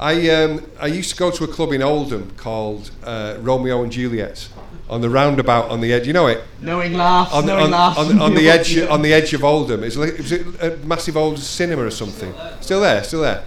[0.00, 3.92] I um, I used to go to a club in Oldham called uh, Romeo and
[3.92, 4.48] Juliet
[4.88, 6.06] on the roundabout on the edge.
[6.06, 7.98] You know it Knowing laughs, on, knowing on, laughs.
[7.98, 9.84] on, on the edge on the edge of Oldham.
[9.84, 12.34] Is it, was it a massive old cinema or something?
[12.60, 13.44] Still there, still there.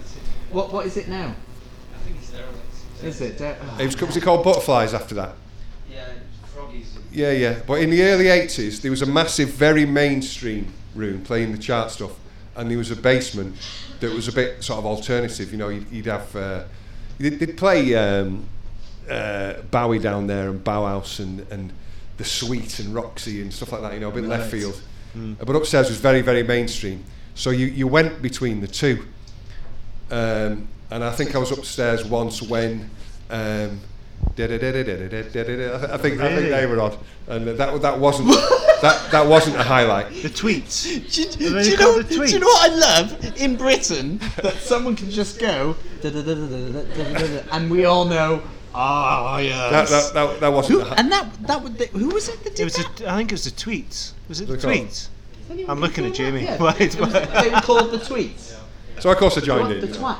[0.51, 1.35] What what is it now?
[3.03, 3.37] Is it?
[3.37, 3.77] Der- oh.
[3.79, 5.33] It was, was it called Butterflies after that?
[7.11, 7.59] Yeah, yeah.
[7.67, 11.91] But in the early 80s, there was a massive, very mainstream room playing the chart
[11.91, 12.11] stuff,
[12.55, 13.55] and there was a basement
[13.99, 15.51] that was a bit sort of alternative.
[15.51, 16.33] You know, you'd, you'd have.
[16.35, 16.63] Uh,
[17.19, 18.45] they'd, they'd play um,
[19.09, 21.73] uh, Bowie down there and Bauhaus and, and
[22.17, 24.39] the Sweet and Roxy and stuff like that, you know, a bit right.
[24.39, 24.81] left field.
[25.15, 25.37] Mm.
[25.39, 27.03] But upstairs was very, very mainstream.
[27.35, 29.05] So you, you went between the two.
[30.09, 32.89] Um, and I think I was upstairs once when.
[33.29, 33.79] Um,
[35.91, 36.97] I think I think they were on,
[37.27, 38.29] and that that wasn't
[38.81, 40.09] that that wasn't a highlight.
[40.09, 40.83] The tweets.
[40.83, 42.09] Do, you, do you know, tweets.
[42.09, 44.19] do you know what I love in Britain?
[44.43, 45.75] That someone can just go
[47.51, 48.41] and we all know
[48.73, 49.89] ah, yes.
[49.89, 50.79] That that, that, that wasn't.
[50.79, 52.75] who, a hi- and that that would who was it that did It was.
[52.75, 53.01] that?
[53.01, 54.11] A, I think it was the tweets.
[54.29, 54.71] Was it the Look on.
[54.71, 55.07] tweets?
[55.67, 56.43] I'm looking at Jamie.
[56.43, 58.55] Yeah, Wait, it was- they were called the tweets.
[58.99, 59.81] so of course I joined What, in.
[59.81, 59.99] the you know.
[59.99, 60.17] twat.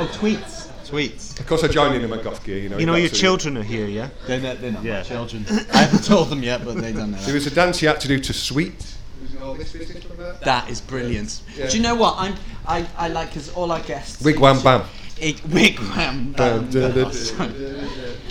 [0.00, 0.66] Oh, tweets.
[0.88, 1.38] Tweets.
[1.38, 2.58] Of course I joined in in my goth gear.
[2.58, 2.78] You know.
[2.78, 4.08] You know your children are here, yeah.
[4.26, 4.98] They're not, they're not Yeah.
[4.98, 5.44] my children.
[5.74, 7.18] I haven't told them yet, but they don't know.
[7.18, 8.94] There was a dance you had to do to Sweet.
[9.20, 10.40] Was it all this business from that?
[10.42, 11.42] that is brilliant.
[11.56, 11.68] Yeah.
[11.68, 12.14] Do you know what?
[12.16, 12.34] I'm
[12.66, 14.22] I, I like because all our guests.
[14.22, 14.82] Wigwam bam.
[15.48, 16.34] Wigwam.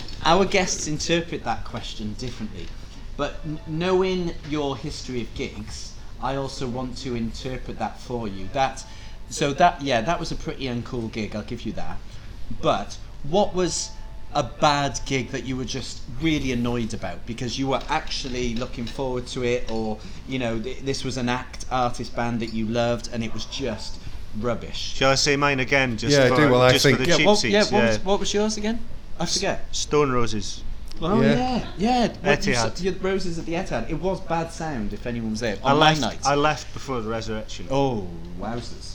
[0.24, 2.66] Our guests interpret that question differently,
[3.16, 5.92] but n- knowing your history of gigs,
[6.22, 8.48] I also want to interpret that for you.
[8.54, 8.84] That,
[9.28, 11.36] so that yeah, that was a pretty uncool gig.
[11.36, 11.98] I'll give you that.
[12.62, 13.90] But what was
[14.34, 18.86] a bad gig that you were just really annoyed about because you were actually looking
[18.86, 22.66] forward to it, or you know th- this was an act artist band that you
[22.66, 23.97] loved and it was just
[24.40, 24.94] rubbish.
[24.96, 25.96] Shall I say mine again?
[25.96, 27.52] Just Yeah, for, do, well, I think- for the Yeah, cheap what, seats.
[27.52, 28.78] yeah, what, Was, what was yours again?
[29.18, 29.66] I forget.
[29.74, 30.62] Stone Roses.
[31.00, 31.34] Oh Yeah.
[31.34, 32.08] yeah, yeah.
[32.22, 32.76] What you Etihad.
[32.76, 33.88] said- your roses at the Etihad.
[33.90, 36.00] It was bad sound if anyone was there I on my left.
[36.00, 36.18] night.
[36.24, 37.66] I left before the resurrection.
[37.70, 38.06] oh,
[38.40, 38.94] wowzers!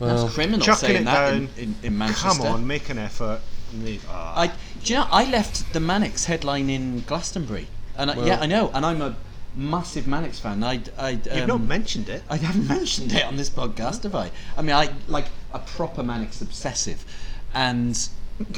[0.00, 1.48] That's criminal saying it that down.
[1.56, 2.28] in, in, in Manchester.
[2.28, 3.40] Come on, make an effort.
[3.72, 4.40] And they- ah.
[4.40, 4.52] I, do
[4.92, 7.68] you know, I left the Manics headline in Glastonbury.
[7.96, 8.70] And I, yeah, I know.
[8.74, 9.14] And I'm a
[9.54, 10.62] massive Manics fan.
[10.62, 12.22] I, I, um, You've not mentioned it.
[12.28, 14.30] I haven't mentioned it on this podcast, have I?
[14.56, 17.04] I mean, I like a proper Manics obsessive,
[17.52, 18.08] and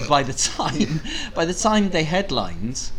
[0.09, 1.01] by the time
[1.35, 2.91] by the time they headlined,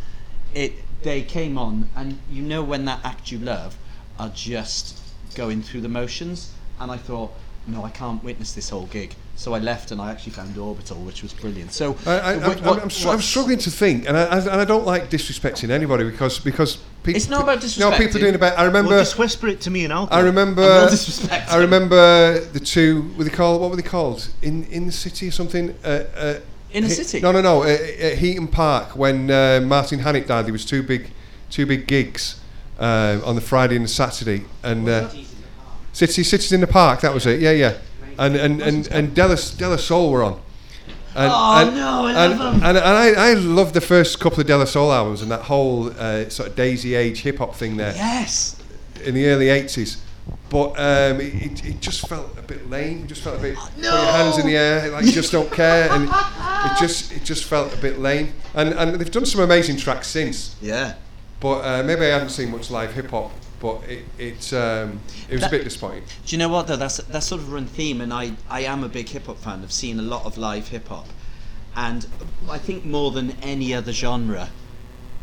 [0.54, 3.78] it they came on, and you know when that act you love
[4.20, 5.00] are just
[5.36, 7.34] going through the motions, and I thought,
[7.68, 9.14] no, I can't witness this whole gig.
[9.36, 11.72] So I left, and I actually found Orbital, which was brilliant.
[11.72, 14.38] So I, I, I'm, what- I'm, I'm, str- I'm struggling to think, and I, I,
[14.40, 17.18] and I don't like disrespecting anybody because because people.
[17.18, 18.20] It's not about No, people disrespecting.
[18.20, 18.58] doing about.
[18.58, 18.90] I remember.
[18.92, 20.08] Well, just whisper it to me and I'll.
[20.12, 20.64] I remember.
[20.64, 21.32] I'm not.
[21.52, 23.04] I remember the two.
[23.10, 23.62] What were they called?
[23.62, 24.28] What were they called?
[24.42, 25.76] In in the city or something?
[25.84, 26.40] Uh, uh,
[26.72, 27.20] In the He- city?
[27.22, 27.64] No, no, no.
[27.64, 31.12] At, at Heaton Park, when uh, Martin Hannett died, there was two big,
[31.52, 32.40] two big gigs
[32.80, 35.10] uh, on the Friday and the Saturday, and uh,
[35.98, 37.02] City Cities in the Park.
[37.02, 37.40] That was it.
[37.42, 37.74] Yeah, yeah.
[38.20, 40.34] And and and and Della De La Soul were on.
[41.16, 42.64] And, Oh, and, no, I and, love 'em.
[42.64, 45.42] And, and I, I love the first couple of De La Soul albums and that
[45.42, 48.56] whole uh, sort of Daisy Age hip hop thing there Yes.
[49.04, 49.98] in the early 80s.
[50.52, 53.04] But um, it, it- it just felt a bit lame.
[53.06, 55.52] It just felt a bit put your hands in the air, like you just don't
[55.52, 58.34] care, and it just it just felt a bit lame.
[58.54, 60.56] And and they've done some amazing tracks since.
[60.62, 60.94] Yeah.
[61.40, 63.32] But uh, maybe I haven't seen much live hip hop.
[63.68, 65.00] But it it um,
[65.30, 66.04] it was That- a bit disappointing.
[66.26, 66.78] Do you know what though?
[66.78, 69.62] That's that's sort of run theme, and I I am a big hip hop fan.
[69.64, 71.08] I've seen a lot of live hip hop,
[71.76, 72.08] and
[72.50, 74.50] I think more than any other genre,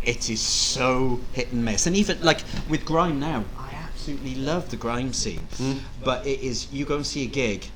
[0.03, 1.87] it is so hit and miss.
[1.87, 5.79] And even like with grime now, I absolutely love the grime scene, Mm.
[6.05, 7.67] but it is you go and see a gig.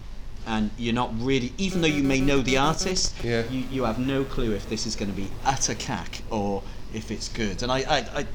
[0.47, 3.43] And you're not really, even though you may know the artist, Yeah.
[3.51, 6.63] you, you have no clue if this is going to be utter cack or
[6.95, 7.63] if it's good.
[7.63, 8.27] And I, I, I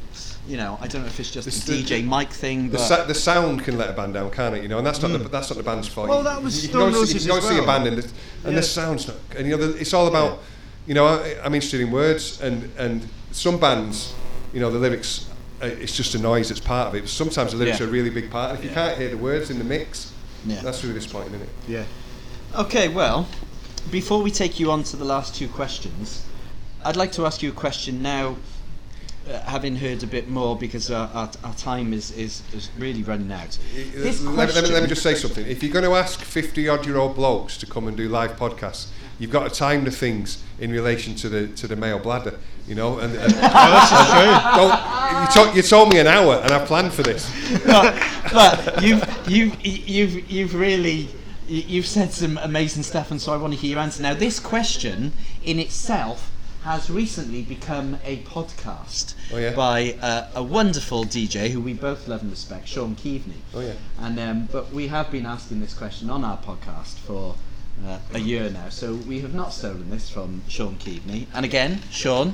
[0.48, 2.84] you know, I don't know if it's just the, a DJ mic thing, The, but
[2.84, 4.62] sa- the sound can let a band down, can't it?
[4.64, 6.10] You know, and that's not the, that's not the band's fault.
[6.10, 7.56] Well, You- that was you Stone can go and see, Roses you can go and
[7.58, 8.04] see a band and the,
[8.44, 8.60] and Yeah.
[8.60, 9.18] the sound's not.
[9.38, 10.40] And you know, the, it's all about.
[10.86, 14.14] You know, I, I'm interested in words, and and some bands,
[14.54, 15.30] you know, the lyrics.
[15.62, 17.02] Uh, it's just a noise that's part of it.
[17.02, 17.86] But sometimes the lyrics Yeah.
[17.86, 18.50] are a really big part.
[18.50, 20.12] And if you can't hear the words in the mix,
[20.46, 20.60] Yeah.
[20.62, 21.50] that's really disappointing, isn't it?
[21.70, 21.84] Yeah.
[22.56, 23.28] Okay, well,
[23.92, 26.26] before we take you on to the last two questions,
[26.84, 28.36] I'd like to ask you a question now,
[29.30, 33.04] uh, having heard a bit more because our, our, our time is, is, is really
[33.04, 33.58] running out.
[33.74, 35.46] This let, me- let, me, let me just say something.
[35.46, 38.38] If you're going to ask 50 odd year old blokes to come and do live
[38.38, 38.88] podcasts,
[39.20, 42.38] you've got to time the things in relation to the to the male bladder,
[42.68, 43.00] you know.
[43.00, 43.34] And, and
[44.56, 47.32] don't, you, told, you told me an hour, and I planned for this.
[47.66, 47.96] but,
[48.32, 51.10] but you've, you've, you've, you've really
[51.48, 54.02] you've said some amazing stuff, and so I want to hear your answer.
[54.02, 55.14] Now, this question
[55.44, 56.32] in itself
[56.64, 59.54] has recently become a podcast Oh, yeah?
[59.56, 63.42] by uh, a wonderful DJ who we both love and respect, Shaun Keaveny.
[63.54, 63.74] Oh, yeah.
[64.00, 67.36] And um, but we have been asking this question on our podcast for
[67.86, 71.28] uh, a year now, so we have not stolen this from Shaun Keaveny.
[71.34, 72.34] And again, Shaun,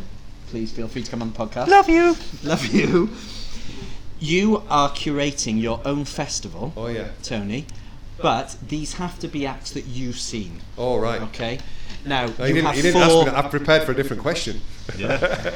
[0.49, 1.67] please feel free to come on the podcast.
[1.67, 2.15] Love you.
[2.43, 3.09] Love you.
[4.19, 7.07] You are curating your own festival, Oh yeah.
[7.23, 7.65] Tony,
[8.21, 10.61] but these have to be acts that you've seen.
[10.77, 11.21] All right.
[11.23, 11.59] Okay.
[12.05, 13.03] Now No, you you didn't, have you didn't four.
[13.03, 13.45] ask me that.
[13.45, 14.61] I've prepared for a different question.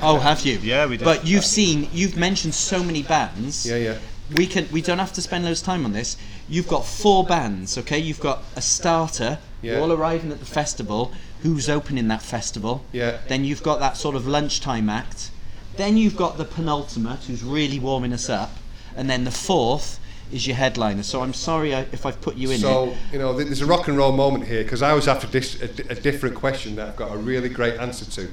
[0.02, 0.58] Oh, have you?
[0.60, 1.06] Yeah, we did.
[1.06, 3.66] But you've seen, you've mentioned so many bands.
[3.66, 3.98] Yeah, yeah.
[4.36, 6.18] We can, we don't have to spend loads of time on this.
[6.50, 8.00] You've got four bands, okay?
[8.00, 9.80] You've got a starter, Yeah.
[9.80, 11.12] all arriving at the festival.
[11.44, 12.86] Who's opening that festival?
[12.92, 13.18] Yeah.
[13.28, 15.30] Then you've got that sort of lunchtime act.
[15.78, 18.52] Then you've got the penultimate, who's really warming us up,
[18.96, 20.00] and then the fourth
[20.34, 21.04] is your headliner.
[21.04, 22.98] So I'm sorry I, if I've put you in So it.
[23.14, 25.66] you know, there's a rock and roll moment here because I was after dis- a,
[25.92, 28.30] a different question that I've got a really great answer to.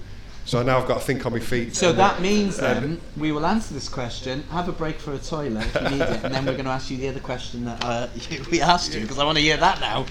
[0.47, 1.77] So now I've got to think on my feet.
[1.77, 5.67] So that means then we will answer this question, have a break for a toilet
[5.67, 7.85] if you need it, and then we're going to ask you the other question that
[7.85, 8.09] uh,
[8.51, 10.07] we asked you because I want to hear that now.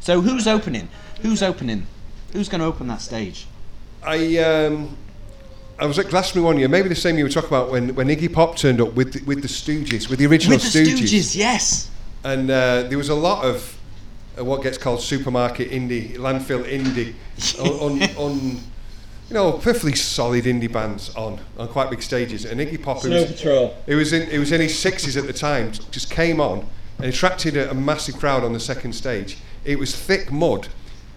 [0.00, 0.88] So who's opening?
[1.22, 1.86] Who's opening?
[2.32, 3.46] Who's going to open that stage?
[4.02, 4.96] I um,
[5.78, 8.08] I was at Glastonbury one year, maybe the same year we talk about when, when
[8.08, 11.36] Iggy Pop turned up with the, with the Stooges, with the original With the Stooges,
[11.36, 11.88] yes.
[12.24, 13.78] and uh, there was a lot of
[14.36, 17.14] uh, what gets called supermarket indie, landfill indie,
[17.60, 18.40] on, on, on
[19.28, 22.44] you know perfectly solid indie bands on on quite big stages.
[22.44, 23.76] And Iggy Pop, who was, Patrol.
[23.86, 26.66] it was in it was in his sixties at the time, just came on
[26.98, 29.38] and attracted a, a massive crowd on the second stage.
[29.64, 30.68] It was thick mud.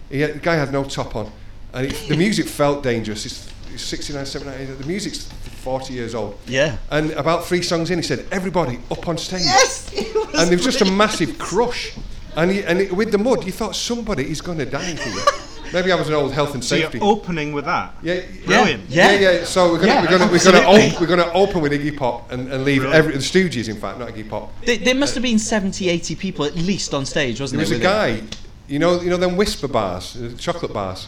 [0.08, 1.32] He had, the guy had no top on,
[1.72, 3.24] and it, the music felt dangerous.
[3.24, 5.24] He's, he's 69, 79, the music's
[5.62, 6.38] 40 years old.
[6.46, 6.76] Yeah.
[6.90, 9.90] And about three songs in, he said, "Everybody up on stage." Yes!
[9.94, 11.92] It was and there was just a massive crush.
[12.36, 15.24] And, he, and it, with the mud, you thought somebody is going to die here.
[15.72, 16.96] maybe I was an old health and So safety.
[16.98, 17.94] you're opening with that.
[18.02, 18.88] yeah, Brilliant.
[18.88, 19.30] Yeah, Yeah.
[19.40, 19.44] yeah.
[19.44, 22.32] So we're gonna Yeah, we're gonna we're gonna, op- we're gonna open with Iggy Pop
[22.32, 22.94] and, and leave Brilliant.
[22.98, 24.50] every the Stooges, in fact, not Iggy Pop.
[24.64, 27.78] There, there must have been 70, 80 people at least on stage, wasn't There There
[27.78, 28.36] was a with guy,
[28.66, 31.06] you know, you know them whisper bars, uh, chocolate bars.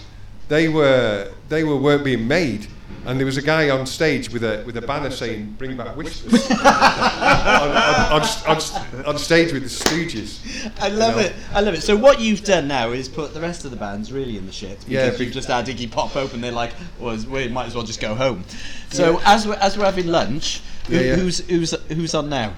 [0.48, 2.66] They were they were weren't being made,
[3.06, 5.96] and there was a guy on stage with a with a banner saying "Bring back
[5.96, 10.70] whispers" on, on, on, on, on stage with the Stooges.
[10.80, 11.22] I love know.
[11.22, 11.32] it.
[11.52, 11.82] I love it.
[11.82, 14.52] So what you've done now is put the rest of the bands really in the
[14.52, 14.80] shit.
[14.80, 16.40] Because Yeah, you've just had Iggy Pop open.
[16.40, 18.44] They're like, well, we might as well just go home.
[18.90, 21.16] So as we're as we're having lunch, who, Yeah, yeah.
[21.16, 22.54] who's who's who's on now?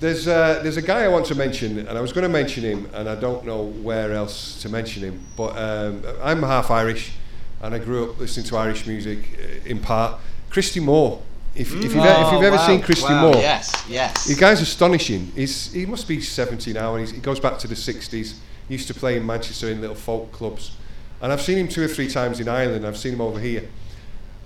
[0.00, 2.62] There's uh, there's a guy I want to mention, and I was going to mention
[2.62, 5.20] him, and I don't know where else to mention him.
[5.36, 7.12] But um, I'm half Irish,
[7.62, 10.20] and I grew up listening to Irish music uh, in part.
[10.50, 11.20] Christy Moore.
[11.54, 14.26] If, if you've, e- if you've Oh, ever wow, seen Christy wow, Moore, yes, yes.
[14.26, 15.32] The guy's astonishing.
[15.34, 18.36] He's, he must be 70 now, and he's, he goes back to the 60s.
[18.68, 20.76] He used to play in Manchester in little folk clubs.
[21.20, 22.86] And I've seen him two or three times in Ireland.
[22.86, 23.68] I've seen him over here.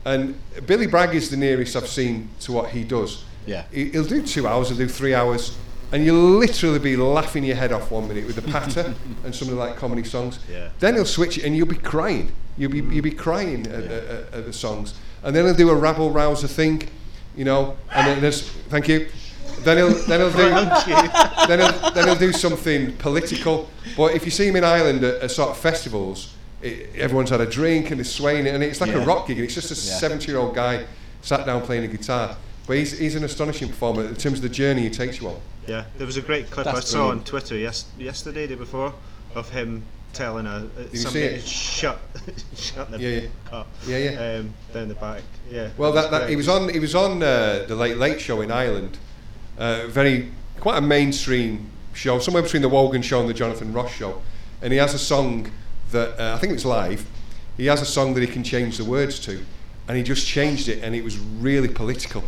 [0.07, 3.25] And Billy Bragg is the nearest I've seen to what he does.
[3.47, 3.65] Yeah.
[3.73, 5.57] He, he'll do two hours, he'll do three hours,
[5.93, 8.95] and you'll literally be laughing your head off one minute with the patter
[9.25, 10.39] and some of the like comedy songs.
[10.51, 10.71] Yeah.
[10.79, 12.33] Then he'll switch it, and you'll be crying.
[12.57, 12.93] You'll be mm.
[12.95, 16.49] you'll be crying at, at, at the songs, and then he'll do a rabble rouser
[16.49, 16.83] thing,
[17.37, 17.77] you know.
[17.91, 19.09] And then there's thank you.
[19.61, 20.51] Then he'll then he'll do
[21.49, 23.69] then he'll, then he'll do something political.
[23.97, 27.41] But if you see him in Ireland at, at sort of festivals, it, everyone's had
[27.41, 29.03] a drink and they're swaying it, and it's like Yeah.
[29.03, 29.39] a rock gig.
[29.39, 29.99] And it's just a Yeah.
[29.99, 30.85] 70 year old guy
[31.21, 32.37] sat down playing a guitar.
[32.67, 35.41] But he's, he's an astonishing performer in terms of the journey he takes you on.
[35.67, 37.25] Yeah, there was a great clip I That's saw on.
[37.25, 38.95] Twitter yes, yesterday, day before,
[39.35, 41.41] of him telling a, a you somebody see it?
[41.41, 41.99] to shut,
[42.57, 43.29] shut the Yeah, yeah.
[43.47, 44.39] car Yeah, yeah.
[44.39, 45.23] Um, down the back.
[45.51, 45.71] Yeah.
[45.77, 48.51] Well, that, that he was on he was on uh, the Late Late Show in
[48.51, 48.99] Ireland,
[49.59, 50.31] uh, very
[50.61, 54.23] quite a mainstream show, somewhere between the Wogan Show and the Jonathan Ross Show,
[54.61, 55.51] and he has a song
[55.91, 57.07] that uh, I think it's live.
[57.57, 59.45] He has a song that he can change the words to,
[59.89, 62.25] and he just changed it, and it was really political.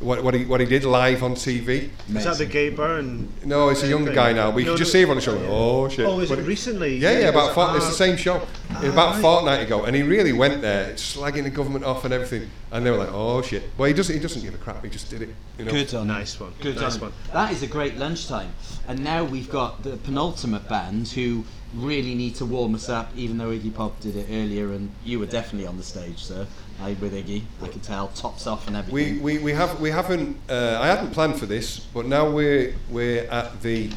[0.00, 1.90] What, what he what he did live on TV.
[2.14, 3.32] Is that the Gay Byrne?
[3.44, 4.14] No, it's a younger thing?
[4.14, 5.34] guy now, but you No, can just no- see him on the show.
[5.34, 6.06] going, Oh shit!
[6.06, 6.96] Oh, is But it recently?
[6.96, 8.36] Yeah, yeah, he about was- fort- it's the ah, same show.
[8.70, 9.20] about a right.
[9.20, 12.48] fortnight ago, and he really went there, slagging the government off and everything.
[12.70, 14.14] And they were like, "Oh shit!" Well, he doesn't.
[14.14, 14.84] He doesn't give a crap.
[14.84, 15.30] He just did it.
[15.58, 15.72] You know.
[15.72, 16.06] Good on.
[16.06, 16.52] Nice one.
[16.60, 17.12] Good nice on one.
[17.32, 18.52] That is a great lunchtime.
[18.86, 21.44] And now we've got the penultimate band who
[21.74, 25.18] really need to warm us up, even though Iggy Pop did it earlier, and you
[25.18, 26.46] were definitely on the stage, sir.
[26.80, 29.22] I with Iggy, I could tell, tops off and everything.
[29.22, 32.74] we, we we have we haven't uh, I hadn't planned for this, but now we're
[32.90, 33.90] we're at the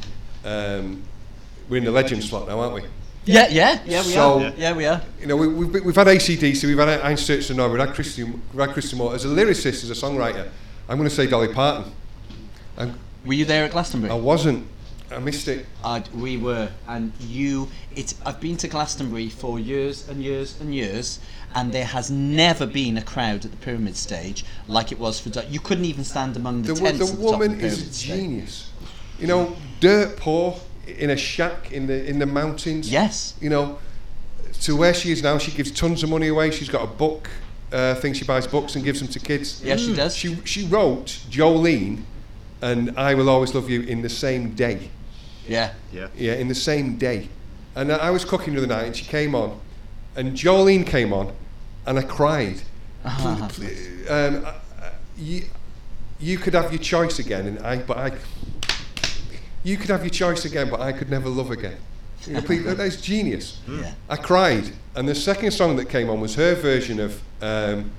[0.43, 1.03] um,
[1.69, 2.81] we're in the legend slot now, aren't we?
[3.25, 4.53] yeah, yeah, yeah, we So- are.
[4.57, 5.01] Yeah, we are.
[5.19, 8.65] You know, we, we've, we've had ACDC, we've had Einstein and we've had Christian, we've
[8.65, 9.13] had Christian Moore.
[9.13, 10.49] As a lyricist, as a songwriter,
[10.89, 11.91] I'm going to say Dolly Parton.
[12.77, 14.11] I'm, Were you there at Glastonbury?
[14.11, 14.67] I wasn't.
[15.11, 15.65] I missed it.
[15.83, 17.67] i we were, and you.
[17.95, 18.15] It's.
[18.25, 21.19] I've been to Glastonbury for years and years and years,
[21.53, 25.29] and there has never been a crowd at the pyramid stage like it was for.
[25.43, 28.17] You couldn't even stand among the, The, tents the the woman the is a stage.
[28.17, 28.71] genius.
[29.19, 32.91] You know, dirt poor in a shack in the in the mountains.
[32.91, 33.35] Yes.
[33.41, 33.79] You know,
[34.61, 36.51] to where she is now, she gives tons of money away.
[36.51, 37.29] She's got a book
[37.71, 38.13] uh, thing.
[38.13, 39.61] She buys books and gives them to kids.
[39.63, 40.15] Yes, she does.
[40.15, 42.03] She she wrote Jolene,
[42.61, 44.89] and I will always love you in the same day.
[45.47, 45.73] Yeah.
[45.91, 46.07] Yeah.
[46.15, 47.29] Yeah, in the same day.
[47.75, 49.59] And I I was cooking the other night, and she came on,
[50.15, 51.33] and Jolene came on,
[51.85, 52.61] and I cried.
[53.03, 53.29] Uh-huh.
[54.09, 55.43] um, I- I- you,
[56.19, 58.11] you could have your choice again, and I, but I,
[59.63, 61.77] you could have your choice again, but I could never love again.
[62.27, 63.59] You know, please, that's genius.
[63.67, 63.93] Yeah.
[64.07, 67.89] I cried, and the second song that came on was her version of um,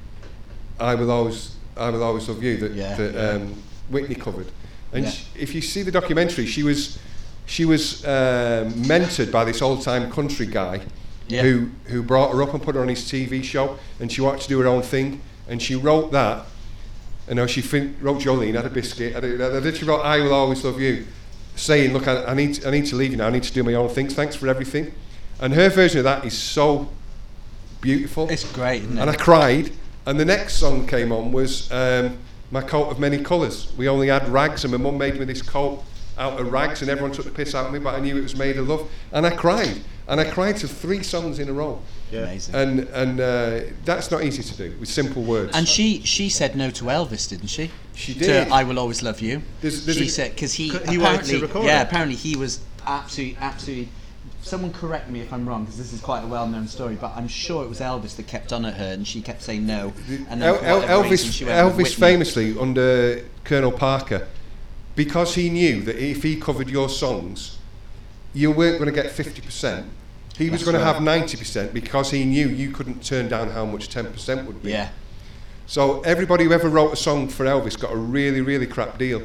[0.78, 3.30] "I Will Always, I Will Always Love You" that, Yeah, that yeah.
[3.30, 3.60] Um,
[3.90, 4.46] Whitney covered.
[4.92, 5.10] And Yeah.
[5.10, 7.00] sh if you see the documentary, she was
[7.52, 10.80] she was um, mentored by this old time country guy
[11.28, 11.42] Yeah.
[11.42, 14.40] who who brought her up and put her on his TV show, and she wanted
[14.40, 16.46] to do her own thing, and she wrote that.
[17.28, 20.64] And now she fin- wrote Jolene, had a biscuit, had a, wrote "I Will Always
[20.64, 21.04] Love You,"
[21.54, 23.26] saying, "Look, I, I need I need to leave you now.
[23.26, 24.14] I need to do my own things.
[24.14, 24.92] Thanks for everything."
[25.38, 26.88] And her version of that is so
[27.82, 28.30] beautiful.
[28.30, 29.00] It's great, isn't it?
[29.02, 29.72] and I cried.
[30.06, 32.16] And the next song came on was um,
[32.50, 33.72] "My Coat of Many Colours.
[33.76, 35.84] We only had rags, and my mum made me this coat
[36.22, 38.22] out of rags, and everyone took the piss out of me, but I knew it
[38.22, 39.78] was made of love, and I cried.
[40.08, 41.80] And I cried to three songs in a row,
[42.10, 42.22] Yeah.
[42.22, 42.54] Amazing.
[42.54, 45.52] and and uh, that's not easy to do with simple words.
[45.56, 47.70] And she she said no to Elvis, didn't she?
[47.94, 48.48] She To did.
[48.50, 49.42] I will always love you.
[49.60, 51.86] There's- there's she a- said because he He wanted to apparently record yeah it.
[51.88, 53.88] apparently he was absolutely absolutely.
[54.42, 57.28] Someone correct me if I'm wrong because this is quite a well-known story, but I'm
[57.28, 59.92] sure it was Elvis that kept on at her and she kept saying no.
[60.28, 64.26] And then El- El- whatever reason, Elvis, she went Elvis famously under Colonel Parker,
[64.94, 67.58] because he knew that if he covered your songs,
[68.34, 69.86] you weren't going to get fifty percent.
[70.36, 73.88] He was going to have 90% because he knew you couldn't turn down how much
[73.88, 74.70] 10% would be.
[74.70, 74.88] Yeah.
[75.66, 79.22] So everybody who ever wrote a song for Elvis got a really, really crap deal.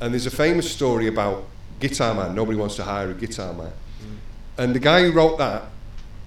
[0.00, 1.46] And there's a famous story about
[1.80, 2.34] Guitar Man.
[2.34, 3.68] Nobody wants to hire a guitar man.
[3.68, 4.16] Mm.
[4.58, 5.64] And the guy who wrote that,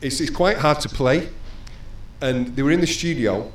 [0.01, 1.29] it's, it's quite hard to play.
[2.21, 3.51] And they were in the studio,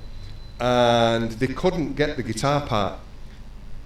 [0.60, 2.98] and they couldn't get the guitar part.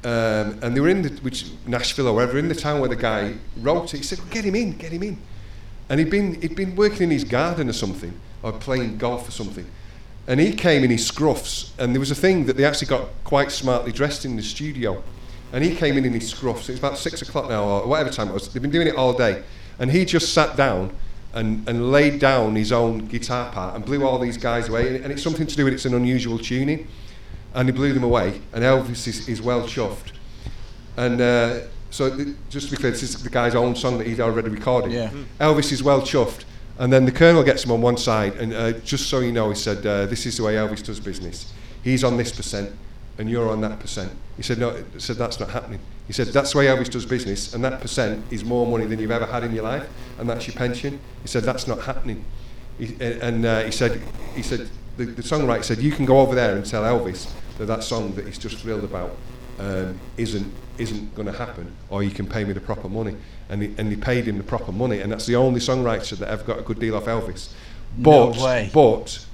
[0.05, 2.97] Um, and they were in the, which Nashville or wherever in the town where the
[2.97, 3.99] guy wrote it.
[3.99, 5.19] He said, "Get him in, get him in."
[5.89, 8.13] And he'd been he'd been working in his garden or something,
[8.43, 9.67] or playing golf or something.
[10.27, 13.09] And he came in his scruffs, and there was a thing that they actually got
[13.25, 15.03] quite smartly dressed in the studio.
[15.53, 16.69] And he came in in his scruffs.
[16.69, 18.53] It was about six o'clock now, or whatever time it was.
[18.53, 19.43] They've been doing it all day.
[19.79, 20.95] And he just sat down
[21.33, 24.89] and, and laid down his own guitar part and blew all these guys away.
[24.89, 26.89] And, and it's something to do with it's an unusual tuning.
[27.55, 28.41] And he blew them away.
[28.53, 30.13] And Elvis is, is well chuffed.
[30.97, 31.61] And uh,
[31.91, 34.49] so, th- just to be clear, this is the guy's own song that he'd already
[34.49, 34.93] recorded.
[34.93, 35.11] Yeah.
[35.39, 36.45] Elvis is well chuffed.
[36.79, 39.49] And then the Colonel gets him on one side, and uh, just so you know,
[39.49, 41.53] he said, uh, This is the way Elvis does business.
[41.85, 42.73] He's on this percent,
[43.17, 44.11] and you're on that percent.
[44.37, 45.79] He said, No, he said, that's not happening.
[46.09, 48.99] He said, That's the way Elvis does business, and that percent is more money than
[48.99, 50.99] you've ever had in your life, and that's your pension.
[51.23, 52.25] He said, That's not happening.
[52.77, 54.03] He, and uh, he said,
[54.35, 57.67] he said the, the songwriter said, You can go over there and tell Elvis that
[57.67, 59.17] that song that he's just thrilled about
[59.59, 63.17] um, isn't isn't going to happen, or you can pay me the proper money.
[63.49, 66.29] And he, and he paid him the proper money, and that's the only songwriter that
[66.29, 67.53] ever got a good deal off Elvis.
[67.97, 68.71] No But way.
[68.73, 69.27] but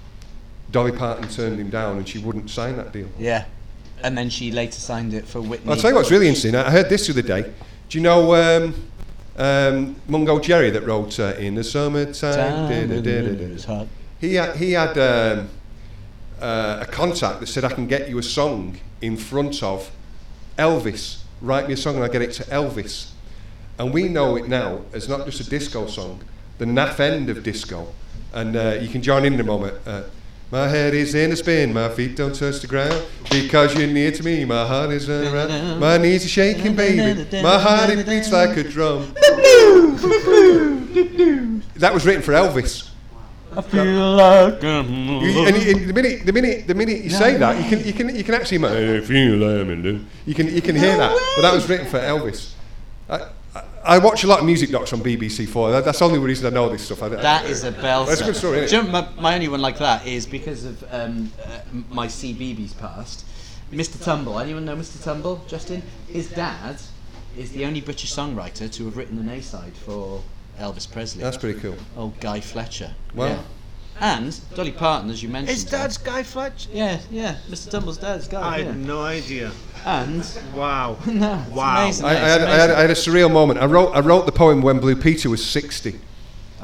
[0.70, 3.08] Dolly Parton turned him down, and she wouldn't sign that deal.
[3.18, 3.44] Yeah.
[4.02, 5.70] And then she later signed it for Whitney.
[5.70, 6.54] I'll tell you what's really interesting.
[6.56, 7.52] I heard this the other day.
[7.88, 8.74] Do you know um,
[9.36, 12.68] um, Mungo Jerry that wrote uh, "In the Summertime"?
[14.20, 15.48] He had, he had um,
[16.40, 19.90] uh, a contact that said, I can get you a song in front of
[20.58, 21.22] Elvis.
[21.40, 23.10] Write me a song and I'll get it to Elvis.
[23.78, 26.22] And we know it now as not just a disco song,
[26.58, 27.88] the naff end of disco.
[28.32, 29.76] And uh, you can join in in a moment.
[29.86, 30.02] Uh,
[30.50, 34.10] my head is in a spin, my feet don't touch the ground because you're near
[34.10, 34.44] to me.
[34.44, 37.40] My heart is running around, my knees are shaking, baby.
[37.40, 39.14] My heart it beats like a drum.
[41.80, 42.89] That was written for Elvis.
[43.56, 47.36] I feel like You- and, you- and the minute, the minute, the minute you say
[47.36, 50.62] that, you can, you can, you can actually, "I feel like it." you can, you
[50.62, 51.10] can hear that.
[51.36, 52.52] But that was written for Elvis.
[53.08, 55.72] I, I, I watch a lot of music docs on BBC Four.
[55.72, 57.02] That, that's the only reason I know this stuff.
[57.02, 58.06] I, That is a belter.
[58.08, 60.26] That's a good story, Do isn't you know, my, my only one like that is
[60.26, 61.60] because of um, uh,
[61.90, 63.24] my CBeebies past.
[63.72, 64.02] Mr.
[64.02, 64.38] Tumble.
[64.38, 65.02] Anyone know Mr.
[65.02, 65.42] Tumble?
[65.48, 65.82] Justin.
[66.08, 66.76] His dad
[67.36, 70.22] is the only British songwriter to have written an A side for
[70.60, 71.22] Elvis Presley.
[71.22, 71.76] That's pretty cool.
[71.96, 72.92] Old Guy Fletcher.
[73.14, 73.26] Wow.
[73.26, 73.42] Yeah.
[74.02, 75.50] And Dolly Parton, as you mentioned.
[75.54, 76.70] His dad's Guy Fletcher?
[76.72, 77.36] Yeah, yeah.
[77.50, 77.70] Mr.
[77.70, 78.40] Tumble's dad's Guy.
[78.40, 78.64] I yeah.
[78.66, 79.50] had no idea.
[79.84, 80.24] And
[80.54, 80.96] Wow.
[81.06, 81.82] no, Wow.
[81.84, 83.60] amazing, I, I, had, I, had, I had a surreal moment.
[83.60, 85.98] I wrote, I wrote the poem when Blue Peter was 60.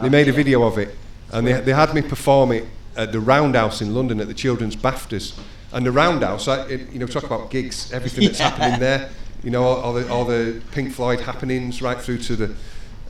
[0.02, 0.94] They made a video of it,
[1.32, 2.64] and they, they had me perform it
[2.97, 5.39] at the Roundhouse in London at the Children's BAFTAs.
[5.73, 8.51] And the Roundhouse, I, it, you know, talk about gigs, everything that's Yeah.
[8.51, 9.10] happening there.
[9.43, 12.55] You know, all, all the all the Pink Floyd happenings, right through to the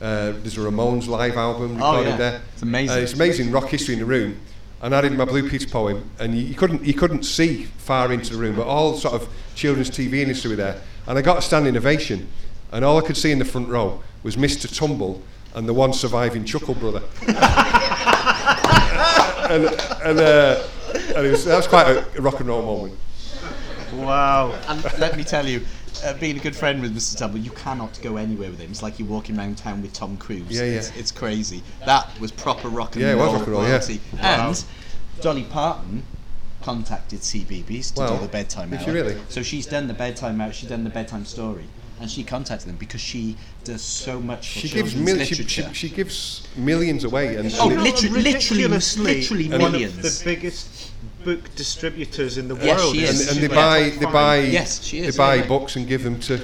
[0.01, 2.17] uh, there's a Ramones live album Oh, recorded yeah.
[2.17, 2.41] there.
[2.53, 2.97] It's amazing.
[2.97, 4.39] Uh, it's amazing rock history in the room.
[4.81, 8.11] And I did my Blue Peter poem, and you, you couldn't you couldn't see far
[8.13, 10.81] into the room, but all sort of children's TV industry were there.
[11.07, 12.27] And I got a standing ovation,
[12.71, 14.67] and all I could see in the front row was Mr.
[14.71, 15.23] Tumble
[15.55, 17.01] and the one surviving Chuckle Brother.
[19.49, 19.65] and
[20.03, 20.63] and, uh,
[21.15, 22.99] and it was, that was quite a rock and roll moment.
[23.93, 24.51] Wow.
[24.67, 25.61] And let me tell you,
[26.03, 27.17] uh, being a good friend with Mr.
[27.17, 28.71] Tumble, you cannot go anywhere with him.
[28.71, 30.43] It's like you're walking around town with Tom Cruise.
[30.49, 30.71] Yeah, yeah.
[30.77, 31.61] It's, it's crazy.
[31.85, 33.25] That was proper rock and Yeah, it roll.
[33.25, 33.97] was rock and roll, yeah.
[34.21, 34.65] And
[35.21, 36.03] Dolly Parton
[36.61, 38.15] contacted CBeebies to Wow.
[38.17, 38.85] do the bedtime Did hour.
[38.85, 39.17] she really?
[39.29, 40.51] So she's done the bedtime hour.
[40.51, 41.65] She's done the bedtime story,
[42.01, 45.69] and she contacted them because she does so much for She gives mil- she, literature.
[45.73, 49.97] she, she gives millions away, and, Oh, and it- literally- literally- literally one millions.
[49.97, 50.91] of the biggest
[51.27, 52.95] book distributors in the Yes, world.
[52.95, 53.19] she is.
[53.19, 55.47] and, and She they buy top they buy Yes, she is, they buy yeah, yeah.
[55.47, 56.35] books and give them to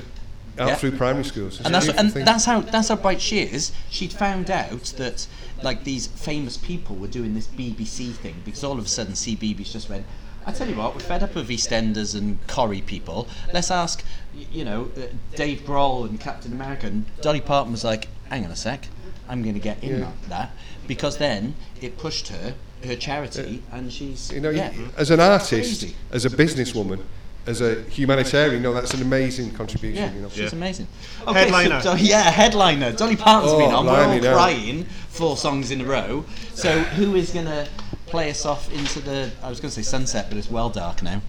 [0.59, 0.75] out Yeah.
[0.75, 1.55] through primary schools.
[1.57, 2.25] It's and that's and thing.
[2.25, 3.71] that's how that's how bright she is.
[3.89, 5.25] She'd found out that
[5.63, 9.71] like these famous people were doing this BBC thing because all of a sudden CBeebies
[9.71, 10.05] just went.
[10.45, 13.29] I tell you what, we're fed up of EastEnders and Corrie people.
[13.53, 14.03] Let's ask,
[14.51, 15.03] you know, uh,
[15.37, 16.87] Dave Grohl and Captain America.
[16.87, 18.89] And Dolly Parton was like, "Hang on a sec,
[19.29, 20.05] I'm going to get in Yeah.
[20.07, 20.51] on that,"
[20.85, 22.55] because then it pushed her
[22.85, 24.71] her charity, and she's you know, yeah.
[24.97, 25.49] as an artist,
[25.81, 25.95] Crazy.
[26.11, 26.99] as a businesswoman,
[27.45, 30.03] as a humanitarian, no, that's an amazing contribution.
[30.03, 30.29] Yeah, You know.
[30.29, 30.49] she's Yeah.
[30.53, 30.87] amazing.
[31.27, 31.81] Headliner.
[31.81, 32.91] So, yeah, headliner.
[32.93, 33.85] Dolly Parton's Oh, been on.
[33.85, 34.33] We're all blimey, no.
[34.33, 36.25] crying four songs in a row.
[36.53, 37.67] So who is going to
[38.07, 39.29] play us off into the?
[39.41, 41.21] I was going to say sunset, but it's well dark now.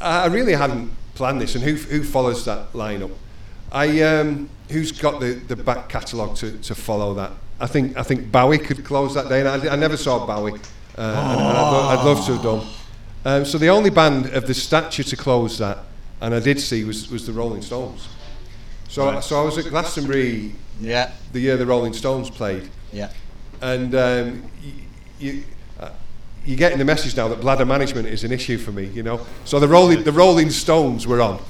[0.00, 3.10] I really hadn't planned this, and who who follows that lineup?
[3.72, 7.32] I um, who's got the, the back catalogue to, to follow that?
[7.60, 10.52] I think I think Bowie could close that day, and I, I never saw Bowie,
[10.52, 12.66] uh, and I'd, I'd love to have done.
[13.24, 15.78] Um, so the only band of the stature to close that,
[16.20, 18.08] and I did see was was the Rolling Stones.
[18.88, 23.10] So so I was at Glastonbury Yeah, the year the Rolling Stones played, yeah.
[23.60, 24.72] and um, y-
[25.18, 25.44] you.
[25.80, 25.90] Uh,
[26.44, 29.18] you're getting the message now that bladder management is an issue for me, you know.
[29.44, 31.40] So the Rolling, the Rolling Stones were on,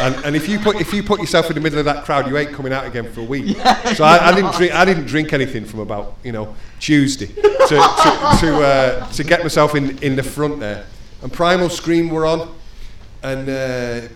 [0.00, 2.28] and, and if you put if you put yourself in the middle of that crowd,
[2.28, 3.56] you ain't coming out again for a week.
[3.94, 7.42] So I, I didn't drink I didn't drink anything from about you know Tuesday to
[7.68, 10.86] to to, uh, to get myself in in the front there.
[11.22, 12.54] And Primal Scream were on,
[13.22, 14.08] and uh,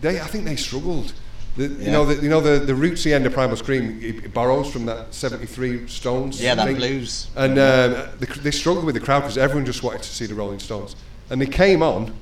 [0.00, 1.12] they I think they struggled.
[1.56, 4.32] The, You know the you know the the rootsy end of Primal Scream it, it
[4.32, 6.40] borrows from that '73 Stones.
[6.42, 6.76] Yeah, that thing.
[6.76, 7.28] blues.
[7.36, 10.34] And um, the, they struggled with the crowd because everyone just wanted to see the
[10.34, 10.96] Rolling Stones.
[11.28, 12.14] And they came on,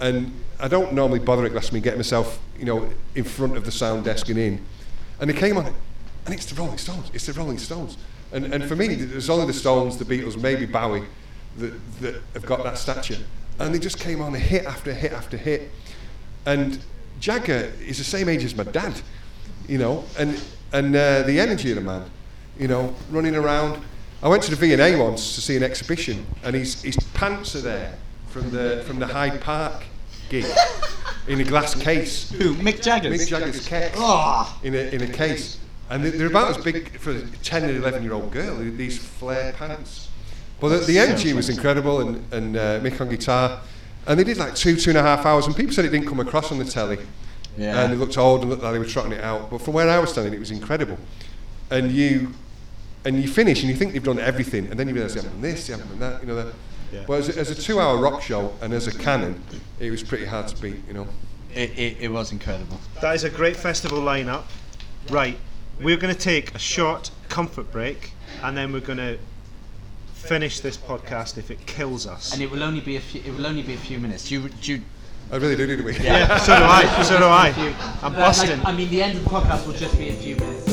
[0.00, 0.32] and
[0.62, 4.04] I don't normally bother at Glastonbury getting myself, you know, in front of the sound
[4.04, 4.64] desk and in.
[5.20, 5.74] And they came on, it,
[6.24, 7.10] and it's the Rolling Stones.
[7.12, 7.98] It's the Rolling Stones.
[8.30, 11.02] And, and for me, there's only the Stones, the Beatles, maybe Bowie,
[11.58, 13.18] that, that have got that stature.
[13.58, 15.68] And they just came on hit after hit after hit.
[16.46, 16.78] And
[17.18, 19.00] Jagger is the same age as my dad,
[19.68, 22.08] you know, and and uh, the energy of the man,
[22.58, 23.82] you know, running around.
[24.22, 27.60] I went to the V&A once to see an exhibition, and his his pants are
[27.60, 27.98] there
[28.28, 29.84] from the from the Hyde Park
[30.32, 32.30] in a glass case.
[32.32, 32.54] Who?
[32.56, 33.10] Mick Jagger.
[33.10, 34.58] Mick Jagger's case Ah.
[34.62, 35.58] in a in a case,
[35.90, 38.56] and they- they're about as big for a 10 and 11 year old girl.
[38.58, 40.08] These flare pants.
[40.60, 43.60] But the, the energy was incredible, and and uh, Mick on guitar,
[44.06, 46.06] and they did like two two and a half hours, and people said it didn't
[46.08, 46.98] come across on the telly,
[47.58, 47.80] Yeah.
[47.82, 49.50] and it looked old and looked like they were trotting it out.
[49.50, 50.98] But from where I was standing, it was incredible,
[51.70, 52.34] and you.
[53.04, 55.40] And you finish and you think you've done everything, and then you realise you haven't
[55.40, 56.36] done this, you haven't done that, you know.
[56.36, 56.54] That.
[57.06, 59.42] But as a, as a two-hour rock show and as a canon,
[59.80, 61.08] it was pretty hard to beat, you know.
[61.54, 62.78] It, it, it was incredible.
[63.00, 64.44] That is a great festival lineup.
[65.10, 65.36] Right,
[65.80, 68.12] we're going to take a short comfort break,
[68.42, 69.18] and then we're going to
[70.14, 72.32] finish this podcast if it kills us.
[72.32, 73.20] And it will only be a few.
[73.22, 74.30] It will only be a few minutes.
[74.30, 74.82] You, you.
[75.30, 75.98] I really do need a week.
[76.00, 77.02] yeah, so do I.
[77.02, 77.98] So do I.
[78.02, 78.58] I'm busting.
[78.58, 80.71] like, I mean, the end of the podcast will just be a few minutes.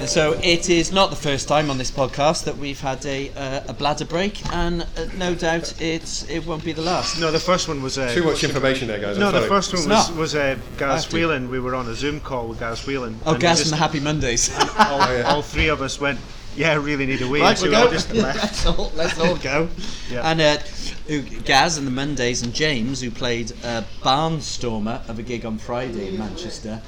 [0.00, 3.04] All right, so it is not the first time on this podcast that we've had
[3.04, 4.86] a, uh, a bladder break, and uh,
[5.18, 7.20] no doubt it's it won't be the last.
[7.20, 7.98] no, the first one was.
[7.98, 9.16] Uh, Too much information there, guys.
[9.16, 9.48] I'm No, the sorry.
[9.50, 10.16] first one was, not.
[10.16, 11.12] was uh, Gaz Have.
[11.12, 11.50] Whelan.
[11.50, 13.20] We were on a Zoom call with Gaz Whelan.
[13.26, 14.50] Oh, and Gaz just and the Happy Mondays.
[14.78, 16.18] all, all three of us went,
[16.56, 17.42] yeah, I really need a wee.
[17.42, 17.92] Right, so we'll we all go.
[17.92, 19.68] just let's, all, let's all go.
[20.10, 20.30] Yeah.
[20.30, 25.44] And uh, Gaz and the Mondays and James, who played uh, Barnstormer of a gig
[25.44, 26.80] on Friday in Manchester.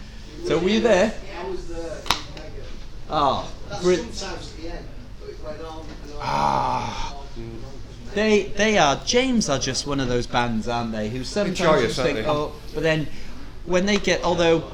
[0.46, 1.12] So were you there?
[1.38, 2.00] I was there.
[3.14, 4.86] Oh, That's bri- sometimes at the end.
[5.20, 6.18] But it went on and on.
[6.20, 7.16] Ah.
[8.14, 8.96] they they are.
[9.04, 11.08] James are just one of those bands, aren't they?
[11.10, 12.32] Who sometimes joyous, just think, aren't they?
[12.32, 13.06] oh, but then
[13.66, 14.64] when they get, although.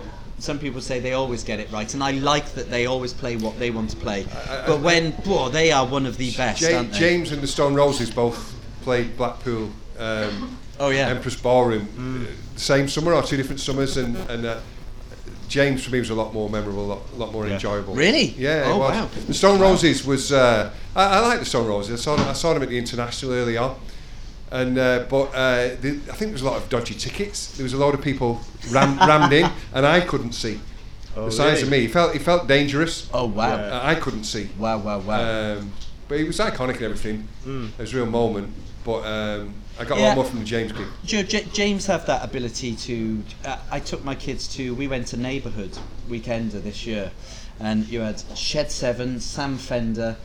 [0.40, 3.34] Some people say they always get it right, and I like that they always play
[3.36, 4.24] what they want to play.
[4.68, 6.98] but when, boy, they are one of the best, Ja- aren't they?
[7.00, 11.08] James and the Stone Roses both played Blackpool um, Oh yeah.
[11.08, 14.60] Empress Ballroom, uh, same summer or two different summers, and, and uh,
[15.48, 17.94] James for me was a lot more memorable, a lot, lot more enjoyable.
[17.94, 18.34] Really?
[18.38, 18.90] Yeah, Oh, it was.
[18.90, 19.08] wow.
[19.26, 20.32] The Stone Roses was.
[20.32, 22.00] Uh, I, I like the Stone Roses.
[22.00, 23.78] I saw them, I saw them at the International early on,
[24.50, 27.56] and uh, but uh, the, I think there was a lot of dodgy tickets.
[27.56, 30.60] There was a lot of people ram, rammed in, and I couldn't see.
[31.16, 33.08] Oh, the size of me, he felt he felt dangerous.
[33.12, 33.54] Oh wow.
[33.56, 34.50] Uh, I couldn't see.
[34.58, 35.54] Wow, wow, wow.
[35.58, 35.72] Um,
[36.08, 37.28] but it was iconic and everything.
[37.46, 38.52] It was a real moment.
[38.84, 40.86] But um, I got a lot more from the James gig.
[41.04, 43.22] You know, J- James have that ability to.
[43.44, 44.74] Uh, I took my kids to.
[44.74, 45.78] We went to Neighbourhood
[46.08, 47.12] Weekender this year,
[47.60, 50.16] and you had Shed Seven, Sam Fender,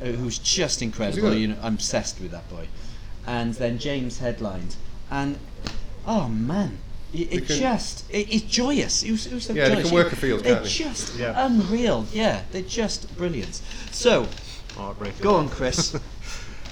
[0.00, 1.34] uh, who's just incredible.
[1.34, 2.68] You know, I'm obsessed with that boy.
[3.26, 4.76] And then James headlined,
[5.10, 5.38] and
[6.06, 6.78] oh man.
[7.12, 9.02] It, it can- just, it, it's joyous.
[9.02, 10.44] It was, it was so Yeah, they can work a field.
[10.44, 10.70] They're can't they?
[10.70, 11.34] just Yeah.
[11.44, 12.06] unreal.
[12.12, 13.60] Yeah, they're just brilliant.
[13.90, 14.28] So,
[15.20, 15.96] go on, Chris.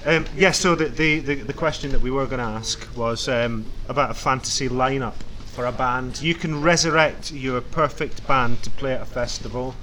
[0.05, 3.27] Um, yes, so the, the, the, the question that we were going to ask was
[3.27, 5.15] um, about a fantasy lineup
[5.53, 6.21] for a band.
[6.21, 9.75] You can resurrect your perfect band to play at a festival.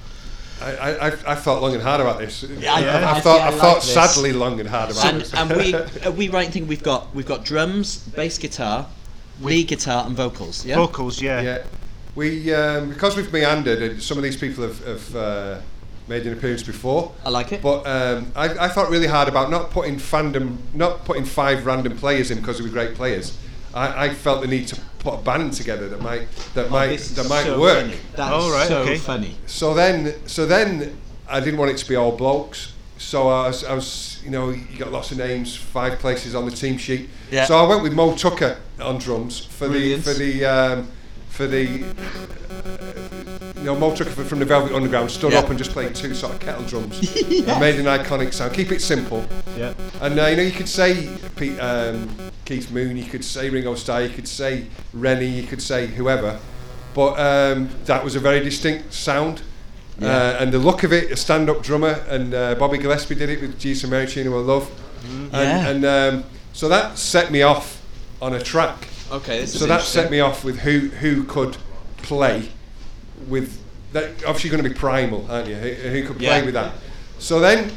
[0.62, 2.44] I, I, I've, I've thought long and hard about this.
[2.44, 3.93] I- I've, I- I've thought, I I've like thought this.
[3.93, 5.34] sadly long and hard about and, this.
[5.34, 8.86] and we uh, we right think we've got we've got drums, bass guitar,
[9.43, 10.64] lead guitar, and vocals.
[10.64, 10.76] Yeah.
[10.76, 11.43] Vocals, yeah.
[11.43, 11.64] Yeah,
[12.14, 15.60] we um, because we've meandered, some of these people have, have uh,
[16.08, 17.12] made an appearance before.
[17.24, 17.62] I like it.
[17.62, 21.96] But um, I, I thought really hard about not putting fandom, not putting five random
[21.96, 23.36] players in because they were great players.
[23.74, 26.90] I, I felt the need to put a band together that might that might Oh,
[26.92, 27.82] This is that might so work.
[27.82, 27.96] Funny.
[28.16, 28.96] That Oh, right, so okay.
[28.98, 29.36] funny.
[29.46, 30.96] So then, so then,
[31.28, 32.72] I didn't want it to be all blokes.
[32.98, 36.46] So I was, I was, you know, you got lots of names, five places on
[36.46, 37.10] the team sheet.
[37.30, 37.44] Yeah.
[37.44, 40.04] So I went with Moe Tucker on drums for Brilliant.
[40.04, 40.88] the for the um,
[41.28, 41.84] for the.
[43.66, 45.40] You know, Tucker from the Velvet Underground stood Yeah.
[45.40, 48.55] up and just played two sort of kettle drums and made an iconic sound.
[48.55, 49.26] Keep it simple.
[49.59, 49.74] Yeah.
[50.01, 52.09] And uh, you know, you could say Pete, um,
[52.44, 56.38] Keith Moon, you could say Ringo Starr, you could say Reni, you could say whoever,
[56.94, 59.43] but um, that was a very distinct sound.
[60.01, 63.40] Uh, and the look of it, a stand-up drummer, and uh, Bobby Gillespie did it
[63.40, 64.70] with Jesus and Mary Chain, I love.
[65.05, 65.68] And, Yeah.
[65.68, 67.82] and um, so that set me off
[68.22, 68.86] on a track.
[69.10, 71.56] Okay, this is So that set me off with who who could
[71.98, 72.51] play
[73.28, 73.60] with
[73.93, 74.24] that.
[74.24, 75.55] Obviously, going to be primal, aren't you?
[75.56, 76.44] Who, who could play Yeah.
[76.44, 76.74] with that?
[77.18, 77.72] So then,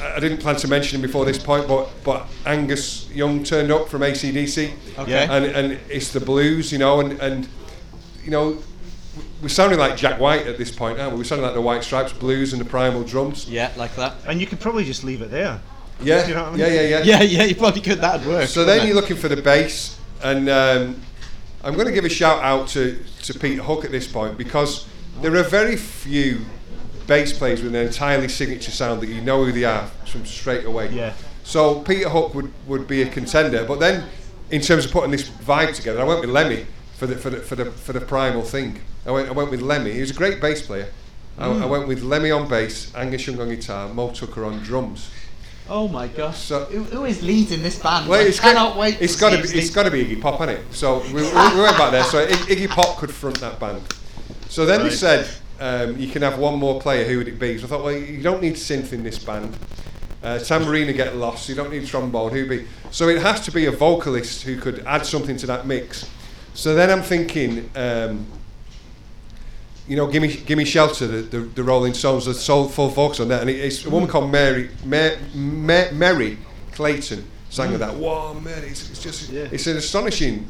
[0.00, 3.70] I I didn't plan to mention him before this point, but but Angus Young turned
[3.70, 5.26] up from ACDC, Okay.
[5.30, 7.48] and and it's the blues, you know, and and
[8.24, 8.58] you know.
[9.42, 11.18] We're sounding like Jack White at this point, aren't we?
[11.18, 13.48] We're sounding like the White Stripes blues and the primal drums.
[13.48, 14.14] Yeah, like that.
[14.26, 15.60] And you could probably just leave it there.
[16.00, 16.58] Yeah, you know I mean?
[16.60, 17.02] yeah, yeah, yeah.
[17.02, 18.00] Yeah, yeah, you probably could.
[18.00, 18.48] That'd work.
[18.48, 18.86] So then it?
[18.86, 21.00] you're looking for the bass, and um,
[21.64, 24.86] I'm going to give a shout out to, to Peter Hook at this point because
[25.20, 26.40] there are very few
[27.06, 30.64] bass players with an entirely signature sound that you know who they are from straight
[30.64, 30.90] away.
[30.90, 31.14] Yeah.
[31.42, 34.08] So Peter Hook would, would be a contender, but then
[34.50, 36.66] in terms of putting this vibe together, I went with Lemmy
[36.96, 38.80] for the for the for the, for the primal thing.
[39.06, 39.92] I went I went with Lemmy.
[39.92, 40.92] He was a great bass player.
[41.38, 41.68] I, I mm.
[41.68, 45.10] went with Lemmy on bass, Angus Young on guitar, Moe Tucker on drums.
[45.70, 46.38] Oh my gosh.
[46.38, 48.08] So- who, who is leading this band?
[48.08, 48.98] Well, I it's cannot got, wait.
[49.00, 49.42] It's to got to be.
[49.44, 50.74] It's lead- got to be Iggy Pop, hasn't it?
[50.74, 52.04] So we, we, we went back there.
[52.04, 53.82] So Ig- Iggy Pop could front that band.
[54.48, 55.28] So then they said
[55.60, 57.04] um, you can have one more player.
[57.04, 57.58] Who would it be?
[57.58, 59.54] So I thought, well, you don't need synth in this band.
[60.22, 61.48] Uh, tambourine get lost.
[61.48, 62.32] You don't need trombone.
[62.32, 62.66] Who'd be?
[62.90, 66.08] So it has to be a vocalist who could add something to that mix.
[66.54, 67.70] So then I'm thinking.
[67.76, 68.26] Um,
[69.88, 73.40] you know, gimme, gimme shelter, the, the, the Rolling Stones, the soulful vocals on that,
[73.40, 76.36] and it's a woman called Merry, Ma- Ma- Merry
[76.72, 77.94] Clayton sang with that.
[77.94, 78.68] Wow, Merry!
[78.68, 79.48] It's, it's just, Yeah.
[79.50, 80.46] it's an astonishing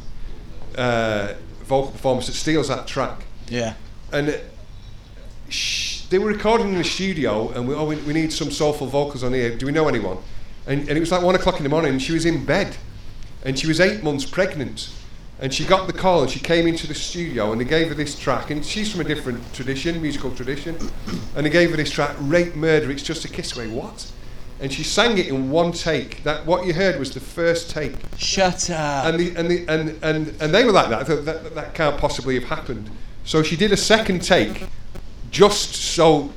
[0.77, 3.25] uh, vocal performance that steals that track.
[3.49, 3.75] Yeah.
[4.13, 4.33] And uh,
[5.49, 8.89] sh- they were recording in the studio, and we, oh, we, we need some soulful
[8.89, 9.55] vocals on here.
[9.57, 10.19] Do we know anyone?
[10.67, 12.77] And, and it was like one o'clock in the morning, and she was in bed,
[13.45, 14.91] and she was eight months pregnant.
[15.41, 17.95] And she got the call and she came into the studio and they gave her
[17.95, 18.51] this track.
[18.51, 20.77] And she's from a different tradition, musical tradition.
[21.37, 23.69] And they gave her this track, Rape Murder, It's Just a Kiss Away.
[23.69, 24.11] What?
[24.61, 26.25] And she sang it in one take.
[26.25, 27.95] That What you heard was the first take.
[28.17, 29.07] Shut up.
[29.07, 31.07] And, the, and, the, and, and, and they were like that.
[31.07, 31.55] That, that.
[31.55, 32.91] that can't possibly have happened.
[33.25, 34.67] So she did a second take
[35.31, 36.33] just so,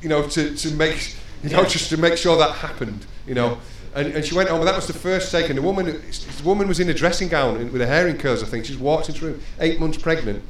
[0.00, 3.58] you know, to, to make, you know, just to make sure that happened, you know.
[3.94, 5.48] And, and she went on, but that was the first take.
[5.48, 8.42] And the woman, the woman was in a dressing gown with her hair in curls,
[8.42, 8.64] I think.
[8.64, 10.42] She's walked into the room, eight months pregnant.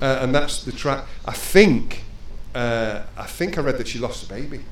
[0.00, 1.04] Uh, and that's the track.
[1.24, 2.04] I think,
[2.54, 4.64] uh, I think I read that she lost a baby.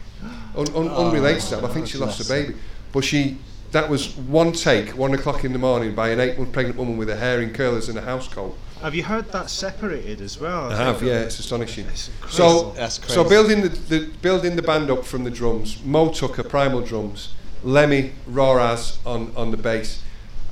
[0.57, 2.55] Un, un, unrelated to that, I think she lost a baby.
[2.93, 3.39] But she,
[3.73, 7.09] that was one take, one o'clock in the morning, by an eight-month pregnant woman with
[7.09, 8.57] her hair in curlers and a house coat.
[8.83, 10.73] Have you heard that separated as well?
[10.73, 11.87] I have, yeah, it's astonishing.
[11.87, 12.37] It's crazy.
[12.37, 16.43] So, That's so building the, the building the band up from the drums, Moe Tucker,
[16.43, 20.03] primal drums, Lemmy Roraz on on the bass,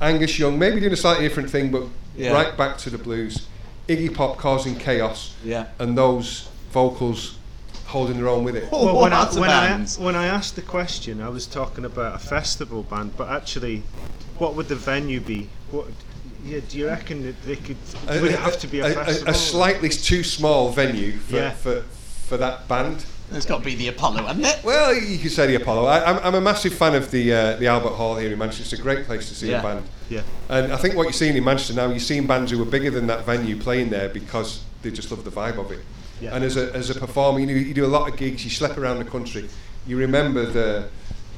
[0.01, 1.83] Angus Young maybe doing a slightly different thing, but
[2.15, 2.31] Yeah.
[2.33, 3.47] right back to the blues,
[3.87, 5.65] Iggy Pop causing chaos, Yeah.
[5.79, 7.35] and those vocals
[7.87, 8.69] holding their own with it.
[8.71, 12.13] Oh, Well, when, I, when, I, when I asked the question, I was talking about
[12.15, 13.81] a festival band, but actually,
[14.37, 15.49] what would the venue be?
[15.71, 15.87] What?
[16.45, 17.77] Yeah, do you reckon that they could?
[18.07, 19.29] Would it have to be a, festival?
[19.29, 21.51] a slightly too small venue for, Yeah.
[21.51, 21.81] for,
[22.27, 23.05] for that band.
[23.31, 24.59] It's got to be the Apollo, hasn't it?
[24.63, 25.85] Well, you could say the Apollo.
[25.85, 28.63] I, I'm, I'm a massive fan of the uh, the Albert Hall here in Manchester.
[28.63, 29.59] It's a great place to see Yeah.
[29.59, 29.85] a band.
[30.09, 30.21] Yeah.
[30.49, 32.89] And I think what you're seeing in Manchester now, you're seeing bands who are bigger
[32.89, 35.79] than that venue playing there because they just love the vibe of it.
[36.19, 36.35] Yeah.
[36.35, 38.49] And as a, as a performer, you, know, you do a lot of gigs, you
[38.49, 39.47] slip around the country.
[39.87, 40.89] You remember the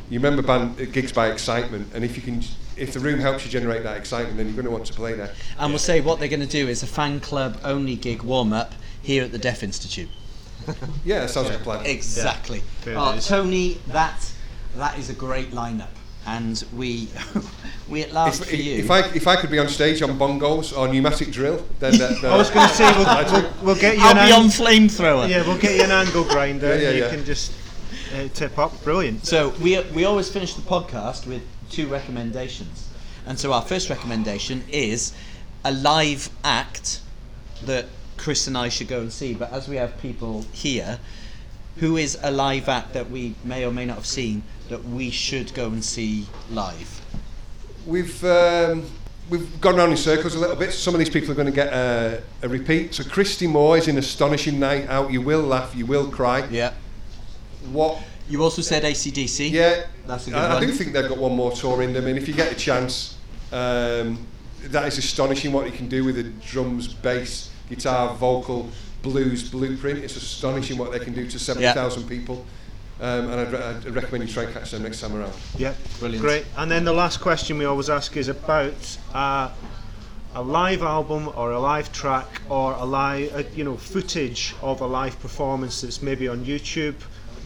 [0.09, 2.41] you remember band uh, gigs by excitement, and if you can,
[2.75, 5.13] if the room helps you generate that excitement, then you're going to want to play
[5.13, 5.33] there.
[5.59, 8.51] And we'll say what they're going to do is a fan club only gig warm
[8.53, 10.09] up here at the Deaf Institute.
[11.05, 11.85] Yeah, that sounds like a plan.
[11.85, 12.61] Exactly.
[12.83, 13.17] There Oh.
[13.19, 14.31] Tony, that
[14.77, 15.89] that is a great lineup,
[16.25, 17.09] and we
[17.89, 18.75] we at last If, for you.
[18.83, 22.23] if I if I could be on stage on bongos or pneumatic drill, then that,
[22.23, 25.27] I was going to say we'll, we'll, we'll get you I'll an be on flamethrower.
[25.29, 26.67] yeah, we'll get you an angle grinder.
[26.77, 27.09] Yeah, yeah, and you yeah.
[27.09, 27.51] can just
[28.15, 28.71] uh, tip up.
[28.83, 29.25] Brilliant.
[29.25, 32.87] So we we always finish the podcast with two recommendations,
[33.25, 35.13] and so our first recommendation is
[35.65, 37.01] a live act
[37.65, 37.85] that
[38.21, 39.33] Chris and I should go and see.
[39.33, 40.99] But as we have people here,
[41.77, 45.09] who is a live act that we may or may not have seen that we
[45.09, 47.01] should go and see live?
[47.87, 48.85] We've um,
[49.27, 50.71] we've gone around in circles a little bit.
[50.71, 52.93] Some of these people are going to get a, a repeat.
[52.93, 55.11] So Christy Moore is an astonishing night out.
[55.11, 56.47] You will laugh, you will cry.
[56.51, 56.73] Yeah.
[57.71, 58.03] What?
[58.29, 59.49] You also said ACDC.
[59.49, 62.05] Yeah, That's a good I, I do think they've got one more tour in them.
[62.05, 63.17] And if you get a chance,
[63.51, 64.25] um,
[64.65, 68.69] that is astonishing what you can do with the drums, bass, guitar, vocal,
[69.01, 69.99] blues blueprint.
[69.99, 72.45] It's astonishing what they can do to 70,000 people.
[72.99, 75.33] Um, and I'd, re- I'd recommend you try and catch them next time around.
[75.57, 76.23] Yeah, Brilliant.
[76.23, 76.45] Great.
[76.55, 79.49] And then the last question we always ask is about uh,
[80.35, 84.81] a live album or a live track or a live, uh, you know, footage of
[84.81, 86.93] a live performance that's maybe on YouTube.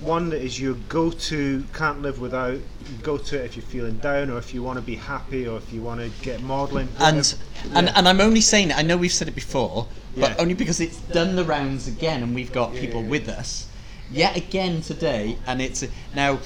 [0.02, 2.56] One that is your go-to, can't live without.
[2.56, 5.48] You go to it if you're feeling down, or if you want to be happy,
[5.48, 6.90] or if you want to get modelling.
[7.00, 7.34] And,
[7.74, 8.78] and and I'm only saying it.
[8.78, 10.36] I know we've said it before, but Yeah.
[10.40, 13.68] only because it's done the rounds again, and we've got people with us
[14.12, 15.38] yet again today.
[15.48, 15.84] And it's
[16.16, 16.40] now,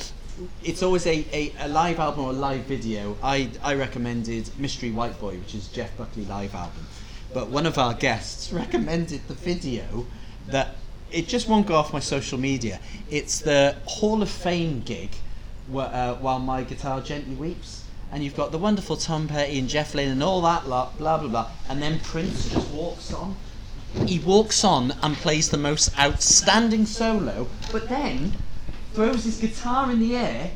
[0.64, 3.18] it's always a, a, a live album or a live video.
[3.22, 6.88] I I recommended Mystery White Boy, which is Jeff Buckley live album,
[7.34, 10.06] but one of our guests recommended the video
[10.48, 10.76] that
[11.12, 12.80] it just won't go off my social media.
[13.10, 15.10] It's the Hall of Fame gig
[15.74, 17.84] wh- uh, while my guitar gently weeps.
[18.12, 21.18] And you've got the wonderful Tom Petty and Jeff Lynne and all that lot, blah
[21.20, 21.50] blah blah.
[21.68, 23.36] And then Prince just walks on.
[24.06, 28.34] He walks on and plays the most outstanding solo, but then
[28.94, 30.52] throws his guitar in the air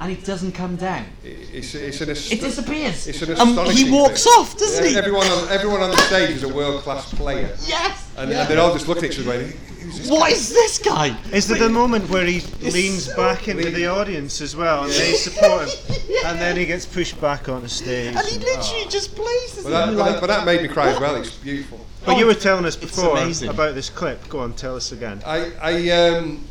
[0.00, 1.04] and it doesn't come down.
[1.24, 3.06] It's, it's an ast- It disappears.
[3.08, 4.32] It's an Um, astonishing he walks thing.
[4.34, 4.96] off, doesn't Yeah, he?
[4.96, 7.56] Everyone on, everyone on the stage is a world class player.
[7.66, 8.06] Yes.
[8.16, 10.78] And, and they're all just looking at each other going, Who's this What is this
[10.78, 11.16] guy?
[11.32, 14.92] Is there the moment where he leans so back into the audience as well, and
[14.92, 18.14] they support him, and then he gets pushed back on the stage?
[18.14, 19.62] And he literally just plays.
[19.62, 21.16] But that, but, you're that, but that made me cry as well.
[21.22, 21.84] It's beautiful.
[22.04, 24.28] But you were telling us before about this clip.
[24.28, 25.20] Go on, tell us again.
[25.26, 26.44] I, I, um,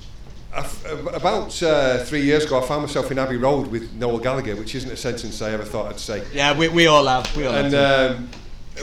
[0.54, 4.20] I f- about uh, three years ago, I found myself in Abbey Road with Noel
[4.20, 6.24] Gallagher, which isn't a sentence I ever thought I'd say.
[6.34, 7.36] Yeah, we, we all have.
[7.36, 8.18] We all And have.
[8.18, 8.30] um,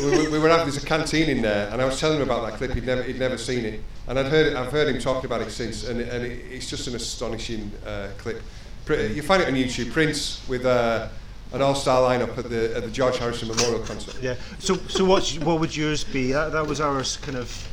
[0.01, 2.23] we, we- we were having there's a canteen in there, and I was telling him
[2.23, 2.73] about that clip.
[2.73, 5.43] He'd never, he'd never seen it, and I'd heard, it, I've heard him talking about
[5.43, 8.43] it since, and, and it, it's just an astonishing uh, clip.
[8.89, 9.93] You find it on YouTube.
[9.93, 11.09] Prince with uh,
[11.53, 14.17] an all-star lineup at the at the George Harrison Memorial Concert.
[14.21, 14.35] Yeah.
[14.59, 16.33] So, so what's what would yours be?
[16.33, 17.69] That, that was ours kind of.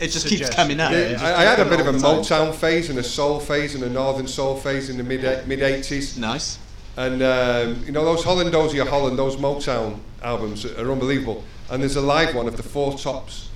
[0.00, 0.92] it just keeps coming out.
[0.92, 2.48] Yeah, Yeah, I, I had a bit of a all time.
[2.48, 5.60] Motown phase and a soul phase and a northern soul phase in the mid mid
[5.62, 6.58] eighties, Nice.
[6.96, 11.44] and um, you know those Holland-Dozier-Holland, those Motown albums are unbelievable.
[11.68, 13.48] And there's a live one of the Four Tops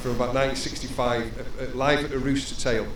[0.00, 2.86] from about 1965, uh, uh, live at the Rooster Tail.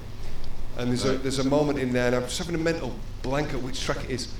[0.78, 3.52] And there's a there's a moment in there, and I'm just having a mental blank
[3.52, 4.32] at which track it is.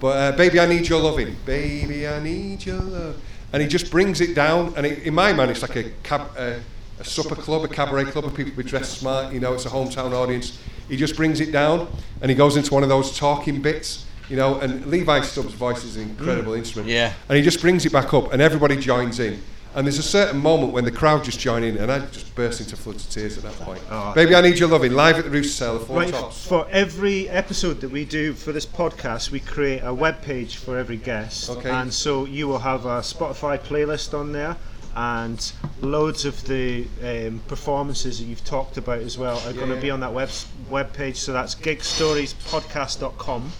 [0.00, 1.36] But uh, baby, I need your loving.
[1.44, 3.20] Baby, I need your love.
[3.52, 6.30] And he just brings it down, and it, in my mind, it's like a cab,
[6.36, 6.54] uh,
[7.00, 9.32] a supper club, a cabaret club of people who dress smart.
[9.32, 10.58] You know, it's a hometown audience.
[10.88, 11.88] He just brings it down,
[12.20, 14.04] and he goes into one of those talking bits.
[14.28, 16.90] You know, and Levi Stubbs' voice is an incredible instrument.
[16.90, 17.14] Yeah.
[17.30, 19.40] And he just brings it back up, and everybody joins in.
[19.74, 22.60] And there's a certain moment when the crowd just join in, and I just burst
[22.60, 23.80] into floods of tears at that point.
[24.14, 24.92] Baby, I need your loving.
[24.92, 26.46] Live at the Rooster the Four Right, Tops.
[26.46, 30.78] for every episode that we do for this podcast, we create a web page for
[30.78, 31.50] every guest.
[31.50, 31.70] Okay.
[31.70, 34.56] And so you will have a Spotify playlist on there,
[34.96, 39.80] and loads of the um, performances that you've talked about as well are going to
[39.80, 40.30] be on that web
[40.70, 41.16] web page.
[41.18, 43.52] So that's gigstoriespodcast.com.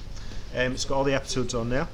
[0.56, 1.86] Um, it's got all the episodes on there.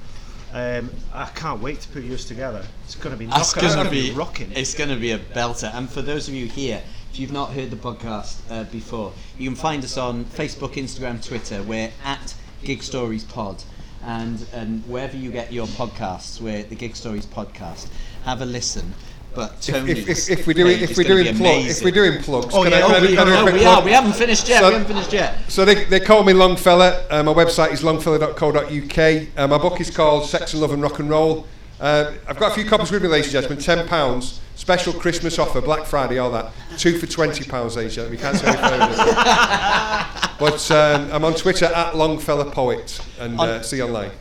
[0.55, 2.65] Um, I can't wait to put yours together.
[2.85, 4.53] It's going to be It's going to gonna be rocking.
[4.53, 5.69] It's going to be a belter.
[5.75, 9.49] And for those of you here, if you've not heard the podcast uh, before, you
[9.49, 11.61] can find us on Facebook, Instagram, Twitter.
[11.61, 12.33] We're at
[12.63, 13.63] Gig Stories Pod,
[14.01, 17.89] and and wherever you get your podcasts, we're the Gig Stories Podcast.
[18.23, 18.93] Have a listen.
[19.35, 22.53] But Tony, If, if, if, we're doing if we're doing plug, if we're doing plugs,
[22.53, 23.79] Oh, can yeah, I, oh, can I- we- I do a no, we plug?
[23.79, 23.85] are.
[23.85, 24.61] We haven't finished yet.
[24.61, 25.37] So- we haven't finished yet.
[25.51, 27.05] So they, they call me Longfella.
[27.11, 29.27] Uh, my website is longfella.co.uk.
[29.37, 31.45] Uh, my book is called Sex and Love and Rock and Roll.
[31.79, 33.61] Uh, I've got a few copies with me, ladies and gentlemen.
[33.61, 36.51] Ten pounds, special Christmas offer, Black Friday, all that.
[36.77, 38.17] Two for twenty pounds, ladies and gentlemen.
[38.17, 43.77] You can't say any but um, I'm on Twitter at Longfella Poet and uh, see
[43.77, 44.11] you online.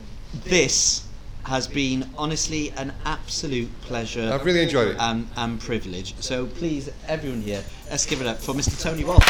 [0.45, 1.04] This
[1.45, 4.31] has been honestly an absolute pleasure.
[4.33, 4.97] I've really enjoyed it.
[4.99, 6.15] and, and privilege.
[6.21, 8.81] So please, everyone here, let's give it up for Mr.
[8.83, 9.25] Tony Walsh.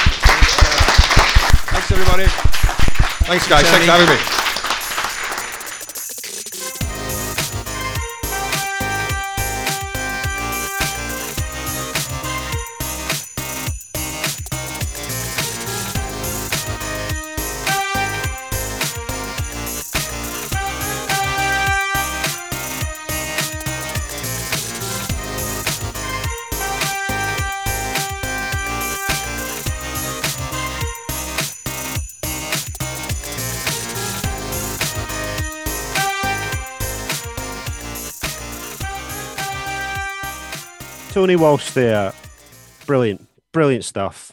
[1.66, 2.26] Thanks, everybody.
[3.26, 3.64] Thanks, guys.
[3.68, 4.53] Thanks for having me.
[41.14, 42.12] Tony Walsh there.
[42.86, 44.32] Brilliant, brilliant stuff.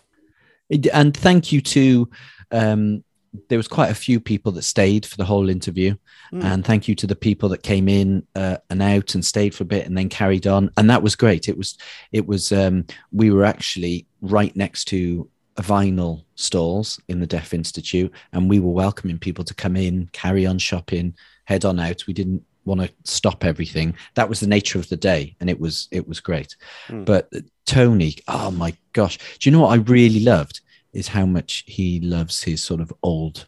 [0.91, 2.09] And thank you to,
[2.49, 3.03] um,
[3.49, 5.95] there was quite a few people that stayed for the whole interview.
[6.33, 6.43] Mm.
[6.43, 9.61] And thank you to the people that came in uh, and out and stayed for
[9.61, 10.71] a bit and then carried on.
[10.75, 11.47] And that was great.
[11.47, 11.77] It was,
[12.11, 18.11] it was, um, we were actually right next to vinyl stalls in the Deaf Institute,
[18.33, 21.13] and we were welcoming people to come in, carry on shopping,
[21.45, 22.07] head on out.
[22.07, 23.95] We didn't want to stop everything.
[24.15, 26.55] That was the nature of the day, and it was it was great.
[26.87, 27.05] Mm.
[27.05, 30.61] But uh, Tony, oh my gosh, do you know what I really loved
[30.93, 33.47] is how much he loves his sort of old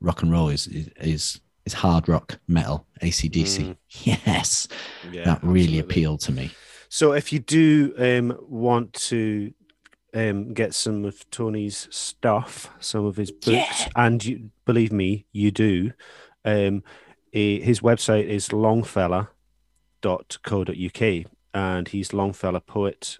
[0.00, 3.76] rock and roll, is is is hard rock metal, ACDC.
[4.02, 4.68] Yes,
[5.10, 5.78] Yeah, that really absolutely.
[5.78, 6.50] appealed to me.
[6.90, 9.52] So if you do um, want to
[10.12, 13.46] um, get some of Tony's stuff, some of his books,
[13.80, 13.88] Yeah.
[13.96, 15.92] and you believe me, you do.
[16.44, 16.84] Um,
[17.34, 19.30] eh, his website is longfella.co.uk
[21.54, 23.16] and he's Longfella Poet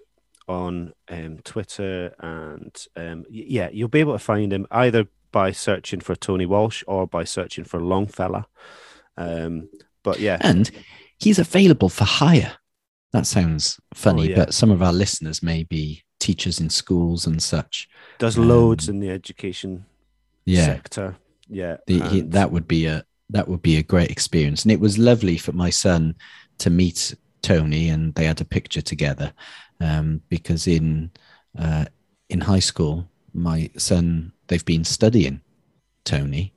[0.47, 2.13] on um, Twitter.
[2.19, 6.83] And um, yeah, you'll be able to find him either by searching for Tony Walsh
[6.87, 8.45] or by searching for Longfella.
[9.17, 9.69] Um,
[10.03, 10.69] but yeah, And
[11.17, 12.53] he's available for hire.
[13.13, 14.35] That sounds funny, yeah.
[14.35, 17.87] but some of our listeners may be teachers in schools and such.
[18.17, 19.85] does loads um, in the education
[20.43, 21.15] Yeah, sector.
[21.47, 24.79] Yeah, the, he, that would be a that would be a great experience, and it
[24.79, 26.15] was lovely for my son
[26.59, 29.33] to meet Tony, and they had a picture together.
[29.81, 31.11] Um, because in
[31.59, 31.85] uh,
[32.29, 35.41] in high school, my son they've been studying
[36.05, 36.53] Tony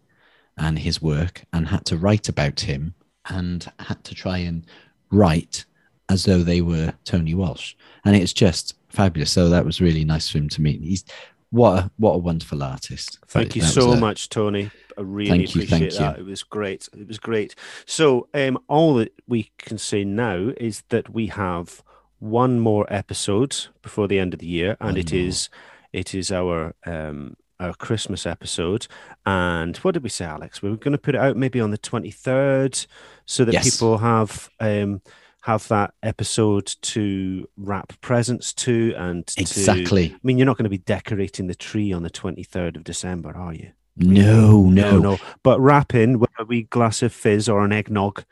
[0.57, 2.95] and his work, and had to write about him,
[3.28, 4.66] and had to try and
[5.11, 5.65] write
[6.09, 7.74] as though they were Tony Walsh,
[8.05, 9.31] and it's just fabulous.
[9.31, 10.81] So that was really nice for him to meet.
[10.81, 11.05] He's
[11.51, 13.19] what a what a wonderful artist.
[13.28, 14.70] Thank you That so much, Tony.
[14.99, 15.99] I really Thank you, appreciate thank you.
[16.01, 16.19] that.
[16.19, 16.89] It was great.
[16.93, 17.55] It was great.
[17.87, 21.83] So, um, all that we can say now is that we have
[22.19, 25.20] one more episode before the end of the year, and One it more.
[25.23, 25.49] is
[25.93, 28.87] it is our um our Christmas episode.
[29.25, 30.62] And what did we say, Alex?
[30.62, 32.85] We were going to put it out maybe on the twenty third,
[33.25, 33.65] so that Yes.
[33.65, 35.01] people have um
[35.43, 40.12] have that episode to wrap presents to and to Exactly.
[40.12, 43.35] I mean, you're not going to be decorating the tree on the 23rd of December,
[43.35, 43.70] are you?
[43.99, 45.19] No, no, no.
[45.43, 48.25] But wrap in with a wee glass of fizz or an eggnog.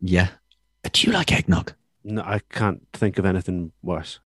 [0.00, 0.28] Yeah.
[0.90, 1.72] Do you like eggnog?
[2.04, 4.20] No, I can't think of anything worse.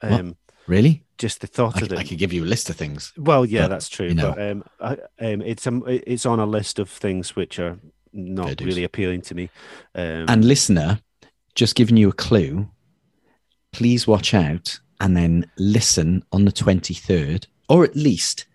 [0.00, 0.12] What?
[0.12, 1.02] Um, Really?
[1.18, 1.98] just the thought I, of it.
[1.98, 3.12] I could give you a list of things.
[3.16, 4.08] well, yeah, but, that's true.
[4.08, 4.32] you know.
[4.32, 4.92] But um, I,
[5.24, 7.78] um, it's um, it's on a list of things which are
[8.12, 8.66] not Fair dues.
[8.66, 9.50] really appealing to me.
[9.94, 11.00] Um, And listener,
[11.54, 12.68] just giving you a clue,
[13.72, 18.46] please watch out and then listen on the 23rd, or at least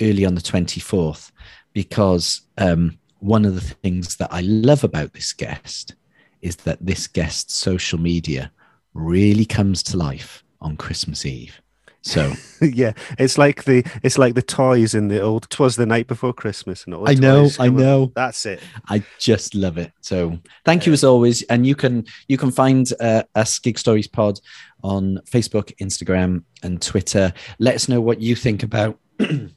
[0.00, 1.30] early on the 24th,
[1.72, 5.94] because um, one of the things that I love about this guest
[6.42, 8.52] is that this guest's social media
[8.94, 11.60] really comes to life on Christmas Eve.
[12.06, 12.32] So
[12.62, 15.50] yeah, it's like the it's like the toys in the old.
[15.50, 17.08] Twas the night before Christmas, and all.
[17.08, 17.82] I know, I come up.
[17.82, 18.12] know.
[18.14, 18.60] That's it.
[18.88, 19.92] I just love it.
[20.00, 21.42] So thank you as always.
[21.44, 24.38] And you can you can find uh, us Gig Stories Pod
[24.84, 27.32] on Facebook, Instagram, and Twitter.
[27.58, 29.00] Let us know what you think about.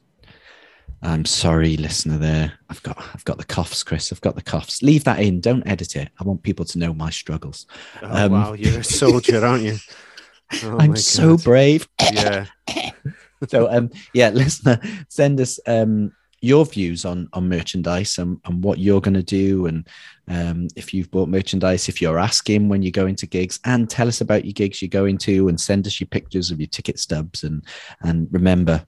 [1.02, 2.18] I'm sorry, listener.
[2.18, 4.12] There, I've got I've got the coughs, Chris.
[4.12, 4.82] I've got the coughs.
[4.82, 5.40] Leave that in.
[5.40, 6.10] Don't edit it.
[6.20, 7.66] I want people to know my struggles.
[8.02, 9.76] Oh Um, wow, you're a soldier, aren't you?
[10.64, 11.44] Oh, I'm so God.
[11.44, 11.88] brave.
[12.12, 12.46] Yeah.
[13.48, 16.10] so um yeah listener send us um
[16.40, 19.86] your views on on merchandise and, and what you're going to do and
[20.28, 24.08] um if you've bought merchandise if you're asking when you're going to gigs and tell
[24.08, 26.98] us about your gigs you're going to and send us your pictures of your ticket
[26.98, 27.64] stubs and
[28.02, 28.84] and remember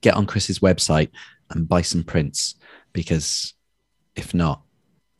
[0.00, 1.10] get on chris's website
[1.50, 2.54] and buy some prints
[2.92, 3.54] because
[4.16, 4.62] if not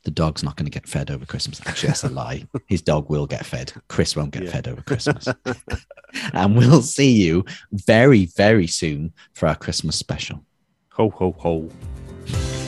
[0.04, 1.60] the dog's not going to get fed over Christmas.
[1.64, 2.44] Actually, that's a lie.
[2.66, 3.72] His dog will get fed.
[3.86, 4.50] Chris won't get Yeah.
[4.50, 5.28] fed over Christmas.
[6.32, 10.44] and we'll see you very, very soon for our Christmas special.
[10.94, 12.61] Ho ho ho.